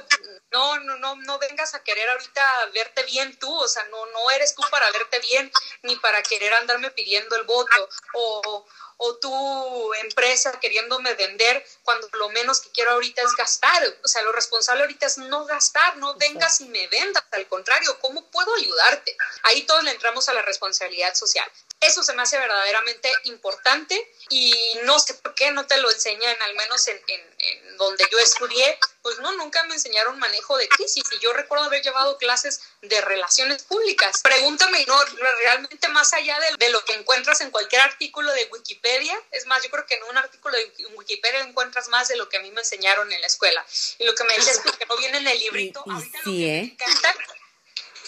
no, 0.52 0.80
no, 0.80 0.98
no, 0.98 1.16
no 1.16 1.40
vengas 1.40 1.74
a 1.74 1.84
querer 1.84 2.10
ahorita 2.10 2.66
verte 2.74 3.04
bien 3.04 3.38
tú, 3.40 3.54
o 3.54 3.68
sea, 3.68 3.84
no, 3.86 4.06
no 4.08 4.32
eres 4.32 4.56
tú 4.56 4.62
para 4.70 4.92
verte 4.92 5.20
bien, 5.20 5.52
ni 5.84 5.96
para 5.98 6.22
querer 6.24 6.54
andarme 6.54 6.92
pidiendo 6.92 7.36
el 7.36 7.44
voto, 7.44 7.90
o, 8.14 8.66
o 9.02 9.16
tu 9.16 9.94
empresa 9.96 10.60
queriéndome 10.60 11.14
vender 11.14 11.66
cuando 11.84 12.10
lo 12.14 12.30
menos 12.30 12.60
que 12.60 12.70
quiero 12.72 12.92
ahorita 12.92 13.22
es 13.22 13.34
gastar. 13.38 13.82
O 14.04 14.08
sea, 14.10 14.22
lo 14.24 14.34
responsable 14.34 14.82
ahorita 14.82 15.06
es 15.06 15.18
no 15.18 15.46
gastar, 15.46 15.96
no 15.98 16.16
vengas 16.16 16.60
y 16.60 16.66
me 16.66 16.86
vendas, 16.88 17.24
al 17.32 17.48
contrario, 17.48 17.98
¿cómo 18.02 18.30
puedo 18.30 18.54
ayudarte? 18.56 19.16
Ahí 19.44 19.66
todos 19.66 19.84
le 19.86 19.92
entramos 19.92 20.28
a 20.28 20.34
la 20.34 20.42
responsabilidad 20.42 21.16
social. 21.16 21.50
Eso 21.82 22.04
se 22.04 22.14
me 22.14 22.24
hace 22.24 22.38
verdaderamente 22.38 23.10
importante 23.24 23.96
y 24.30 24.54
no 24.84 25.00
sé 25.00 25.14
por 25.14 25.34
qué 25.34 25.52
no 25.52 25.66
te 25.66 25.78
lo 25.78 25.90
enseñan, 25.90 26.36
al 26.42 26.54
menos 26.56 26.86
en, 26.90 27.02
en, 27.08 27.78
donde 27.78 28.06
yo 28.12 28.20
estudié, 28.20 28.78
pues 29.02 29.18
no, 29.20 29.32
nunca 29.38 29.64
me 29.64 29.76
enseñaron 29.76 30.20
manejo 30.20 30.58
de 30.58 30.68
crisis 30.68 31.06
y 31.10 31.20
yo 31.20 31.32
recuerdo 31.32 31.64
haber 31.64 31.82
llevado 31.82 32.18
clases 32.18 32.62
de 32.82 33.00
relaciones 33.00 33.64
públicas. 33.64 34.22
Pregúntame, 34.22 34.86
no, 34.88 35.02
realmente 35.40 35.88
más 35.88 36.12
allá 36.14 36.38
de, 36.42 36.58
de 36.58 36.70
lo 36.70 36.84
que 36.84 36.96
encuentras 36.96 37.40
en 37.40 37.50
cualquier 37.50 37.82
artículo 37.82 38.30
de 38.34 38.50
Wikipedia, 38.52 39.18
es 39.32 39.46
más, 39.46 39.64
yo 39.64 39.70
creo 39.70 39.86
que 39.86 39.96
en 39.96 40.04
un 40.04 40.18
artículo 40.18 40.58
de 40.58 40.88
Wikipedia 40.96 41.40
encuentras 41.40 41.88
más 41.88 42.10
de 42.10 42.18
lo 42.18 42.28
que 42.28 42.38
a 42.38 42.42
mí 42.42 42.52
me 42.52 42.60
enseñaron 42.60 43.10
en 43.10 43.22
la 43.22 43.28
escuela. 43.28 43.66
Y 44.00 44.04
lo 44.04 44.14
que 44.16 44.26
me 44.26 44.36
dices 44.36 44.60
que 44.60 44.86
no 44.86 44.98
viene 44.98 45.20
en 45.20 45.28
el 45.30 45.40
librito, 45.40 45.80
ahorita, 45.90 46.18
lo 46.18 46.24
que 46.24 46.30
me 46.30 46.58
¿eh? 46.58 46.60
encanta, 46.60 47.16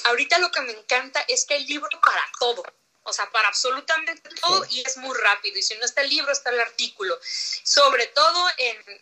ahorita 0.04 0.40
lo 0.40 0.52
que 0.52 0.62
me 0.62 0.74
encanta 0.74 1.24
es 1.30 1.46
que 1.46 1.54
hay 1.54 1.66
libro 1.66 1.90
para 2.02 2.24
todo 2.38 2.64
o 3.04 3.14
sea, 3.14 3.30
para 3.32 3.48
absolutamente 3.48 4.30
todo 4.42 4.66
y 4.70 4.82
es 4.82 4.98
muy 4.98 5.18
rápido. 5.18 5.58
Y 5.58 5.64
si 5.64 5.76
no 5.76 5.86
está 5.86 6.02
el 6.02 6.10
libro, 6.10 6.32
está 6.32 6.50
el 6.50 6.60
artículo. 6.60 7.18
Sobre 7.64 8.08
todo 8.08 8.48
en, 8.58 9.02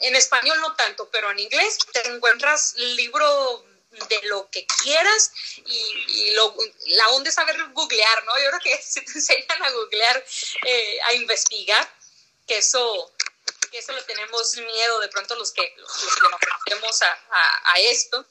en, 0.00 0.16
español 0.16 0.60
no 0.60 0.74
tanto, 0.76 1.08
pero 1.10 1.30
en 1.30 1.38
inglés 1.38 1.78
te 1.92 2.06
encuentras 2.08 2.74
libro 2.76 3.64
de 3.90 4.22
lo 4.28 4.48
que 4.50 4.66
quieras 4.82 5.32
y, 5.66 6.30
lo, 6.32 6.54
la 6.86 7.08
onda 7.10 7.28
es 7.28 7.34
saber 7.34 7.56
googlear, 7.72 8.24
¿no? 8.24 8.38
Yo 8.38 8.48
creo 8.50 8.60
que 8.60 8.82
si 8.82 9.04
te 9.04 9.12
enseñan 9.12 9.62
a 9.62 9.70
googlear, 9.70 10.24
eh, 10.64 10.98
a 11.02 11.12
investigar, 11.14 11.94
que 12.46 12.58
eso, 12.58 13.12
que 13.70 13.78
eso 13.78 13.92
le 13.92 14.02
tenemos 14.02 14.56
miedo 14.56 15.00
de 15.00 15.08
pronto 15.08 15.34
los 15.36 15.52
que, 15.52 15.74
los, 15.76 15.92
que 15.92 16.28
nos 16.28 16.40
metemos 16.64 17.02
a, 17.02 17.12
a, 17.30 17.72
a 17.72 17.78
esto 17.80 18.26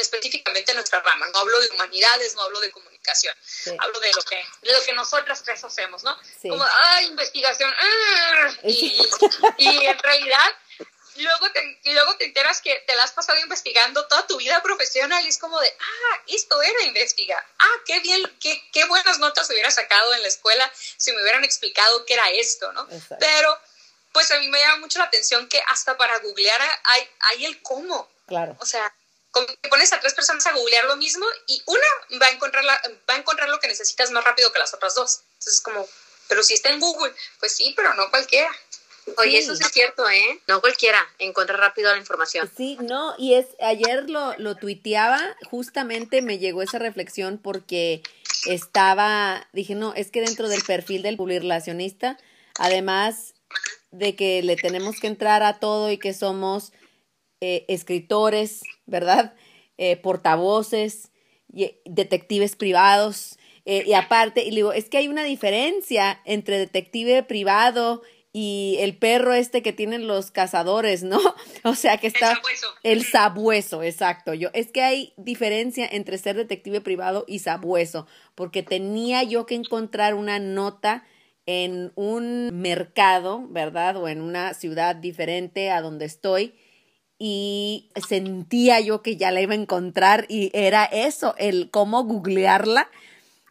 específicamente 0.00 0.72
en 0.72 0.76
nuestra 0.76 1.00
rama. 1.00 1.26
No 1.28 1.38
hablo 1.38 1.60
de 1.60 1.68
humanidades, 1.70 2.34
no 2.34 2.42
hablo 2.42 2.60
de 2.60 2.70
comunicación. 2.70 3.34
Hablo 3.78 4.00
de 4.00 4.12
lo 4.12 4.22
que 4.22 4.42
de 4.62 4.72
lo 4.72 4.82
que 4.84 4.92
nosotras 4.92 5.42
tres 5.42 5.62
hacemos, 5.64 6.02
¿no? 6.02 6.16
Como, 6.42 6.64
ah, 6.64 7.02
investigación. 7.02 7.72
Ah", 7.78 8.54
y, 8.64 8.96
y, 9.58 9.86
en 9.86 9.98
realidad, 9.98 10.56
luego 11.16 11.50
te, 11.52 11.80
y 11.84 11.92
luego 11.92 12.16
te 12.16 12.24
enteras 12.24 12.60
que 12.60 12.82
te 12.86 12.96
la 12.96 13.04
has 13.04 13.12
pasado 13.12 13.38
investigando 13.40 14.06
toda 14.06 14.26
tu 14.26 14.36
vida 14.36 14.62
profesional 14.62 15.24
y 15.24 15.28
es 15.28 15.38
como 15.38 15.60
de, 15.60 15.68
ah, 15.68 16.22
esto 16.28 16.60
era 16.62 16.82
investigar. 16.84 17.44
Ah, 17.58 17.74
qué 17.86 18.00
bien, 18.00 18.22
qué, 18.40 18.62
qué 18.72 18.84
buenas 18.86 19.18
notas 19.18 19.48
hubiera 19.50 19.70
sacado 19.70 20.14
en 20.14 20.22
la 20.22 20.28
escuela 20.28 20.70
si 20.74 21.12
me 21.12 21.22
hubieran 21.22 21.44
explicado 21.44 22.04
qué 22.06 22.14
era 22.14 22.28
esto, 22.30 22.72
¿no? 22.72 22.88
Pero, 23.18 23.58
pues 24.12 24.30
a 24.30 24.38
mí 24.38 24.48
me 24.48 24.58
llama 24.60 24.78
mucho 24.78 24.98
la 24.98 25.06
atención 25.06 25.48
que 25.48 25.60
hasta 25.68 25.96
para 25.96 26.18
googlear 26.18 26.60
hay, 26.84 27.08
hay 27.20 27.46
el 27.46 27.62
cómo. 27.62 28.10
Claro. 28.26 28.56
O 28.60 28.66
sea, 28.66 28.94
te 29.60 29.68
pones 29.68 29.92
a 29.92 30.00
tres 30.00 30.14
personas 30.14 30.46
a 30.46 30.52
googlear 30.52 30.84
lo 30.84 30.96
mismo 30.96 31.26
y 31.46 31.62
una 31.66 32.20
va 32.20 32.26
a 32.26 32.30
encontrar 32.30 32.64
va 32.64 33.14
a 33.14 33.16
encontrar 33.16 33.48
lo 33.48 33.58
que 33.58 33.68
necesitas 33.68 34.10
más 34.10 34.24
rápido 34.24 34.52
que 34.52 34.58
las 34.58 34.74
otras 34.74 34.94
dos. 34.94 35.20
Entonces, 35.38 35.60
como, 35.60 35.86
pero 36.28 36.42
si 36.42 36.54
está 36.54 36.70
en 36.70 36.80
Google, 36.80 37.12
pues 37.40 37.52
sí, 37.56 37.72
pero 37.76 37.94
no 37.94 38.10
cualquiera. 38.10 38.50
Oye, 39.18 39.38
eso 39.38 39.54
sí 39.54 39.62
es 39.62 39.70
cierto, 39.70 40.08
¿eh? 40.08 40.40
No 40.46 40.62
cualquiera 40.62 41.06
encuentra 41.18 41.56
rápido 41.56 41.92
la 41.92 41.98
información. 41.98 42.50
Sí, 42.56 42.78
no, 42.80 43.14
y 43.18 43.34
es, 43.34 43.48
ayer 43.60 44.08
lo, 44.08 44.34
lo 44.38 44.56
tuiteaba, 44.56 45.20
justamente 45.50 46.22
me 46.22 46.38
llegó 46.38 46.62
esa 46.62 46.78
reflexión 46.78 47.38
porque 47.38 48.02
estaba, 48.46 49.46
dije, 49.52 49.74
no, 49.74 49.92
es 49.94 50.10
que 50.10 50.22
dentro 50.22 50.48
del 50.48 50.62
perfil 50.62 51.02
del 51.02 51.18
publicacionista, 51.18 52.18
además 52.58 53.34
de 53.90 54.16
que 54.16 54.42
le 54.42 54.56
tenemos 54.56 54.98
que 55.00 55.06
entrar 55.06 55.42
a 55.42 55.60
todo 55.60 55.90
y 55.90 55.98
que 55.98 56.14
somos 56.14 56.72
eh, 57.46 57.66
escritores, 57.68 58.62
¿verdad? 58.86 59.34
Eh, 59.76 59.98
portavoces, 59.98 61.12
y, 61.52 61.76
detectives 61.84 62.56
privados. 62.56 63.38
Eh, 63.66 63.84
y 63.86 63.92
aparte, 63.92 64.44
y 64.44 64.50
digo, 64.50 64.72
es 64.72 64.88
que 64.88 64.96
hay 64.96 65.08
una 65.08 65.24
diferencia 65.24 66.22
entre 66.24 66.56
detective 66.56 67.22
privado 67.22 68.00
y 68.32 68.76
el 68.80 68.96
perro 68.96 69.34
este 69.34 69.60
que 69.60 69.74
tienen 69.74 70.06
los 70.06 70.30
cazadores, 70.30 71.02
¿no? 71.02 71.20
O 71.64 71.74
sea, 71.74 71.98
que 71.98 72.06
está... 72.06 72.30
El 72.30 72.36
sabueso. 72.36 72.66
El 72.82 73.04
sabueso, 73.04 73.82
exacto. 73.82 74.32
Yo, 74.32 74.48
es 74.54 74.72
que 74.72 74.80
hay 74.80 75.12
diferencia 75.18 75.86
entre 75.86 76.16
ser 76.16 76.36
detective 76.36 76.80
privado 76.80 77.26
y 77.28 77.40
sabueso, 77.40 78.06
porque 78.34 78.62
tenía 78.62 79.22
yo 79.22 79.44
que 79.44 79.54
encontrar 79.54 80.14
una 80.14 80.38
nota 80.38 81.04
en 81.44 81.92
un 81.94 82.58
mercado, 82.58 83.46
¿verdad? 83.50 83.98
O 83.98 84.08
en 84.08 84.22
una 84.22 84.54
ciudad 84.54 84.96
diferente 84.96 85.70
a 85.70 85.82
donde 85.82 86.06
estoy 86.06 86.54
y 87.18 87.90
sentía 88.08 88.80
yo 88.80 89.02
que 89.02 89.16
ya 89.16 89.30
la 89.30 89.40
iba 89.40 89.52
a 89.52 89.56
encontrar 89.56 90.26
y 90.28 90.50
era 90.52 90.84
eso, 90.84 91.34
el 91.38 91.70
cómo 91.70 92.04
googlearla, 92.04 92.90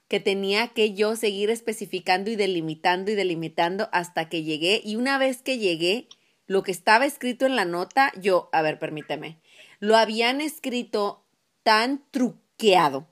que 0.08 0.20
tenía 0.20 0.68
que 0.70 0.94
yo 0.94 1.16
seguir 1.16 1.50
especificando 1.50 2.30
y 2.30 2.36
delimitando 2.36 3.12
y 3.12 3.16
delimitando 3.16 3.90
hasta 3.92 4.30
que 4.30 4.44
llegué 4.44 4.82
y 4.84 4.96
una 4.96 5.18
vez 5.18 5.42
que 5.42 5.58
llegué, 5.58 6.08
lo 6.46 6.62
que 6.62 6.72
estaba 6.72 7.06
escrito 7.06 7.46
en 7.46 7.56
la 7.56 7.66
nota, 7.66 8.12
yo, 8.20 8.50
a 8.52 8.62
ver, 8.62 8.78
permíteme, 8.78 9.40
lo 9.80 9.96
habían 9.96 10.42
escrito 10.42 11.26
tan 11.64 12.04
truqueado 12.12 13.08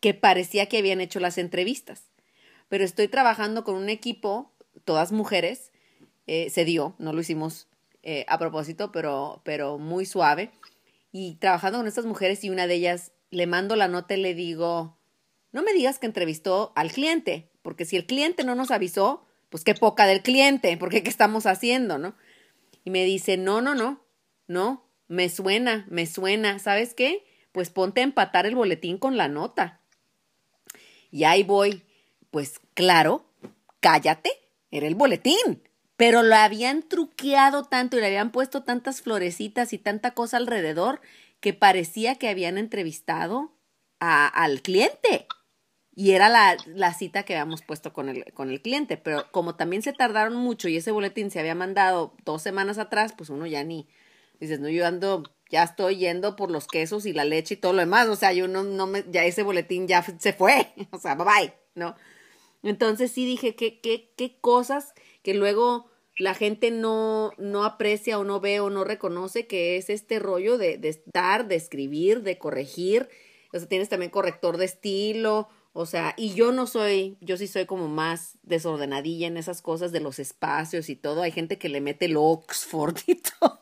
que 0.00 0.14
parecía 0.14 0.66
que 0.66 0.78
habían 0.78 1.00
hecho 1.00 1.18
las 1.18 1.38
entrevistas. 1.38 2.04
Pero 2.68 2.84
estoy 2.84 3.08
trabajando 3.08 3.64
con 3.64 3.74
un 3.74 3.88
equipo, 3.88 4.52
todas 4.84 5.12
mujeres, 5.12 5.72
eh, 6.26 6.50
se 6.50 6.64
dio, 6.64 6.94
no 6.98 7.12
lo 7.12 7.20
hicimos 7.20 7.67
eh, 8.10 8.24
a 8.26 8.38
propósito, 8.38 8.90
pero, 8.90 9.42
pero 9.44 9.76
muy 9.76 10.06
suave. 10.06 10.50
Y 11.12 11.34
trabajando 11.34 11.76
con 11.76 11.86
estas 11.86 12.06
mujeres 12.06 12.42
y 12.42 12.48
una 12.48 12.66
de 12.66 12.72
ellas 12.76 13.12
le 13.28 13.46
mando 13.46 13.76
la 13.76 13.86
nota 13.86 14.14
y 14.14 14.22
le 14.22 14.32
digo, 14.32 14.96
no 15.52 15.62
me 15.62 15.74
digas 15.74 15.98
que 15.98 16.06
entrevistó 16.06 16.72
al 16.74 16.90
cliente, 16.90 17.50
porque 17.60 17.84
si 17.84 17.96
el 17.96 18.06
cliente 18.06 18.44
no 18.44 18.54
nos 18.54 18.70
avisó, 18.70 19.26
pues 19.50 19.62
qué 19.62 19.74
poca 19.74 20.06
del 20.06 20.22
cliente, 20.22 20.74
porque 20.78 21.02
qué 21.02 21.10
estamos 21.10 21.44
haciendo, 21.44 21.98
¿no? 21.98 22.14
Y 22.82 22.88
me 22.88 23.04
dice, 23.04 23.36
no, 23.36 23.60
no, 23.60 23.74
no, 23.74 24.02
no, 24.46 24.88
me 25.06 25.28
suena, 25.28 25.86
me 25.90 26.06
suena, 26.06 26.58
¿sabes 26.58 26.94
qué? 26.94 27.26
Pues 27.52 27.68
ponte 27.68 28.00
a 28.00 28.04
empatar 28.04 28.46
el 28.46 28.54
boletín 28.54 28.96
con 28.96 29.18
la 29.18 29.28
nota. 29.28 29.82
Y 31.10 31.24
ahí 31.24 31.42
voy, 31.42 31.82
pues 32.30 32.58
claro, 32.72 33.26
cállate, 33.80 34.30
era 34.70 34.86
el 34.86 34.94
boletín. 34.94 35.67
Pero 35.98 36.22
lo 36.22 36.36
habían 36.36 36.84
truqueado 36.84 37.64
tanto 37.64 37.96
y 37.96 38.00
le 38.00 38.06
habían 38.06 38.30
puesto 38.30 38.62
tantas 38.62 39.02
florecitas 39.02 39.72
y 39.72 39.78
tanta 39.78 40.12
cosa 40.12 40.36
alrededor 40.36 41.00
que 41.40 41.54
parecía 41.54 42.14
que 42.14 42.28
habían 42.28 42.56
entrevistado 42.56 43.52
al 43.98 44.62
cliente. 44.62 45.26
Y 45.96 46.12
era 46.12 46.28
la, 46.28 46.56
la, 46.66 46.94
cita 46.94 47.24
que 47.24 47.34
habíamos 47.34 47.62
puesto 47.62 47.92
con 47.92 48.08
el, 48.08 48.32
con 48.32 48.48
el 48.48 48.62
cliente. 48.62 48.96
Pero 48.96 49.26
como 49.32 49.56
también 49.56 49.82
se 49.82 49.92
tardaron 49.92 50.36
mucho 50.36 50.68
y 50.68 50.76
ese 50.76 50.92
boletín 50.92 51.32
se 51.32 51.40
había 51.40 51.56
mandado 51.56 52.14
dos 52.24 52.42
semanas 52.42 52.78
atrás, 52.78 53.12
pues 53.18 53.28
uno 53.28 53.48
ya 53.48 53.64
ni. 53.64 53.88
Dices, 54.38 54.60
no, 54.60 54.68
yo 54.68 54.86
ando, 54.86 55.24
ya 55.50 55.64
estoy 55.64 55.96
yendo 55.96 56.36
por 56.36 56.52
los 56.52 56.68
quesos 56.68 57.06
y 57.06 57.12
la 57.12 57.24
leche 57.24 57.54
y 57.54 57.56
todo 57.56 57.72
lo 57.72 57.80
demás. 57.80 58.06
O 58.06 58.14
sea, 58.14 58.32
yo 58.32 58.46
no, 58.46 58.62
no 58.62 58.86
me, 58.86 59.04
ya 59.10 59.24
ese 59.24 59.42
boletín 59.42 59.88
ya 59.88 60.04
se 60.04 60.32
fue. 60.32 60.72
O 60.92 61.00
sea, 61.00 61.16
bye 61.16 61.26
bye, 61.26 61.54
¿no? 61.74 61.96
Entonces 62.62 63.10
sí 63.10 63.26
dije, 63.26 63.56
¿qué, 63.56 63.80
qué, 63.80 64.12
qué 64.16 64.38
cosas 64.40 64.94
que 65.22 65.34
luego 65.34 65.87
la 66.18 66.34
gente 66.34 66.70
no, 66.70 67.32
no 67.38 67.64
aprecia 67.64 68.18
o 68.18 68.24
no 68.24 68.40
ve 68.40 68.60
o 68.60 68.70
no 68.70 68.84
reconoce 68.84 69.46
que 69.46 69.76
es 69.76 69.88
este 69.88 70.18
rollo 70.18 70.58
de, 70.58 70.76
de 70.76 71.00
de 71.44 71.54
escribir, 71.54 72.22
de 72.22 72.38
corregir. 72.38 73.08
O 73.52 73.58
sea, 73.58 73.68
tienes 73.68 73.88
también 73.88 74.10
corrector 74.10 74.56
de 74.56 74.66
estilo, 74.66 75.48
o 75.80 75.86
sea, 75.86 76.14
y 76.16 76.34
yo 76.34 76.50
no 76.50 76.66
soy, 76.66 77.16
yo 77.20 77.36
sí 77.36 77.46
soy 77.46 77.64
como 77.64 77.86
más 77.86 78.36
desordenadilla 78.42 79.28
en 79.28 79.36
esas 79.36 79.62
cosas 79.62 79.92
de 79.92 80.00
los 80.00 80.18
espacios 80.18 80.88
y 80.88 80.96
todo. 80.96 81.22
Hay 81.22 81.30
gente 81.30 81.56
que 81.56 81.68
le 81.68 81.80
mete 81.80 82.06
el 82.06 82.16
Oxford 82.16 82.96
y 83.06 83.14
todo 83.40 83.60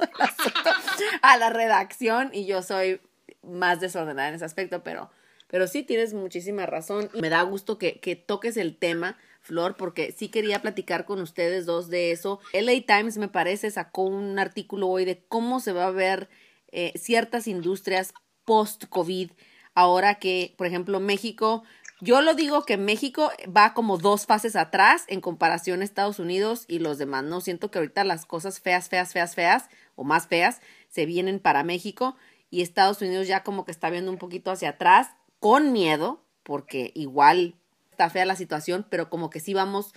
a 1.20 1.36
la 1.36 1.50
redacción 1.50 2.30
y 2.32 2.46
yo 2.46 2.62
soy 2.62 3.02
más 3.42 3.80
desordenada 3.80 4.30
en 4.30 4.36
ese 4.36 4.46
aspecto, 4.46 4.82
pero, 4.82 5.11
pero 5.48 5.66
sí 5.66 5.82
tienes 5.82 6.14
muchísima 6.14 6.64
razón. 6.64 7.11
Y 7.12 7.20
me 7.20 7.28
da 7.28 7.42
gusto 7.42 7.76
que, 7.76 8.00
que 8.00 8.16
toques 8.16 8.57
el 8.57 8.78
tema 8.78 9.18
Flor, 9.47 9.76
porque 9.76 10.12
sí 10.12 10.28
quería 10.28 10.61
platicar 10.61 11.05
con 11.05 11.20
ustedes 11.20 11.66
dos 11.66 11.88
de 11.88 12.11
eso. 12.11 12.40
LA 12.53 12.82
Times, 12.84 13.16
me 13.16 13.28
parece, 13.28 13.70
sacó 13.70 14.03
un 14.03 14.38
artículo 14.38 14.88
hoy 14.88 15.05
de 15.05 15.24
cómo 15.28 15.61
se 15.61 15.72
va 15.72 15.86
a 15.86 15.92
ver 15.92 16.28
eh, 16.72 16.92
ciertas 16.97 17.47
industrias 17.47 18.12
post-COVID. 18.44 19.30
Ahora 19.74 20.16
que, 20.16 20.55
por 20.59 20.66
ejemplo, 20.66 20.99
México, 20.99 21.62
yo 22.01 22.22
lo 22.22 22.34
digo 22.34 22.64
que 22.64 22.76
México 22.76 23.30
va 23.57 23.72
como 23.72 23.99
dos 23.99 24.26
fases 24.26 24.57
atrás 24.57 25.05
en 25.07 25.20
comparación 25.20 25.80
a 25.80 25.84
Estados 25.84 26.18
Unidos 26.18 26.64
y 26.66 26.80
los 26.80 26.99
demás. 26.99 27.22
No 27.22 27.40
siento 27.40 27.70
que 27.70 27.78
ahorita 27.78 28.03
las 28.05 28.26
cosas 28.26 28.61
feas, 28.61 28.88
feas, 28.88 29.12
feas, 29.12 29.34
feas 29.34 29.68
o 29.94 30.03
más 30.03 30.26
feas 30.26 30.61
se 30.88 31.07
vienen 31.07 31.38
para 31.38 31.62
México 31.62 32.16
y 32.51 32.62
Estados 32.62 33.01
Unidos 33.01 33.28
ya 33.28 33.44
como 33.44 33.64
que 33.64 33.70
está 33.70 33.90
viendo 33.90 34.11
un 34.11 34.18
poquito 34.18 34.51
hacia 34.51 34.70
atrás 34.70 35.11
con 35.38 35.72
miedo, 35.72 36.24
porque 36.42 36.90
igual 36.94 37.55
está 37.97 38.11
fea 38.11 38.26
la 38.26 38.36
situación, 38.36 38.86
pero 38.90 39.09
como 39.09 39.30
que 39.30 39.40
sí 39.40 39.55
vamos, 39.55 39.94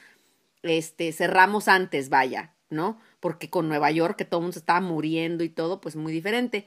este, 0.64 1.12
cerramos 1.12 1.68
antes, 1.68 2.10
vaya, 2.10 2.56
¿no? 2.70 2.98
Porque 3.20 3.50
con 3.50 3.68
Nueva 3.68 3.92
York, 3.92 4.16
que 4.18 4.26
todo 4.26 4.40
el 4.40 4.44
mundo 4.44 4.54
se 4.54 4.60
estaba 4.60 4.80
muriendo 4.80 5.44
y 5.44 5.50
todo, 5.50 5.82
pues 5.82 5.98
muy 5.98 6.14
diferente. 6.14 6.66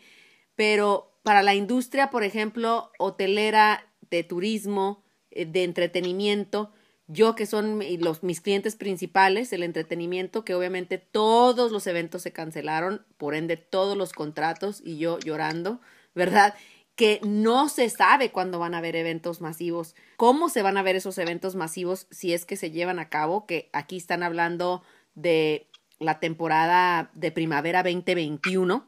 Pero 0.57 1.19
para 1.23 1.43
la 1.43 1.55
industria, 1.55 2.11
por 2.11 2.23
ejemplo, 2.23 2.93
hotelera, 2.99 3.87
de 4.11 4.23
turismo, 4.23 5.03
eh, 5.31 5.47
de 5.47 5.65
entretenimiento, 5.65 6.71
yo 7.09 7.35
que 7.35 7.47
son 7.47 7.81
los, 7.99 8.23
mis 8.23 8.41
clientes 8.41 8.77
principales, 8.77 9.53
el 9.53 9.63
entretenimiento, 9.63 10.45
que 10.45 10.55
obviamente 10.55 10.99
todos 10.99 11.73
los 11.73 11.87
eventos 11.87 12.23
se 12.23 12.33
cancelaron, 12.33 13.07
por 13.17 13.35
ende 13.35 13.57
todos 13.57 13.97
los 13.97 14.13
contratos 14.13 14.83
y 14.85 14.99
yo 14.99 15.19
llorando, 15.19 15.81
¿verdad? 16.15 16.55
Que 16.95 17.21
no 17.23 17.69
se 17.69 17.89
sabe 17.89 18.31
cuándo 18.31 18.59
van 18.59 18.75
a 18.75 18.79
haber 18.79 18.97
eventos 18.97 19.41
masivos, 19.41 19.95
cómo 20.17 20.49
se 20.49 20.63
van 20.63 20.77
a 20.77 20.83
ver 20.83 20.97
esos 20.97 21.17
eventos 21.19 21.55
masivos 21.55 22.07
si 22.11 22.35
es 22.35 22.45
que 22.45 22.57
se 22.57 22.71
llevan 22.71 22.99
a 22.99 23.09
cabo, 23.09 23.47
que 23.47 23.71
aquí 23.73 23.97
están 23.97 24.23
hablando 24.23 24.83
de 25.15 25.69
la 25.99 26.21
temporada 26.21 27.11
de 27.15 27.33
primavera 27.33 27.83
2021, 27.83 28.87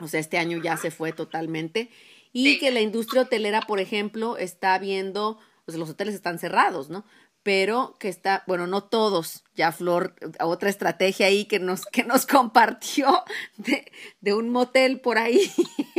o 0.00 0.08
sea, 0.08 0.20
este 0.20 0.38
año 0.38 0.60
ya 0.62 0.76
se 0.76 0.90
fue 0.90 1.12
totalmente, 1.12 1.90
y 2.32 2.58
que 2.58 2.72
la 2.72 2.80
industria 2.80 3.22
hotelera, 3.22 3.62
por 3.62 3.78
ejemplo, 3.78 4.36
está 4.36 4.76
viendo, 4.78 5.38
pues 5.64 5.78
los 5.78 5.88
hoteles 5.88 6.14
están 6.14 6.38
cerrados, 6.38 6.90
¿no? 6.90 7.04
Pero 7.44 7.94
que 8.00 8.08
está, 8.08 8.42
bueno, 8.46 8.66
no 8.66 8.82
todos, 8.82 9.44
ya 9.54 9.70
Flor, 9.70 10.14
otra 10.40 10.70
estrategia 10.70 11.26
ahí 11.26 11.44
que 11.44 11.58
nos, 11.58 11.84
que 11.84 12.02
nos 12.02 12.26
compartió 12.26 13.22
de, 13.56 13.92
de 14.20 14.34
un 14.34 14.50
motel 14.50 14.98
por 15.00 15.18
ahí, 15.18 15.52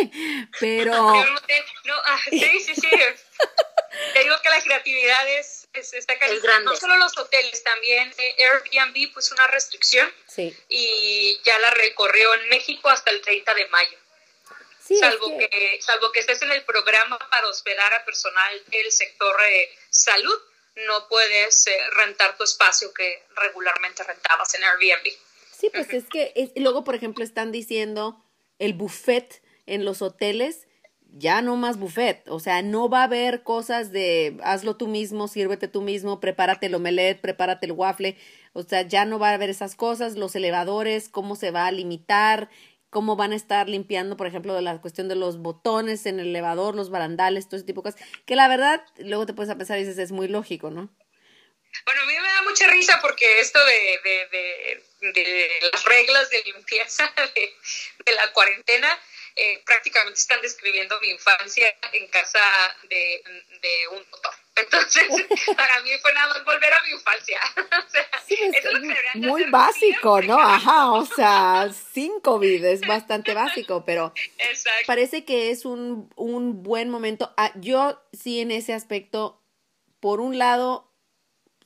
pero... 0.59 1.13
No, 1.85 1.93
ah, 2.03 2.19
sí, 2.31 2.39
sí, 2.39 2.73
sí. 2.73 2.89
Te 4.13 4.23
digo 4.23 4.35
que 4.41 4.49
la 4.49 4.59
creatividad 4.59 5.29
es, 5.37 5.67
es 5.73 5.93
está 5.93 6.15
grande. 6.15 6.65
No 6.65 6.75
solo 6.75 6.97
los 6.97 7.15
hoteles, 7.15 7.63
también 7.63 8.11
eh, 8.17 8.35
Airbnb 8.43 9.13
puso 9.13 9.35
una 9.35 9.45
restricción 9.45 10.11
sí. 10.27 10.51
y 10.67 11.39
ya 11.45 11.59
la 11.59 11.69
recorrió 11.69 12.33
en 12.33 12.49
México 12.49 12.89
hasta 12.89 13.11
el 13.11 13.21
30 13.21 13.53
de 13.53 13.67
mayo. 13.67 13.97
Sí, 14.83 14.97
salvo, 14.97 15.37
que... 15.37 15.79
salvo 15.79 16.11
que 16.11 16.21
estés 16.21 16.41
en 16.41 16.51
el 16.51 16.63
programa 16.63 17.19
para 17.29 17.47
hospedar 17.47 17.93
a 17.93 18.03
personal 18.03 18.63
del 18.67 18.91
sector 18.91 19.35
eh, 19.47 19.69
salud, 19.91 20.41
no 20.75 21.07
puedes 21.09 21.67
eh, 21.67 21.77
rentar 21.95 22.37
tu 22.37 22.43
espacio 22.43 22.93
que 22.93 23.23
regularmente 23.35 24.03
rentabas 24.03 24.53
en 24.55 24.63
Airbnb. 24.63 25.11
Sí, 25.57 25.69
pues 25.73 25.89
es 25.93 26.05
que 26.05 26.51
luego, 26.57 26.83
por 26.83 26.95
ejemplo, 26.95 27.23
están 27.23 27.51
diciendo 27.51 28.21
el 28.59 28.73
buffet 28.73 29.41
en 29.65 29.85
los 29.85 30.01
hoteles, 30.01 30.67
ya 31.17 31.41
no 31.41 31.55
más 31.55 31.77
buffet, 31.77 32.27
o 32.27 32.41
sea, 32.41 32.61
no 32.61 32.89
va 32.89 33.01
a 33.01 33.03
haber 33.05 33.43
cosas 33.43 33.93
de 33.93 34.37
hazlo 34.43 34.75
tú 34.75 34.87
mismo, 34.87 35.29
sírvete 35.29 35.69
tú 35.69 35.81
mismo, 35.81 36.19
prepárate 36.19 36.65
el 36.65 36.75
omelette, 36.75 37.21
prepárate 37.21 37.67
el 37.67 37.71
waffle, 37.71 38.17
o 38.51 38.63
sea, 38.63 38.81
ya 38.81 39.05
no 39.05 39.17
va 39.17 39.29
a 39.29 39.33
haber 39.33 39.49
esas 39.49 39.75
cosas, 39.75 40.17
los 40.17 40.35
elevadores, 40.35 41.07
cómo 41.07 41.37
se 41.37 41.51
va 41.51 41.67
a 41.67 41.71
limitar, 41.71 42.49
cómo 42.89 43.15
van 43.15 43.33
a 43.33 43.35
estar 43.35 43.67
limpiando, 43.67 44.17
por 44.17 44.27
ejemplo, 44.27 44.53
de 44.53 44.61
la 44.61 44.79
cuestión 44.81 45.07
de 45.07 45.15
los 45.15 45.37
botones 45.37 46.05
en 46.05 46.19
el 46.19 46.27
elevador, 46.27 46.75
los 46.75 46.89
barandales, 46.89 47.47
todo 47.47 47.57
ese 47.57 47.65
tipo 47.65 47.81
de 47.81 47.91
cosas, 47.91 48.07
que 48.25 48.35
la 48.35 48.47
verdad, 48.47 48.85
luego 48.97 49.25
te 49.25 49.33
puedes 49.33 49.51
a 49.51 49.57
pensar 49.57 49.77
y 49.77 49.81
dices, 49.81 49.97
es 49.97 50.11
muy 50.11 50.27
lógico, 50.27 50.69
¿no? 50.69 50.95
Bueno, 51.83 52.01
a 52.01 52.05
mí 52.05 52.13
me 52.13 52.27
da 52.27 52.41
mucha 52.43 52.67
risa 52.67 52.99
porque 53.01 53.39
esto 53.39 53.59
de, 53.65 53.99
de, 54.03 55.11
de, 55.11 55.69
las 55.73 55.83
reglas 55.83 56.29
de 56.29 56.43
limpieza 56.43 57.11
de, 57.35 58.11
la 58.13 58.31
cuarentena 58.31 58.97
eh, 59.35 59.61
prácticamente 59.65 60.19
están 60.19 60.41
describiendo 60.41 60.99
mi 61.01 61.09
infancia 61.09 61.75
en 61.91 62.07
casa 62.07 62.39
de, 62.89 63.21
un 63.91 64.09
doctor. 64.09 64.33
Entonces, 64.55 65.03
para 65.57 65.81
mí 65.83 65.89
fue 66.01 66.13
nada 66.13 66.33
más 66.33 66.45
volver 66.45 66.73
a 66.73 66.83
mi 66.85 66.93
infancia. 66.93 67.39
o 67.55 67.89
sea, 67.89 68.03
sí, 68.25 68.35
es, 68.41 69.21
muy 69.21 69.43
básico, 69.49 70.21
¿no? 70.21 70.39
Ajá, 70.39 70.91
o 70.91 71.05
sea, 71.05 71.69
sin 71.93 72.19
COVID 72.21 72.63
es 72.63 72.81
bastante 72.81 73.33
básico, 73.33 73.83
pero 73.85 74.13
parece 74.87 75.25
que 75.25 75.51
es 75.51 75.65
un, 75.65 76.09
un 76.15 76.63
buen 76.63 76.89
momento. 76.89 77.33
Ah, 77.37 77.51
yo 77.55 78.01
sí 78.13 78.39
en 78.39 78.51
ese 78.51 78.73
aspecto, 78.73 79.43
por 79.99 80.21
un 80.21 80.37
lado, 80.37 80.93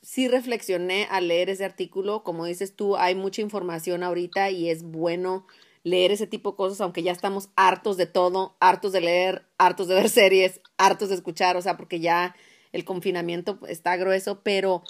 sí 0.02 0.28
reflexioné 0.28 1.06
al 1.10 1.28
leer 1.28 1.50
ese 1.50 1.64
artículo, 1.64 2.24
como 2.24 2.44
dices 2.44 2.74
tú, 2.74 2.96
hay 2.96 3.14
mucha 3.14 3.42
información 3.42 4.02
ahorita 4.02 4.50
y 4.50 4.70
es 4.70 4.82
bueno 4.82 5.46
leer 5.82 6.12
ese 6.12 6.26
tipo 6.26 6.50
de 6.50 6.56
cosas, 6.56 6.80
aunque 6.80 7.02
ya 7.02 7.12
estamos 7.12 7.48
hartos 7.56 7.96
de 7.96 8.06
todo, 8.06 8.56
hartos 8.60 8.92
de 8.92 9.00
leer, 9.00 9.46
hartos 9.58 9.88
de 9.88 9.94
ver 9.94 10.10
series, 10.10 10.60
hartos 10.76 11.08
de 11.08 11.14
escuchar, 11.14 11.56
o 11.56 11.62
sea, 11.62 11.76
porque 11.76 12.00
ya 12.00 12.34
el 12.72 12.84
confinamiento 12.84 13.58
está 13.68 13.96
grueso, 13.96 14.42
pero 14.42 14.82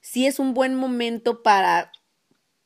sí 0.00 0.26
es 0.26 0.38
un 0.38 0.54
buen 0.54 0.74
momento 0.74 1.42
para 1.42 1.92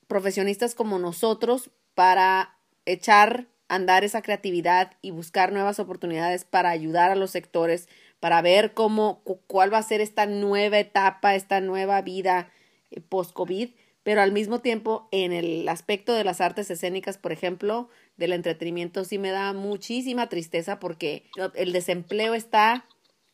profesionistas 0.06 0.74
como 0.74 0.98
nosotros 0.98 1.70
para 1.94 2.56
echar 2.84 3.48
a 3.68 3.76
andar 3.76 4.04
esa 4.04 4.22
creatividad 4.22 4.92
y 5.00 5.10
buscar 5.10 5.52
nuevas 5.52 5.78
oportunidades 5.78 6.44
para 6.44 6.70
ayudar 6.70 7.10
a 7.10 7.16
los 7.16 7.30
sectores, 7.30 7.88
para 8.20 8.42
ver 8.42 8.74
cómo, 8.74 9.22
cuál 9.46 9.72
va 9.72 9.78
a 9.78 9.82
ser 9.82 10.00
esta 10.00 10.26
nueva 10.26 10.78
etapa, 10.78 11.34
esta 11.34 11.60
nueva 11.60 12.02
vida 12.02 12.50
eh, 12.90 13.00
post-COVID 13.00 13.70
pero 14.02 14.20
al 14.20 14.32
mismo 14.32 14.60
tiempo 14.60 15.08
en 15.12 15.32
el 15.32 15.68
aspecto 15.68 16.12
de 16.14 16.24
las 16.24 16.40
artes 16.40 16.70
escénicas, 16.70 17.18
por 17.18 17.32
ejemplo, 17.32 17.88
del 18.16 18.32
entretenimiento, 18.32 19.04
sí 19.04 19.18
me 19.18 19.30
da 19.30 19.52
muchísima 19.52 20.28
tristeza 20.28 20.80
porque 20.80 21.24
el 21.54 21.72
desempleo 21.72 22.34
está 22.34 22.84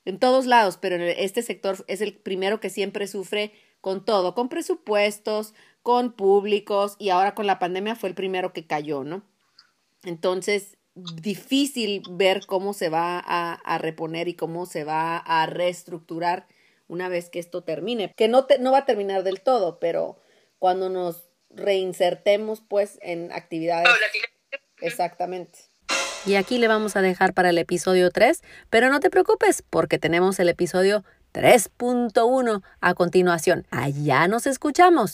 en 0.09 0.19
todos 0.19 0.47
lados, 0.47 0.79
pero 0.79 0.97
este 0.97 1.43
sector 1.43 1.85
es 1.87 2.01
el 2.01 2.15
primero 2.15 2.61
que 2.61 2.71
siempre 2.71 3.07
sufre 3.07 3.53
con 3.83 4.07
todo, 4.07 4.35
con 4.35 4.49
presupuestos, 4.49 5.53
con 5.83 6.13
públicos 6.13 6.97
y 6.99 7.11
ahora 7.11 7.35
con 7.35 7.47
la 7.47 7.59
pandemia 7.59 7.95
fue 7.95 8.09
el 8.09 8.15
primero 8.15 8.55
que 8.55 8.67
cayó, 8.67 9.05
¿no? 9.05 9.23
Entonces, 10.05 10.79
difícil 10.95 12.03
ver 12.11 12.47
cómo 12.47 12.73
se 12.73 12.89
va 12.89 13.19
a, 13.19 13.53
a 13.53 13.79
reponer 13.79 14.29
y 14.29 14.35
cómo 14.35 14.65
se 14.65 14.85
va 14.85 15.19
a 15.19 15.45
reestructurar 15.45 16.47
una 16.87 17.11
vez 17.11 17.29
que 17.29 17.39
esto 17.39 17.63
termine, 17.63 18.15
que 18.17 18.29
no, 18.29 18.47
te, 18.47 18.59
no 18.59 18.73
va 18.73 18.79
a 18.79 18.87
terminar 18.87 19.25
del 19.25 19.43
todo, 19.43 19.79
pero 19.79 20.23
cuando 20.59 20.89
nos 20.89 21.29
reinsertemos 21.51 22.63
pues 22.67 22.99
en 23.03 23.31
actividades. 23.33 23.89
Exactamente. 24.81 25.59
Y 26.29 26.35
aquí 26.35 26.59
le 26.59 26.69
vamos 26.69 26.95
a 26.95 27.01
dejar 27.01 27.33
para 27.33 27.49
el 27.49 27.57
episodio 27.57 28.11
3, 28.11 28.43
pero 28.69 28.91
no 28.91 29.01
te 29.01 29.09
preocupes 29.09 29.65
porque 29.71 29.99
tenemos 29.99 30.39
el 30.39 30.51
episodio 30.51 31.03
3.1 31.33 32.63
a 32.83 32.95
continuación. 32.95 33.67
Allá 33.71 34.29
nos 34.29 34.47
escuchamos. 34.47 35.11